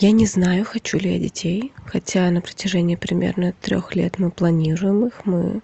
Я 0.00 0.12
не 0.12 0.26
знаю, 0.26 0.64
хочу 0.64 0.98
ли 0.98 1.12
я 1.12 1.18
детей, 1.18 1.72
хотя 1.84 2.30
на 2.30 2.40
протяжении 2.40 2.96
примерно 2.96 3.52
трех 3.60 3.94
лет 3.94 4.18
мы 4.18 4.30
планируем 4.30 5.06
их, 5.06 5.26
мы 5.26 5.60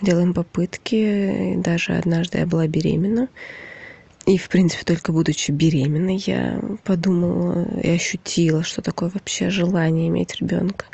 делаем 0.00 0.34
попытки. 0.34 1.54
Даже 1.56 1.92
однажды 1.92 2.38
я 2.38 2.46
была 2.46 2.66
беременна. 2.66 3.28
И, 4.26 4.38
в 4.38 4.48
принципе, 4.48 4.84
только 4.84 5.12
будучи 5.12 5.52
беременной, 5.52 6.16
я 6.16 6.60
подумала 6.82 7.64
и 7.80 7.90
ощутила, 7.90 8.64
что 8.64 8.82
такое 8.82 9.08
вообще 9.08 9.50
желание 9.50 10.08
иметь 10.08 10.34
ребенка. 10.40 10.86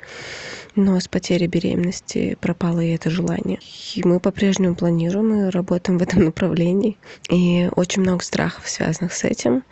Но 0.74 1.00
с 1.00 1.08
потерей 1.08 1.46
беременности 1.46 2.36
пропало 2.40 2.80
и 2.80 2.94
это 2.94 3.08
желание. 3.08 3.58
И 3.94 4.02
мы 4.04 4.20
по-прежнему 4.20 4.74
планируем 4.74 5.34
и 5.34 5.50
работаем 5.50 5.98
в 5.98 6.02
этом 6.02 6.24
направлении. 6.26 6.98
И 7.30 7.70
очень 7.74 8.02
много 8.02 8.22
страхов, 8.22 8.68
связанных 8.68 9.14
с 9.14 9.24
этим, 9.24 9.64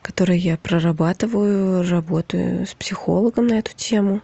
которые 0.00 0.38
я 0.38 0.56
прорабатываю, 0.56 1.88
работаю 1.88 2.64
с 2.64 2.74
психологом 2.74 3.48
на 3.48 3.58
эту 3.58 3.74
тему. 3.74 4.22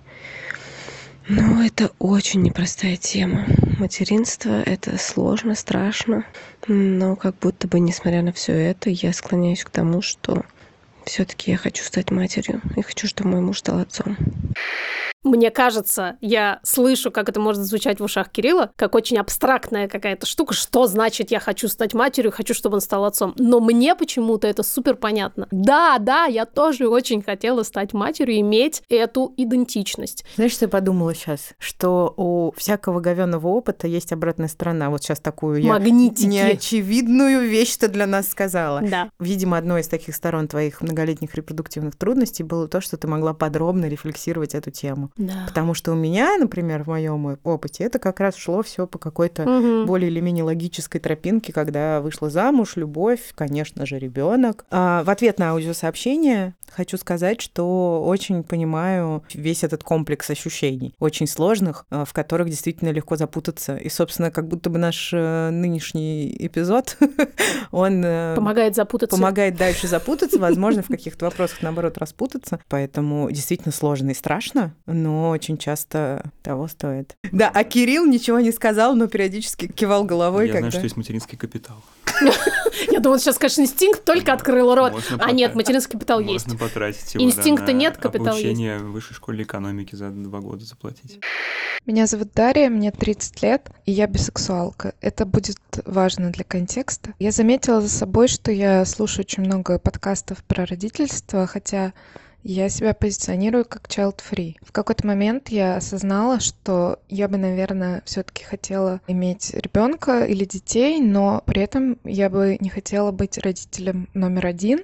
Ну, 1.28 1.62
это 1.64 1.90
очень 1.98 2.42
непростая 2.42 2.96
тема. 2.96 3.46
Материнство— 3.80 4.60
это 4.66 4.98
сложно, 4.98 5.54
страшно. 5.54 6.26
Но 6.68 7.16
как 7.16 7.38
будто 7.38 7.66
бы, 7.66 7.80
несмотря 7.80 8.20
на 8.20 8.30
все 8.30 8.52
это, 8.52 8.90
я 8.90 9.14
склоняюсь 9.14 9.64
к 9.64 9.70
тому, 9.70 10.02
что 10.02 10.44
все 11.06 11.24
таки 11.24 11.50
я 11.50 11.56
хочу 11.56 11.82
стать 11.82 12.10
матерью 12.10 12.60
и 12.76 12.82
хочу, 12.82 13.06
чтобы 13.06 13.30
мой 13.30 13.40
муж 13.40 13.60
стал 13.60 13.78
отцом. 13.78 14.18
Мне 15.22 15.50
кажется, 15.50 16.16
я 16.22 16.60
слышу, 16.62 17.10
как 17.10 17.28
это 17.28 17.40
может 17.40 17.62
звучать 17.62 18.00
в 18.00 18.04
ушах 18.04 18.30
Кирилла, 18.30 18.70
как 18.76 18.94
очень 18.94 19.18
абстрактная 19.18 19.86
какая-то 19.86 20.24
штука, 20.24 20.54
что 20.54 20.86
значит 20.86 21.30
я 21.30 21.40
хочу 21.40 21.68
стать 21.68 21.92
матерью, 21.92 22.32
хочу, 22.32 22.54
чтобы 22.54 22.76
он 22.76 22.80
стал 22.80 23.04
отцом. 23.04 23.34
Но 23.36 23.60
мне 23.60 23.94
почему-то 23.94 24.48
это 24.48 24.62
супер 24.62 24.96
понятно. 24.96 25.46
Да, 25.50 25.98
да, 25.98 26.24
я 26.24 26.46
тоже 26.46 26.88
очень 26.88 27.22
хотела 27.22 27.64
стать 27.64 27.92
матерью, 27.92 28.40
иметь 28.40 28.82
эту 28.88 29.34
идентичность. 29.36 30.24
Знаешь, 30.36 30.52
что 30.52 30.64
я 30.64 30.68
подумала 30.70 31.14
сейчас? 31.14 31.50
Что 31.58 32.14
у 32.16 32.52
всякого 32.56 33.00
говенного 33.00 33.48
опыта 33.48 33.86
есть 33.86 34.12
обратная 34.12 34.48
сторона. 34.48 34.88
Вот 34.88 35.02
сейчас 35.02 35.20
такую 35.20 35.60
я 35.60 35.74
Магнитики. 35.74 36.26
неочевидную 36.26 37.46
вещь 37.46 37.76
ты 37.76 37.88
для 37.88 38.06
нас 38.06 38.30
сказала. 38.30 38.80
Да. 38.80 39.10
Видимо, 39.18 39.58
одной 39.58 39.82
из 39.82 39.88
таких 39.88 40.14
сторон 40.16 40.48
твоих 40.48 40.80
многолетних 40.80 41.34
репродуктивных 41.34 41.96
трудностей 41.96 42.42
было 42.42 42.68
то, 42.68 42.80
что 42.80 42.96
ты 42.96 43.06
могла 43.06 43.34
подробно 43.34 43.84
рефлексировать 43.84 44.54
эту 44.54 44.70
тему. 44.70 45.09
Да. 45.16 45.44
Потому 45.46 45.74
что 45.74 45.92
у 45.92 45.94
меня, 45.94 46.36
например, 46.38 46.84
в 46.84 46.88
моем 46.88 47.38
опыте, 47.44 47.84
это 47.84 47.98
как 47.98 48.20
раз 48.20 48.36
шло 48.36 48.62
все 48.62 48.86
по 48.86 48.98
какой-то 48.98 49.42
Мгм. 49.48 49.86
более 49.86 50.10
или 50.10 50.20
менее 50.20 50.44
логической 50.44 51.00
тропинке, 51.00 51.52
когда 51.52 52.00
вышла 52.00 52.30
замуж, 52.30 52.76
любовь, 52.76 53.32
конечно 53.34 53.86
же, 53.86 53.98
ребенок. 53.98 54.64
А 54.70 55.02
в 55.04 55.10
ответ 55.10 55.38
на 55.38 55.50
аудиосообщение 55.50 56.54
хочу 56.70 56.96
сказать, 56.98 57.40
что 57.40 58.02
очень 58.06 58.42
понимаю 58.44 59.24
весь 59.34 59.64
этот 59.64 59.82
комплекс 59.82 60.30
ощущений, 60.30 60.94
очень 61.00 61.26
сложных, 61.26 61.84
а, 61.90 62.04
в 62.04 62.12
которых 62.12 62.48
действительно 62.48 62.90
легко 62.90 63.16
запутаться. 63.16 63.76
И, 63.76 63.88
собственно, 63.88 64.30
как 64.30 64.46
будто 64.46 64.70
бы 64.70 64.78
наш 64.78 65.10
э, 65.12 65.50
нынешний 65.50 66.34
эпизод, 66.38 66.96
он 67.72 68.02
э, 68.04 68.34
Помогает 68.36 68.76
запутаться. 68.76 69.16
помогает 69.16 69.56
дальше 69.56 69.88
запутаться, 69.88 70.38
возможно, 70.38 70.82
в 70.82 70.86
каких-то 70.88 71.24
вопросах, 71.24 71.62
наоборот, 71.62 71.98
распутаться. 71.98 72.60
Поэтому 72.68 73.30
действительно 73.30 73.72
сложно 73.72 74.10
и 74.10 74.14
страшно, 74.14 74.74
но 75.00 75.30
очень 75.30 75.58
часто 75.58 76.30
того 76.42 76.68
стоит. 76.68 77.16
Да, 77.32 77.50
а 77.52 77.64
Кирилл 77.64 78.06
ничего 78.06 78.40
не 78.40 78.52
сказал, 78.52 78.94
но 78.94 79.06
периодически 79.06 79.66
кивал 79.68 80.04
головой, 80.04 80.46
Я 80.46 80.52
когда... 80.52 80.70
знаю, 80.70 80.72
что 80.72 80.82
есть 80.82 80.96
материнский 80.96 81.36
капитал. 81.36 81.82
Я 82.90 83.00
думала, 83.00 83.18
сейчас, 83.18 83.38
конечно, 83.38 83.62
инстинкт 83.62 84.04
только 84.04 84.32
открыл 84.32 84.74
рот. 84.74 85.02
А 85.18 85.32
нет, 85.32 85.54
материнский 85.54 85.92
капитал 85.92 86.20
есть. 86.20 86.46
Можно 86.46 86.58
потратить 86.58 87.14
его, 87.14 87.24
Инстинкта 87.24 87.72
нет, 87.72 87.96
капитал 87.96 88.34
есть. 88.36 88.46
обучение 88.46 88.78
в 88.78 88.92
высшей 88.92 89.14
школе 89.14 89.42
экономики 89.44 89.94
за 89.94 90.10
два 90.10 90.40
года 90.40 90.64
заплатить. 90.64 91.20
Меня 91.86 92.06
зовут 92.06 92.32
Дарья, 92.34 92.68
мне 92.68 92.92
30 92.92 93.42
лет, 93.42 93.70
и 93.86 93.92
я 93.92 94.06
бисексуалка. 94.06 94.94
Это 95.00 95.24
будет 95.24 95.58
важно 95.86 96.30
для 96.30 96.44
контекста. 96.44 97.14
Я 97.18 97.30
заметила 97.30 97.80
за 97.80 97.88
собой, 97.88 98.28
что 98.28 98.52
я 98.52 98.84
слушаю 98.84 99.24
очень 99.24 99.44
много 99.44 99.78
подкастов 99.78 100.44
про 100.44 100.66
родительство, 100.66 101.46
хотя 101.46 101.94
я 102.42 102.68
себя 102.68 102.94
позиционирую 102.94 103.64
как 103.64 103.88
child-free. 103.88 104.56
В 104.62 104.72
какой-то 104.72 105.06
момент 105.06 105.50
я 105.50 105.76
осознала, 105.76 106.40
что 106.40 107.00
я 107.08 107.28
бы, 107.28 107.36
наверное, 107.36 108.02
все-таки 108.04 108.44
хотела 108.44 109.00
иметь 109.06 109.52
ребенка 109.54 110.24
или 110.24 110.44
детей, 110.44 111.00
но 111.00 111.42
при 111.46 111.62
этом 111.62 111.98
я 112.04 112.30
бы 112.30 112.56
не 112.60 112.70
хотела 112.70 113.10
быть 113.10 113.38
родителем 113.38 114.08
номер 114.14 114.46
один, 114.46 114.80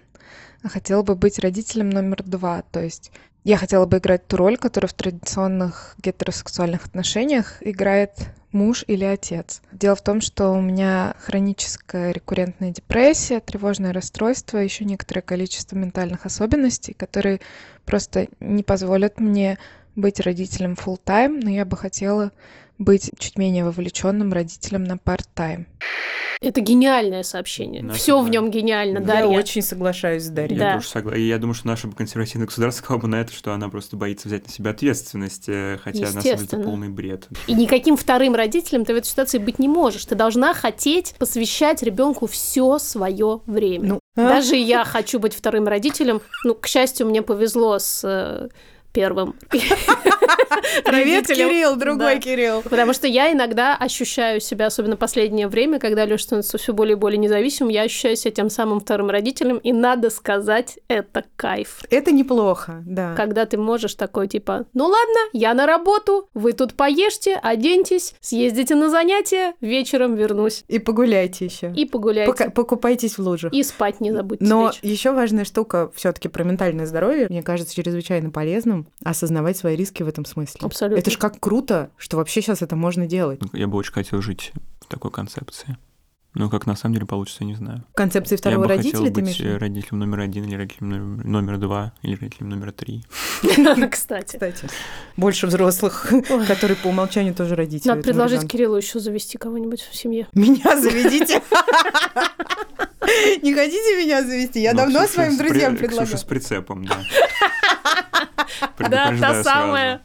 а 0.62 0.68
хотела 0.68 1.02
бы 1.02 1.14
быть 1.14 1.38
родителем 1.38 1.90
номер 1.90 2.22
два. 2.22 2.62
То 2.70 2.82
есть 2.82 3.10
я 3.44 3.56
хотела 3.56 3.86
бы 3.86 3.98
играть 3.98 4.26
ту 4.26 4.36
роль, 4.36 4.56
которую 4.56 4.90
в 4.90 4.94
традиционных 4.94 5.94
гетеросексуальных 6.02 6.86
отношениях 6.86 7.58
играет 7.60 8.12
муж 8.56 8.84
или 8.86 9.04
отец. 9.04 9.60
Дело 9.70 9.94
в 9.94 10.02
том, 10.02 10.20
что 10.20 10.50
у 10.50 10.60
меня 10.60 11.14
хроническая 11.20 12.10
рекуррентная 12.10 12.70
депрессия, 12.70 13.40
тревожное 13.40 13.92
расстройство, 13.92 14.58
еще 14.58 14.84
некоторое 14.84 15.20
количество 15.20 15.76
ментальных 15.76 16.26
особенностей, 16.26 16.94
которые 16.94 17.40
просто 17.84 18.28
не 18.40 18.62
позволят 18.62 19.20
мне 19.20 19.58
быть 19.94 20.20
родителем 20.20 20.72
full 20.74 20.98
time, 21.04 21.40
но 21.42 21.50
я 21.50 21.64
бы 21.64 21.76
хотела 21.76 22.32
быть 22.78 23.10
чуть 23.18 23.38
менее 23.38 23.64
вовлеченным 23.64 24.32
родителем 24.32 24.84
на 24.84 24.94
part-time. 24.94 25.66
Это 26.42 26.60
гениальное 26.60 27.22
сообщение. 27.22 27.82
Да, 27.82 27.94
Все 27.94 28.20
в 28.20 28.26
да. 28.26 28.30
нем 28.32 28.50
гениально, 28.50 29.00
Да. 29.00 29.20
Я 29.20 29.26
Дарья. 29.26 29.38
очень 29.38 29.62
соглашаюсь 29.62 30.24
с 30.24 30.28
Дарьей. 30.28 30.58
Да. 30.58 30.66
Я 30.68 30.74
тоже 30.74 30.88
согласен. 30.88 31.22
Я 31.22 31.38
думаю, 31.38 31.54
что 31.54 31.66
наше 31.66 31.86
бы 31.86 31.94
консервативное 31.94 32.46
государство 32.46 32.82
сказало 32.84 33.00
бы 33.00 33.08
на 33.08 33.16
это, 33.22 33.32
что 33.32 33.52
она 33.52 33.68
просто 33.70 33.96
боится 33.96 34.28
взять 34.28 34.46
на 34.46 34.52
себя 34.52 34.70
ответственность, 34.72 35.48
э, 35.48 35.78
хотя 35.82 36.00
на 36.12 36.20
самом 36.20 36.46
деле 36.46 36.62
полный 36.62 36.88
бред. 36.90 37.28
И 37.46 37.54
никаким 37.54 37.96
вторым 37.96 38.34
родителем 38.34 38.84
ты 38.84 38.92
в 38.92 38.96
этой 38.96 39.06
ситуации 39.06 39.38
быть 39.38 39.58
не 39.58 39.68
можешь. 39.68 40.04
Ты 40.04 40.14
должна 40.14 40.52
хотеть 40.52 41.14
посвящать 41.18 41.82
ребенку 41.82 42.26
все 42.26 42.78
свое 42.78 43.40
время. 43.46 43.88
Ну, 43.88 44.00
а? 44.14 44.28
Даже 44.28 44.56
я 44.56 44.84
хочу 44.84 45.18
быть 45.18 45.34
вторым 45.34 45.66
родителем. 45.66 46.20
Ну, 46.44 46.54
к 46.54 46.66
счастью, 46.66 47.06
мне 47.06 47.22
повезло 47.22 47.78
с 47.78 48.02
э, 48.04 48.48
первым 48.92 49.34
Привет. 50.84 51.26
Кирилл, 51.26 51.76
другой. 51.76 52.18
Кирилл. 52.20 52.62
Потому 52.62 52.92
что 52.92 53.06
я 53.06 53.32
иногда 53.32 53.76
ощущаю 53.76 54.40
себя, 54.40 54.66
особенно 54.66 54.96
последнее 54.96 55.48
время, 55.48 55.78
когда 55.78 56.04
Леша 56.04 56.24
становится 56.24 56.58
все 56.58 56.72
более 56.72 56.92
и 56.92 56.98
более 56.98 57.18
независимым, 57.18 57.70
я 57.70 57.82
ощущаю 57.82 58.16
себя 58.16 58.30
тем 58.32 58.50
самым 58.50 58.80
вторым 58.80 59.10
родителем, 59.10 59.58
и 59.58 59.72
надо 59.72 60.10
сказать, 60.10 60.78
это 60.88 61.24
кайф. 61.36 61.82
Это 61.90 62.12
неплохо, 62.12 62.82
да. 62.86 63.14
Когда 63.14 63.46
ты 63.46 63.58
можешь 63.58 63.94
такой, 63.94 64.28
типа, 64.28 64.66
ну 64.74 64.84
ладно, 64.84 65.20
я 65.32 65.54
на 65.54 65.66
работу, 65.66 66.28
вы 66.34 66.52
тут 66.52 66.74
поешьте, 66.74 67.38
оденьтесь, 67.42 68.14
съездите 68.20 68.74
на 68.74 68.90
занятия, 68.90 69.54
вечером 69.60 70.14
вернусь. 70.14 70.64
И 70.68 70.78
погуляйте 70.78 71.44
еще. 71.44 71.72
И 71.76 71.84
погуляйте. 71.86 72.30
Пока- 72.30 72.50
покупайтесь 72.50 73.18
в 73.18 73.20
лужах. 73.20 73.52
И 73.52 73.62
спать 73.62 74.00
не 74.00 74.12
забудьте 74.12 74.44
Но 74.44 74.72
еще 74.82 75.12
важная 75.12 75.44
штука 75.44 75.90
все-таки 75.94 76.28
про 76.28 76.44
ментальное 76.44 76.86
здоровье, 76.86 77.26
мне 77.28 77.42
кажется, 77.42 77.74
чрезвычайно 77.74 78.30
полезным 78.30 78.88
осознавать 79.04 79.56
свои 79.56 79.76
риски 79.76 80.02
в 80.02 80.08
этом 80.16 80.24
смысле. 80.24 80.60
Абсолютно. 80.62 80.98
Это 80.98 81.10
ж 81.10 81.18
как 81.18 81.38
круто, 81.38 81.90
что 81.96 82.16
вообще 82.16 82.40
сейчас 82.40 82.62
это 82.62 82.74
можно 82.74 83.06
делать. 83.06 83.40
Ну, 83.42 83.48
Я 83.52 83.66
бы 83.66 83.76
очень 83.76 83.92
хотел 83.92 84.22
жить 84.22 84.52
в 84.80 84.86
такой 84.86 85.10
концепции. 85.10 85.76
Но 86.34 86.50
как 86.50 86.66
на 86.66 86.76
самом 86.76 86.94
деле 86.94 87.06
получится, 87.06 87.44
я 87.44 87.46
не 87.46 87.54
знаю. 87.54 87.82
В 87.92 87.96
концепции 87.96 88.36
второго 88.36 88.64
я 88.64 88.68
бы 88.68 88.74
родителя 88.74 88.98
хотел 88.98 89.04
ты 89.06 89.10
быть 89.22 89.24
имеешь 89.24 89.40
э, 89.40 89.56
родителем 89.56 90.00
номер 90.00 90.20
один, 90.20 90.44
или 90.44 90.54
родителем 90.54 91.20
номер, 91.20 91.56
два, 91.56 91.94
или 92.02 92.14
родителем 92.14 92.50
номер 92.50 92.72
три. 92.72 93.04
Кстати. 93.90 94.36
Кстати, 94.36 94.68
больше 95.16 95.46
взрослых, 95.46 96.12
которые 96.46 96.76
по 96.76 96.88
умолчанию 96.88 97.34
тоже 97.34 97.54
родители. 97.56 97.88
Надо 97.88 98.02
предложить. 98.02 98.46
Кириллу 98.50 98.76
еще 98.76 99.00
завести 99.00 99.38
кого-нибудь 99.38 99.80
в 99.80 99.96
семье. 99.96 100.28
Меня 100.34 100.78
заведите. 100.78 101.42
Не 103.42 103.54
хотите 103.54 104.04
меня 104.04 104.22
завести? 104.22 104.60
Я 104.60 104.72
Ну, 104.72 104.78
давно 104.78 104.98
Ксюша 105.00 105.12
своим 105.14 105.38
друзьям 105.38 105.76
Ксюша 105.76 105.88
предлагаю. 105.88 106.18
с 106.18 106.24
прицепом, 106.24 106.84
да. 106.84 107.00
Да, 108.78 109.12
та 109.20 109.42
самая. 109.42 110.02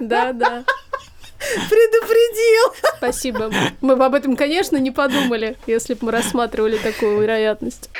Да, 0.00 0.32
да. 0.32 0.64
Предупредил. 1.38 2.90
Спасибо. 2.96 3.50
Мы 3.80 3.96
бы 3.96 4.04
об 4.04 4.14
этом, 4.14 4.36
конечно, 4.36 4.76
не 4.76 4.90
подумали, 4.90 5.56
если 5.66 5.94
бы 5.94 6.06
мы 6.06 6.12
рассматривали 6.12 6.78
такую 6.78 7.20
вероятность. 7.20 7.90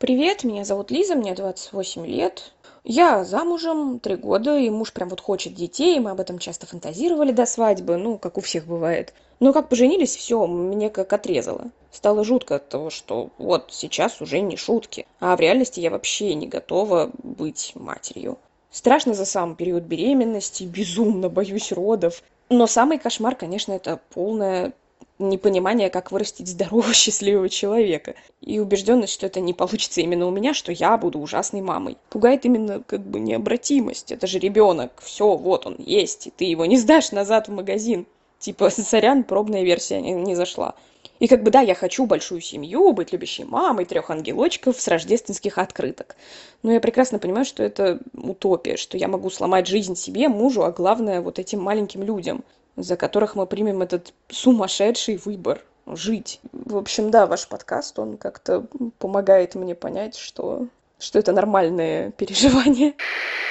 Привет, 0.00 0.44
меня 0.44 0.64
зовут 0.64 0.90
Лиза, 0.90 1.14
мне 1.14 1.34
28 1.34 2.06
лет. 2.06 2.52
Я 2.84 3.24
замужем 3.24 3.98
три 3.98 4.14
года, 4.14 4.56
и 4.56 4.70
муж 4.70 4.92
прям 4.92 5.08
вот 5.08 5.20
хочет 5.20 5.54
детей, 5.54 5.98
мы 5.98 6.10
об 6.10 6.20
этом 6.20 6.38
часто 6.38 6.66
фантазировали 6.66 7.32
до 7.32 7.44
свадьбы, 7.44 7.96
ну, 7.96 8.16
как 8.16 8.38
у 8.38 8.40
всех 8.40 8.66
бывает. 8.66 9.12
Но 9.40 9.52
как 9.52 9.68
поженились, 9.68 10.14
все, 10.14 10.46
мне 10.46 10.88
как 10.88 11.12
отрезало. 11.12 11.72
Стало 11.90 12.24
жутко 12.24 12.56
от 12.56 12.68
того, 12.68 12.90
что 12.90 13.30
вот 13.38 13.70
сейчас 13.70 14.20
уже 14.20 14.40
не 14.40 14.56
шутки. 14.56 15.06
А 15.18 15.34
в 15.34 15.40
реальности 15.40 15.80
я 15.80 15.90
вообще 15.90 16.34
не 16.34 16.46
готова 16.46 17.10
быть 17.22 17.72
матерью. 17.74 18.38
Страшно 18.70 19.14
за 19.14 19.24
сам 19.24 19.56
период 19.56 19.84
беременности, 19.84 20.64
безумно 20.64 21.28
боюсь 21.28 21.72
родов. 21.72 22.22
Но 22.48 22.66
самый 22.66 22.98
кошмар, 22.98 23.34
конечно, 23.34 23.72
это 23.72 24.00
полное 24.14 24.72
непонимание, 25.18 25.90
как 25.90 26.12
вырастить 26.12 26.48
здорового, 26.48 26.92
счастливого 26.94 27.48
человека. 27.48 28.14
И 28.40 28.58
убежденность, 28.58 29.12
что 29.12 29.26
это 29.26 29.40
не 29.40 29.54
получится 29.54 30.00
именно 30.00 30.26
у 30.26 30.30
меня, 30.30 30.54
что 30.54 30.72
я 30.72 30.96
буду 30.96 31.18
ужасной 31.18 31.62
мамой. 31.62 31.96
Пугает 32.10 32.44
именно 32.44 32.82
как 32.86 33.00
бы 33.00 33.20
необратимость. 33.20 34.12
Это 34.12 34.26
же 34.26 34.38
ребенок. 34.38 34.92
Все, 35.02 35.36
вот 35.36 35.66
он 35.66 35.76
есть, 35.78 36.26
и 36.26 36.30
ты 36.30 36.44
его 36.44 36.66
не 36.66 36.76
сдашь 36.76 37.12
назад 37.12 37.48
в 37.48 37.52
магазин. 37.52 38.06
Типа, 38.38 38.70
сорян, 38.70 39.24
пробная 39.24 39.62
версия 39.62 40.00
не, 40.00 40.12
не 40.12 40.34
зашла. 40.34 40.74
И 41.18 41.28
как 41.28 41.42
бы 41.42 41.50
да, 41.50 41.60
я 41.60 41.74
хочу 41.74 42.06
большую 42.06 42.40
семью, 42.40 42.92
быть 42.92 43.12
любящей 43.12 43.44
мамой, 43.44 43.84
трех 43.84 44.10
ангелочков 44.10 44.80
с 44.80 44.88
рождественских 44.88 45.58
открыток. 45.58 46.16
Но 46.62 46.72
я 46.72 46.80
прекрасно 46.80 47.18
понимаю, 47.18 47.44
что 47.44 47.62
это 47.62 48.00
утопия, 48.14 48.76
что 48.76 48.98
я 48.98 49.08
могу 49.08 49.30
сломать 49.30 49.66
жизнь 49.66 49.96
себе, 49.96 50.28
мужу, 50.28 50.64
а 50.64 50.72
главное 50.72 51.20
вот 51.20 51.38
этим 51.38 51.60
маленьким 51.60 52.02
людям, 52.02 52.44
за 52.76 52.96
которых 52.96 53.34
мы 53.34 53.46
примем 53.46 53.82
этот 53.82 54.12
сумасшедший 54.28 55.16
выбор 55.16 55.62
жить. 55.86 56.40
В 56.52 56.76
общем, 56.76 57.10
да, 57.10 57.26
ваш 57.26 57.48
подкаст, 57.48 57.98
он 57.98 58.16
как-то 58.16 58.66
помогает 58.98 59.54
мне 59.54 59.74
понять, 59.74 60.16
что 60.16 60.66
что 60.98 61.18
это 61.18 61.32
нормальное 61.32 62.10
переживание. 62.12 62.94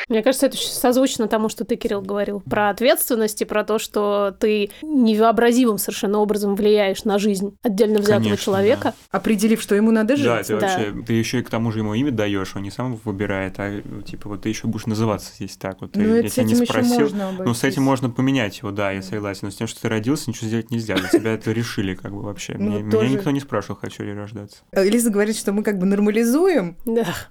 Мне 0.07 0.21
кажется, 0.21 0.45
это 0.45 0.57
созвучно 0.57 1.27
тому, 1.27 1.49
что 1.49 1.65
ты, 1.65 1.75
Кирилл, 1.75 2.01
говорил 2.01 2.41
про 2.41 2.69
ответственность 2.69 3.41
и 3.41 3.45
про 3.45 3.63
то, 3.63 3.79
что 3.79 4.35
ты 4.39 4.69
невообразимым 4.83 5.77
совершенно 5.79 6.19
образом 6.19 6.55
влияешь 6.55 7.05
на 7.05 7.17
жизнь 7.17 7.57
отдельно 7.63 7.99
взятого 7.99 8.23
Конечно, 8.23 8.43
человека. 8.43 8.83
Да. 8.83 9.17
Определив, 9.17 9.61
что 9.61 9.73
ему 9.73 9.91
надо 9.91 10.15
жить. 10.15 10.25
Да, 10.25 10.43
ты 10.43 10.59
да. 10.59 10.67
вообще, 10.67 11.03
ты 11.05 11.13
еще 11.13 11.39
и 11.39 11.43
к 11.43 11.49
тому 11.49 11.71
же 11.71 11.79
ему 11.79 11.95
имя 11.95 12.11
даешь, 12.11 12.55
он 12.55 12.63
не 12.63 12.71
сам 12.71 12.99
выбирает, 13.03 13.55
а 13.57 13.81
типа 14.05 14.29
вот 14.29 14.43
ты 14.43 14.49
еще 14.49 14.67
будешь 14.67 14.85
называться 14.85 15.31
здесь 15.35 15.57
так 15.57 15.81
вот. 15.81 15.95
Ну, 15.95 16.15
я 16.15 16.29
тебя 16.29 16.43
не 16.43 16.55
спросил. 16.55 17.09
Ну, 17.39 17.53
с 17.53 17.63
этим 17.63 17.83
можно 17.83 18.09
поменять 18.09 18.59
его, 18.59 18.71
да, 18.71 18.91
я 18.91 19.01
согласен. 19.01 19.41
Но 19.43 19.51
с 19.51 19.55
тем, 19.55 19.67
что 19.67 19.81
ты 19.81 19.89
родился, 19.89 20.29
ничего 20.29 20.47
сделать 20.47 20.71
нельзя. 20.71 20.97
За 20.97 21.19
тебя 21.19 21.33
это 21.33 21.51
решили, 21.51 21.95
как 21.95 22.11
бы 22.11 22.21
вообще. 22.21 22.55
Ну, 22.57 22.79
меня 22.79 23.09
никто 23.09 23.31
не 23.31 23.39
спрашивал, 23.39 23.79
хочу 23.79 24.03
ли 24.03 24.13
рождаться. 24.13 24.57
Лиза 24.71 25.09
говорит, 25.09 25.35
что 25.35 25.51
мы 25.51 25.63
как 25.63 25.79
бы 25.79 25.85
нормализуем 25.85 26.77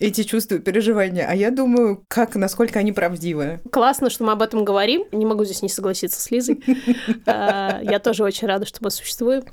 эти 0.05 0.23
чувства 0.23 0.57
и 0.57 0.59
переживания, 0.59 1.27
а 1.29 1.35
я 1.35 1.51
думаю, 1.51 2.05
как, 2.09 2.35
насколько 2.37 2.79
они 2.79 2.93
правдивы. 2.93 3.61
Классно, 3.71 4.11
что 4.11 4.25
мы 4.25 4.33
об 4.33 4.43
этом 4.43 4.65
говорим. 4.65 5.05
Не 5.13 5.27
могу 5.27 5.45
здесь 5.45 5.63
не 5.63 5.69
согласиться 5.69 6.21
с 6.21 6.31
Лизой. 6.31 6.63
А, 7.27 7.81
я 7.83 7.99
тоже 7.99 8.23
очень 8.23 8.47
рада, 8.47 8.67
что 8.67 8.79
мы 8.81 8.91
существуем 8.91 9.45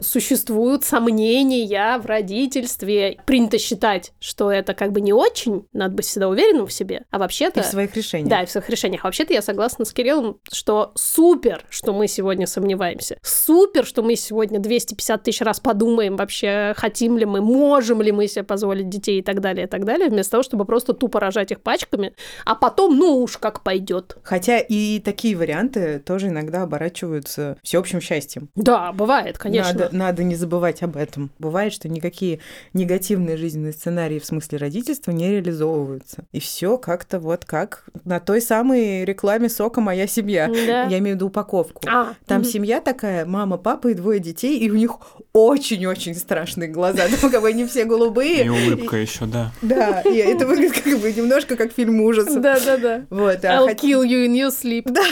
существуют 0.00 0.84
сомнения 0.84 1.98
в 1.98 2.06
родительстве. 2.06 3.18
Принято 3.26 3.58
считать, 3.58 4.12
что 4.20 4.50
это 4.50 4.74
как 4.74 4.92
бы 4.92 5.00
не 5.00 5.12
очень, 5.12 5.66
надо 5.72 5.94
быть 5.94 6.06
всегда 6.06 6.28
уверенным 6.28 6.66
в 6.66 6.72
себе, 6.72 7.04
а 7.10 7.18
вообще-то... 7.18 7.60
И 7.60 7.62
в 7.62 7.66
своих 7.66 7.94
решениях. 7.94 8.28
Да, 8.28 8.42
и 8.42 8.46
в 8.46 8.50
своих 8.50 8.68
решениях. 8.68 9.04
А 9.04 9.08
вообще-то 9.08 9.32
я 9.32 9.42
согласна 9.42 9.84
с 9.84 9.92
Кириллом, 9.92 10.38
что 10.52 10.92
супер, 10.94 11.64
что 11.70 11.92
мы 11.92 12.08
сегодня 12.08 12.46
сомневаемся. 12.46 13.18
Супер, 13.22 13.84
что 13.84 14.02
мы 14.02 14.16
сегодня 14.16 14.58
250 14.58 15.22
тысяч 15.22 15.40
раз 15.40 15.60
подумаем 15.60 16.16
вообще, 16.16 16.74
хотим 16.76 17.18
ли 17.18 17.26
мы, 17.26 17.40
можем 17.40 18.02
ли 18.02 18.12
мы 18.12 18.28
себе 18.28 18.44
позволить 18.44 18.88
детей 18.88 19.20
и 19.20 19.22
так 19.22 19.40
далее, 19.40 19.66
и 19.66 19.68
так 19.68 19.84
далее, 19.84 20.08
вместо 20.08 20.32
того, 20.32 20.42
чтобы 20.42 20.64
просто 20.64 20.92
тупо 20.92 21.20
рожать 21.20 21.50
их 21.50 21.60
пачками, 21.62 22.14
а 22.44 22.54
потом, 22.54 22.96
ну 22.96 23.22
уж 23.22 23.36
как 23.38 23.62
пойдет. 23.62 24.16
Хотя 24.22 24.58
и 24.58 25.00
такие 25.00 25.36
варианты 25.36 25.98
тоже 25.98 26.28
иногда 26.28 26.62
оборачиваются 26.62 27.58
всеобщим 27.62 28.00
счастьем. 28.00 28.50
Да, 28.54 28.92
бывает, 28.92 29.38
конечно. 29.38 29.72
Надо, 29.72 29.89
надо 29.92 30.22
не 30.22 30.34
забывать 30.34 30.82
об 30.82 30.96
этом. 30.96 31.30
Бывает, 31.38 31.72
что 31.72 31.88
никакие 31.88 32.40
негативные 32.72 33.36
жизненные 33.36 33.72
сценарии 33.72 34.18
в 34.18 34.26
смысле 34.26 34.58
родительства 34.58 35.10
не 35.10 35.30
реализовываются. 35.30 36.24
И 36.32 36.40
все 36.40 36.78
как-то 36.78 37.18
вот 37.18 37.44
как 37.44 37.84
на 38.04 38.20
той 38.20 38.40
самой 38.40 39.04
рекламе 39.04 39.48
сока 39.48 39.80
«Моя 39.80 40.06
семья». 40.06 40.48
Да. 40.48 40.84
Я 40.84 40.98
имею 40.98 41.16
в 41.16 41.18
виду 41.18 41.26
упаковку. 41.26 41.82
А, 41.88 42.14
Там 42.26 42.42
угу. 42.42 42.48
семья 42.48 42.80
такая, 42.80 43.24
мама, 43.26 43.56
папа 43.56 43.88
и 43.88 43.94
двое 43.94 44.20
детей, 44.20 44.58
и 44.58 44.70
у 44.70 44.76
них 44.76 44.92
очень-очень 45.32 46.14
страшные 46.14 46.68
глаза. 46.68 47.02
Там 47.20 47.30
как 47.30 47.42
бы 47.42 47.48
они 47.48 47.66
все 47.66 47.84
голубые. 47.84 48.44
И 48.44 48.48
улыбка 48.48 48.96
еще, 48.96 49.26
да. 49.26 49.52
Да, 49.62 50.00
и 50.02 50.16
это 50.16 50.46
выглядит 50.46 50.80
как 50.80 50.98
бы 50.98 51.12
немножко 51.12 51.56
как 51.56 51.72
фильм 51.72 52.00
ужасов. 52.00 52.40
Да-да-да. 52.40 53.06
Вот, 53.10 53.44
а 53.44 53.48
I'll 53.48 53.68
хоть... 53.68 53.84
kill 53.84 54.02
you 54.02 54.26
in 54.26 54.34
your 54.34 54.50
sleep. 54.50 54.82
Да. 54.84 55.02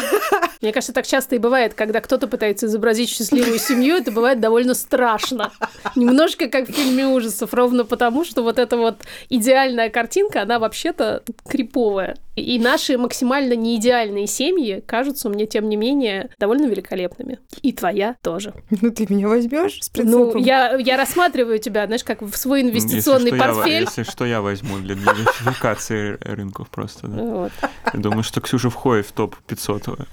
Мне 0.60 0.72
кажется, 0.72 0.92
так 0.92 1.06
часто 1.06 1.36
и 1.36 1.38
бывает, 1.38 1.74
когда 1.74 2.00
кто-то 2.00 2.26
пытается 2.26 2.66
изобразить 2.66 3.10
счастливую 3.10 3.58
семью, 3.58 3.96
это 3.96 4.10
бывает 4.10 4.40
довольно 4.40 4.67
страшно. 4.74 5.52
Немножко 5.96 6.48
как 6.48 6.68
в 6.68 6.72
фильме 6.72 7.06
ужасов, 7.06 7.54
ровно 7.54 7.84
потому, 7.84 8.24
что 8.24 8.42
вот 8.42 8.58
эта 8.58 8.76
вот 8.76 9.02
идеальная 9.28 9.90
картинка, 9.90 10.42
она 10.42 10.58
вообще-то 10.58 11.22
криповая. 11.48 12.16
И 12.36 12.58
наши 12.58 12.96
максимально 12.96 13.54
неидеальные 13.54 14.26
семьи 14.26 14.82
кажутся 14.86 15.28
мне, 15.28 15.46
тем 15.46 15.68
не 15.68 15.76
менее, 15.76 16.30
довольно 16.38 16.66
великолепными. 16.66 17.40
И 17.62 17.72
твоя 17.72 18.16
тоже. 18.22 18.54
Ну, 18.80 18.90
ты 18.90 19.06
меня 19.08 19.28
возьмешь 19.28 19.82
с 19.82 19.88
принципом? 19.88 20.32
Ну, 20.34 20.38
я, 20.38 20.76
я 20.76 20.96
рассматриваю 20.96 21.58
тебя, 21.58 21.86
знаешь, 21.86 22.04
как 22.04 22.22
в 22.22 22.36
свой 22.36 22.62
инвестиционный 22.62 23.32
если 23.32 23.38
портфель. 23.38 23.72
Я, 23.72 23.80
если 23.80 24.02
что, 24.04 24.24
я 24.24 24.40
возьму 24.40 24.78
для 24.78 24.94
диверсификации 24.94 26.16
рынков 26.20 26.68
просто. 26.68 27.08
Да. 27.08 27.22
Вот. 27.22 27.52
Я 27.92 28.00
думаю, 28.00 28.22
что 28.22 28.40
Ксюша 28.40 28.70
входит 28.70 29.06
в 29.06 29.12
топ-500. 29.12 30.06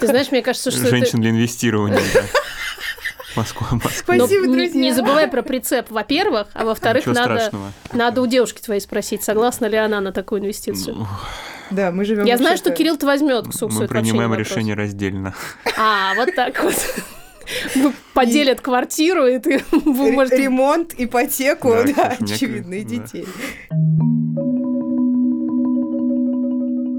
Ты 0.00 0.06
знаешь, 0.06 0.30
мне 0.30 0.42
кажется, 0.42 0.70
что 0.70 0.88
Женщин 0.88 1.18
это... 1.18 1.18
для 1.18 1.30
инвестирования, 1.30 2.00
да. 2.14 2.22
Москва, 3.36 3.68
Москва. 3.72 3.90
Спасибо, 3.90 4.46
Но 4.46 4.52
друзья. 4.52 4.80
Не, 4.80 4.88
не 4.88 4.92
забывай 4.92 5.28
про 5.28 5.42
прицеп, 5.42 5.90
во-первых, 5.90 6.48
а 6.54 6.64
во-вторых, 6.64 7.06
надо, 7.06 7.50
надо 7.92 8.22
у 8.22 8.26
девушки 8.26 8.60
твоей 8.60 8.80
спросить, 8.80 9.22
согласна 9.22 9.66
ли 9.66 9.76
она 9.76 10.00
на 10.00 10.12
такую 10.12 10.40
инвестицию. 10.40 10.96
Ну, 10.96 11.06
да, 11.70 11.90
мы 11.90 12.04
живем. 12.04 12.24
Я 12.24 12.36
знаю, 12.36 12.56
что 12.56 12.70
Кирилл 12.70 12.96
то 12.96 13.06
возьмет 13.06 13.48
Ксуксу. 13.48 13.80
Мы 13.80 13.88
принимаем 13.88 14.34
решение 14.34 14.74
раздельно. 14.74 15.34
А, 15.76 16.14
вот 16.14 16.34
так 16.34 16.62
вот. 16.62 16.76
Поделят 18.14 18.60
квартиру, 18.60 19.26
и 19.26 19.38
ты 19.38 19.64
вы 19.72 20.12
можете... 20.12 20.36
Ремонт, 20.36 20.94
ипотеку, 20.96 21.70
да, 21.70 21.92
да 21.94 22.16
очевидно, 22.20 22.74
и 22.74 22.84
детей. 22.84 23.26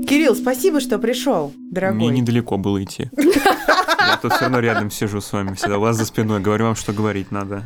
Кирилл, 0.08 0.36
спасибо, 0.36 0.80
что 0.80 1.00
пришел, 1.00 1.54
дорогой. 1.72 2.12
Мне 2.12 2.22
недалеко 2.22 2.58
было 2.58 2.84
идти. 2.84 3.10
Я 4.08 4.18
тут 4.18 4.34
все 4.34 4.42
равно 4.42 4.60
рядом 4.60 4.92
сижу 4.92 5.22
с 5.22 5.32
вами 5.32 5.54
всегда. 5.56 5.78
У 5.78 5.82
вас 5.82 5.98
за 5.98 6.06
спиной. 6.06 6.40
Говорю 6.42 6.66
вам, 6.66 6.76
что 6.76 6.94
говорить 6.94 7.32
надо. 7.32 7.64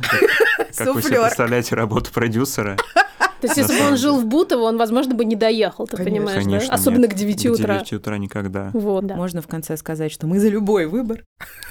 Как 0.76 0.94
вы 0.94 1.02
себе 1.02 1.20
представляете 1.20 1.74
работу 1.74 2.10
продюсера? 2.12 2.76
То 3.40 3.46
есть, 3.46 3.56
если 3.56 3.78
бы 3.78 3.88
он 3.88 3.96
жил 3.96 4.18
в 4.18 4.26
Бутово, 4.26 4.62
он, 4.62 4.76
возможно, 4.76 5.14
бы 5.14 5.24
не 5.24 5.36
доехал, 5.36 5.86
ты 5.86 5.96
понимаешь, 5.96 6.44
да? 6.44 6.74
Особенно 6.74 7.06
к 7.08 7.14
9 7.14 7.46
утра. 7.46 7.78
К 7.78 7.84
9 7.84 7.92
утра 7.94 8.18
никогда. 8.18 8.70
Вот. 8.72 9.04
Можно 9.04 9.42
в 9.42 9.46
конце 9.46 9.76
сказать, 9.76 10.12
что 10.12 10.26
мы 10.26 10.38
за 10.40 10.48
любой 10.48 10.86
выбор. 10.86 11.24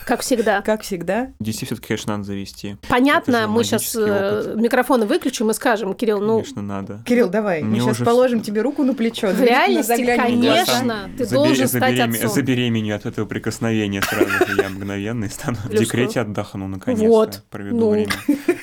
Как 0.06 0.22
всегда. 0.22 0.62
Как 0.62 0.82
всегда. 0.82 1.34
DC 1.42 1.66
все-таки, 1.66 1.88
конечно, 1.90 2.14
надо 2.14 2.24
завести. 2.24 2.78
Понятно, 2.88 3.48
мы 3.48 3.64
сейчас 3.64 3.94
э, 3.96 4.54
микрофоны 4.56 5.06
выключим 5.06 5.52
и 5.52 5.54
скажем, 5.54 5.94
Кирилл, 5.94 6.22
ну... 6.22 6.40
Конечно, 6.40 6.62
надо. 6.62 7.04
Кирилл, 7.06 7.28
давай, 7.30 7.62
мы 7.64 7.80
сейчас 7.80 7.98
положим 7.98 8.42
тебе 8.42 8.62
руку 8.62 8.84
на 8.84 8.94
плечо. 8.94 9.28
В 9.28 9.42
реальности, 9.42 10.06
конечно, 10.06 11.10
ты 11.18 11.28
должен 11.28 11.68
стать 11.68 12.00
отцом. 12.00 12.30
Забеременю 12.30 12.96
от 12.96 13.06
этого 13.06 13.26
прикосновения 13.26 14.02
сразу 14.02 14.30
же. 14.30 14.62
Я 14.62 14.70
мгновенно 14.70 15.30
стану 15.30 15.58
в 15.64 15.70
декрете 15.70 16.22
отдохну, 16.22 16.68
наконец 16.68 17.00
Вот. 17.00 17.44
Проведу 17.50 17.78
ну. 17.78 17.90
время. 17.90 18.12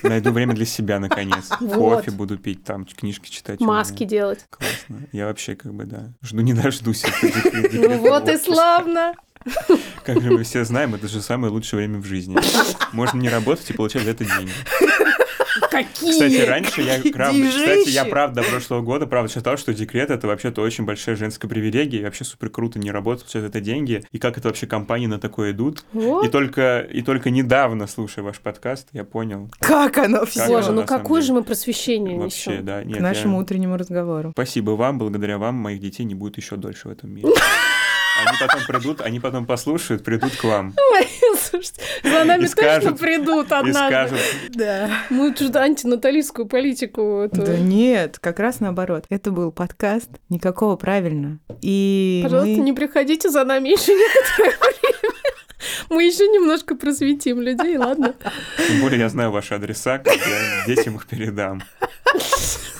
Найду 0.02 0.32
время 0.32 0.54
для 0.54 0.66
себя, 0.66 0.98
наконец. 0.98 1.48
Кофе 1.58 2.10
буду 2.10 2.38
пить, 2.38 2.64
там, 2.64 2.86
книжки 2.94 3.30
читать 3.30 3.60
маски 3.60 4.04
делать. 4.04 4.46
Классно. 4.50 5.06
Я 5.12 5.26
вообще 5.26 5.54
как 5.56 5.74
бы, 5.74 5.84
да, 5.84 6.12
жду 6.22 6.40
не 6.40 6.54
дождусь. 6.54 7.04
Ну 7.72 7.98
вот 7.98 8.28
и 8.28 8.36
славно. 8.36 9.14
Как 10.04 10.22
же 10.22 10.30
мы 10.30 10.42
все 10.42 10.64
знаем, 10.64 10.94
это 10.94 11.06
же 11.08 11.20
самое 11.20 11.52
лучшее 11.52 11.78
время 11.78 12.00
в 12.00 12.04
жизни. 12.04 12.36
Можно 12.92 13.18
не 13.18 13.28
работать 13.28 13.68
и 13.70 13.72
получать 13.74 14.04
за 14.04 14.10
это 14.10 14.24
деньги. 14.24 14.52
Какие? 15.70 16.12
Кстати, 16.12 16.40
раньше 16.48 16.82
я 16.82 17.00
правда, 17.12 17.48
кстати, 17.48 17.88
я 17.90 18.04
правда 18.04 18.42
прошлого 18.42 18.80
года 18.82 19.06
правда 19.06 19.32
считал, 19.32 19.56
что 19.56 19.72
декрет 19.74 20.10
это 20.10 20.26
вообще-то 20.26 20.62
очень 20.62 20.84
большая 20.84 21.16
женская 21.16 21.48
привилегия, 21.48 22.00
и 22.00 22.04
вообще 22.04 22.24
супер 22.24 22.50
круто 22.50 22.78
не 22.78 22.90
работать, 22.90 23.26
все 23.26 23.40
это 23.40 23.60
деньги, 23.60 24.04
и 24.12 24.18
как 24.18 24.38
это 24.38 24.48
вообще 24.48 24.66
компании 24.66 25.06
на 25.06 25.18
такое 25.18 25.52
идут. 25.52 25.84
Вот. 25.92 26.26
И 26.26 26.28
только 26.28 26.80
и 26.80 27.02
только 27.02 27.30
недавно, 27.30 27.86
слушая 27.86 28.24
ваш 28.24 28.38
подкаст, 28.38 28.88
я 28.92 29.04
понял. 29.04 29.50
Как 29.60 29.98
оно 29.98 30.24
все. 30.26 30.46
Боже, 30.46 30.72
ну 30.72 30.84
какое 30.84 31.22
же 31.22 31.32
мы 31.32 31.42
просвещение 31.42 32.18
Вообще, 32.18 32.50
несем. 32.52 32.64
да. 32.64 32.84
Нет, 32.84 32.98
К 32.98 33.00
нашему 33.00 33.36
я... 33.36 33.42
утреннему 33.42 33.76
разговору. 33.76 34.32
Спасибо 34.32 34.72
вам, 34.72 34.98
благодаря 34.98 35.38
вам 35.38 35.54
моих 35.54 35.80
детей 35.80 36.04
не 36.04 36.14
будет 36.14 36.36
еще 36.36 36.56
дольше 36.56 36.88
в 36.88 36.90
этом 36.90 37.10
мире. 37.10 37.28
Они 38.16 38.36
потом 38.38 38.60
придут, 38.66 39.00
они 39.00 39.18
потом 39.18 39.44
послушают, 39.44 40.04
придут 40.04 40.36
к 40.36 40.44
вам. 40.44 40.74
Слушайте, 41.54 41.82
за 42.02 42.24
нами 42.24 42.46
точно 42.46 42.92
придут 42.94 43.52
однажды. 43.52 44.18
Да. 44.50 44.90
Мы 45.08 45.32
что-то 45.36 45.60
антинаталистскую 45.60 46.48
политику. 46.48 47.28
Да 47.30 47.56
нет, 47.56 48.18
как 48.18 48.40
раз 48.40 48.58
наоборот. 48.58 49.04
Это 49.08 49.30
был 49.30 49.52
подкаст 49.52 50.10
«Никакого 50.30 50.74
правильно». 50.74 51.38
И 51.62 52.22
Пожалуйста, 52.24 52.60
не 52.60 52.72
приходите 52.72 53.30
за 53.30 53.44
нами 53.44 53.68
еще 53.68 53.94
некоторое 53.94 54.58
время. 54.58 55.14
Мы 55.90 56.02
еще 56.02 56.26
немножко 56.26 56.74
просветим 56.74 57.40
людей, 57.40 57.76
ладно? 57.76 58.14
Тем 58.66 58.80
более 58.80 58.98
я 58.98 59.08
знаю 59.08 59.30
ваши 59.30 59.54
адреса, 59.54 59.98
как 59.98 60.16
я 60.16 60.66
детям 60.66 60.96
их 60.96 61.06
передам. 61.06 61.62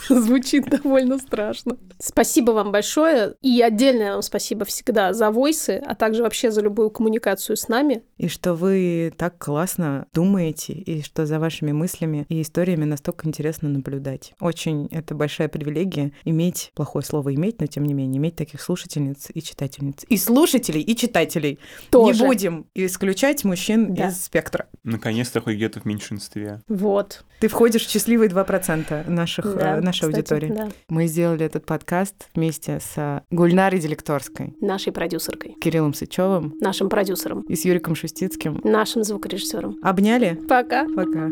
Звучит 0.09 0.65
довольно 0.69 1.19
страшно. 1.19 1.77
Спасибо 1.99 2.53
вам 2.53 2.73
большое. 2.73 3.35
И 3.43 3.61
отдельное 3.63 4.13
вам 4.13 4.23
спасибо 4.23 4.65
всегда 4.65 5.13
за 5.13 5.31
войсы, 5.31 5.83
а 5.85 5.95
также 5.95 6.23
вообще 6.23 6.51
за 6.51 6.61
любую 6.61 6.91
коммуникацию 6.91 7.57
с 7.57 7.69
нами. 7.69 8.03
И 8.17 8.29
что 8.29 8.55
вы 8.55 9.13
так 9.17 9.39
классно 9.39 10.07
думаете, 10.13 10.73
и 10.73 11.03
что 11.03 11.27
за 11.27 11.39
вашими 11.39 11.73
мыслями 11.73 12.27
и 12.29 12.43
историями 12.43 12.85
настолько 12.85 13.29
интересно 13.29 13.69
наблюдать. 13.69 14.35
Очень 14.41 14.89
это 14.91 15.15
большая 15.15 15.49
привилегия 15.49 16.13
иметь, 16.25 16.73
плохое 16.75 17.05
слово 17.05 17.35
иметь, 17.35 17.61
но 17.61 17.67
тем 17.67 17.85
не 17.85 17.95
менее, 17.95 18.19
иметь 18.19 18.37
таких 18.37 18.61
слушательниц 18.61 19.29
и 19.33 19.43
читательниц. 19.43 20.05
И 20.09 20.17
слушателей, 20.17 20.81
и 20.83 20.97
читателей. 20.97 21.59
Тоже. 21.91 22.21
Не 22.23 22.27
будем 22.27 22.67
исключать 22.75 23.45
мужчин 23.45 23.95
Да. 23.95 24.09
из 24.09 24.25
спектра. 24.25 24.67
Наконец-то 24.83 25.41
хоть 25.41 25.55
где-то 25.57 25.81
в 25.81 25.85
меньшинстве. 25.85 26.61
Вот. 26.69 27.25
Ты 27.41 27.49
входишь 27.49 27.87
в 27.87 27.91
счастливые 27.91 28.29
2% 28.29 29.09
наших, 29.09 29.57
Да, 29.57 29.79
э, 29.79 29.81
нашей 29.81 29.94
кстати, 30.03 30.17
аудитории. 30.17 30.53
да. 30.53 30.69
Мы 30.89 31.07
сделали 31.07 31.45
этот 31.45 31.67
подкаст 31.67 32.29
вместе 32.35 32.81
с 32.81 33.23
Гульнарой 33.31 33.81
Делекторской, 33.81 34.55
Нашей 34.61 34.93
продюсеркой, 34.93 35.57
Кириллом 35.61 35.95
Сычевым 35.95 36.55
нашим 36.61 36.89
продюсером, 36.89 37.43
и 37.43 37.55
с 37.57 37.65
Юриком 37.65 37.95
Шустицким. 37.95 38.61
нашим 38.65 39.05
звукорежиссером. 39.05 39.77
Обняли? 39.83 40.39
Пока. 40.49 40.87
Пока. 40.95 41.31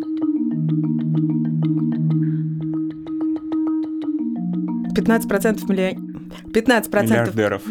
15% 4.94 5.68
миллион... 5.68 6.30
15% 6.52 7.02
Миллиардеров. 7.02 7.62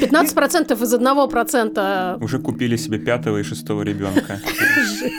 15% 0.00 0.82
из 0.82 0.94
одного 0.94 1.26
процента 1.28 2.18
Уже 2.20 2.38
купили 2.38 2.76
себе 2.76 2.98
пятого 2.98 3.38
и 3.38 3.42
шестого 3.42 3.82
ребенка. 3.82 4.40
Жесть. 4.76 5.14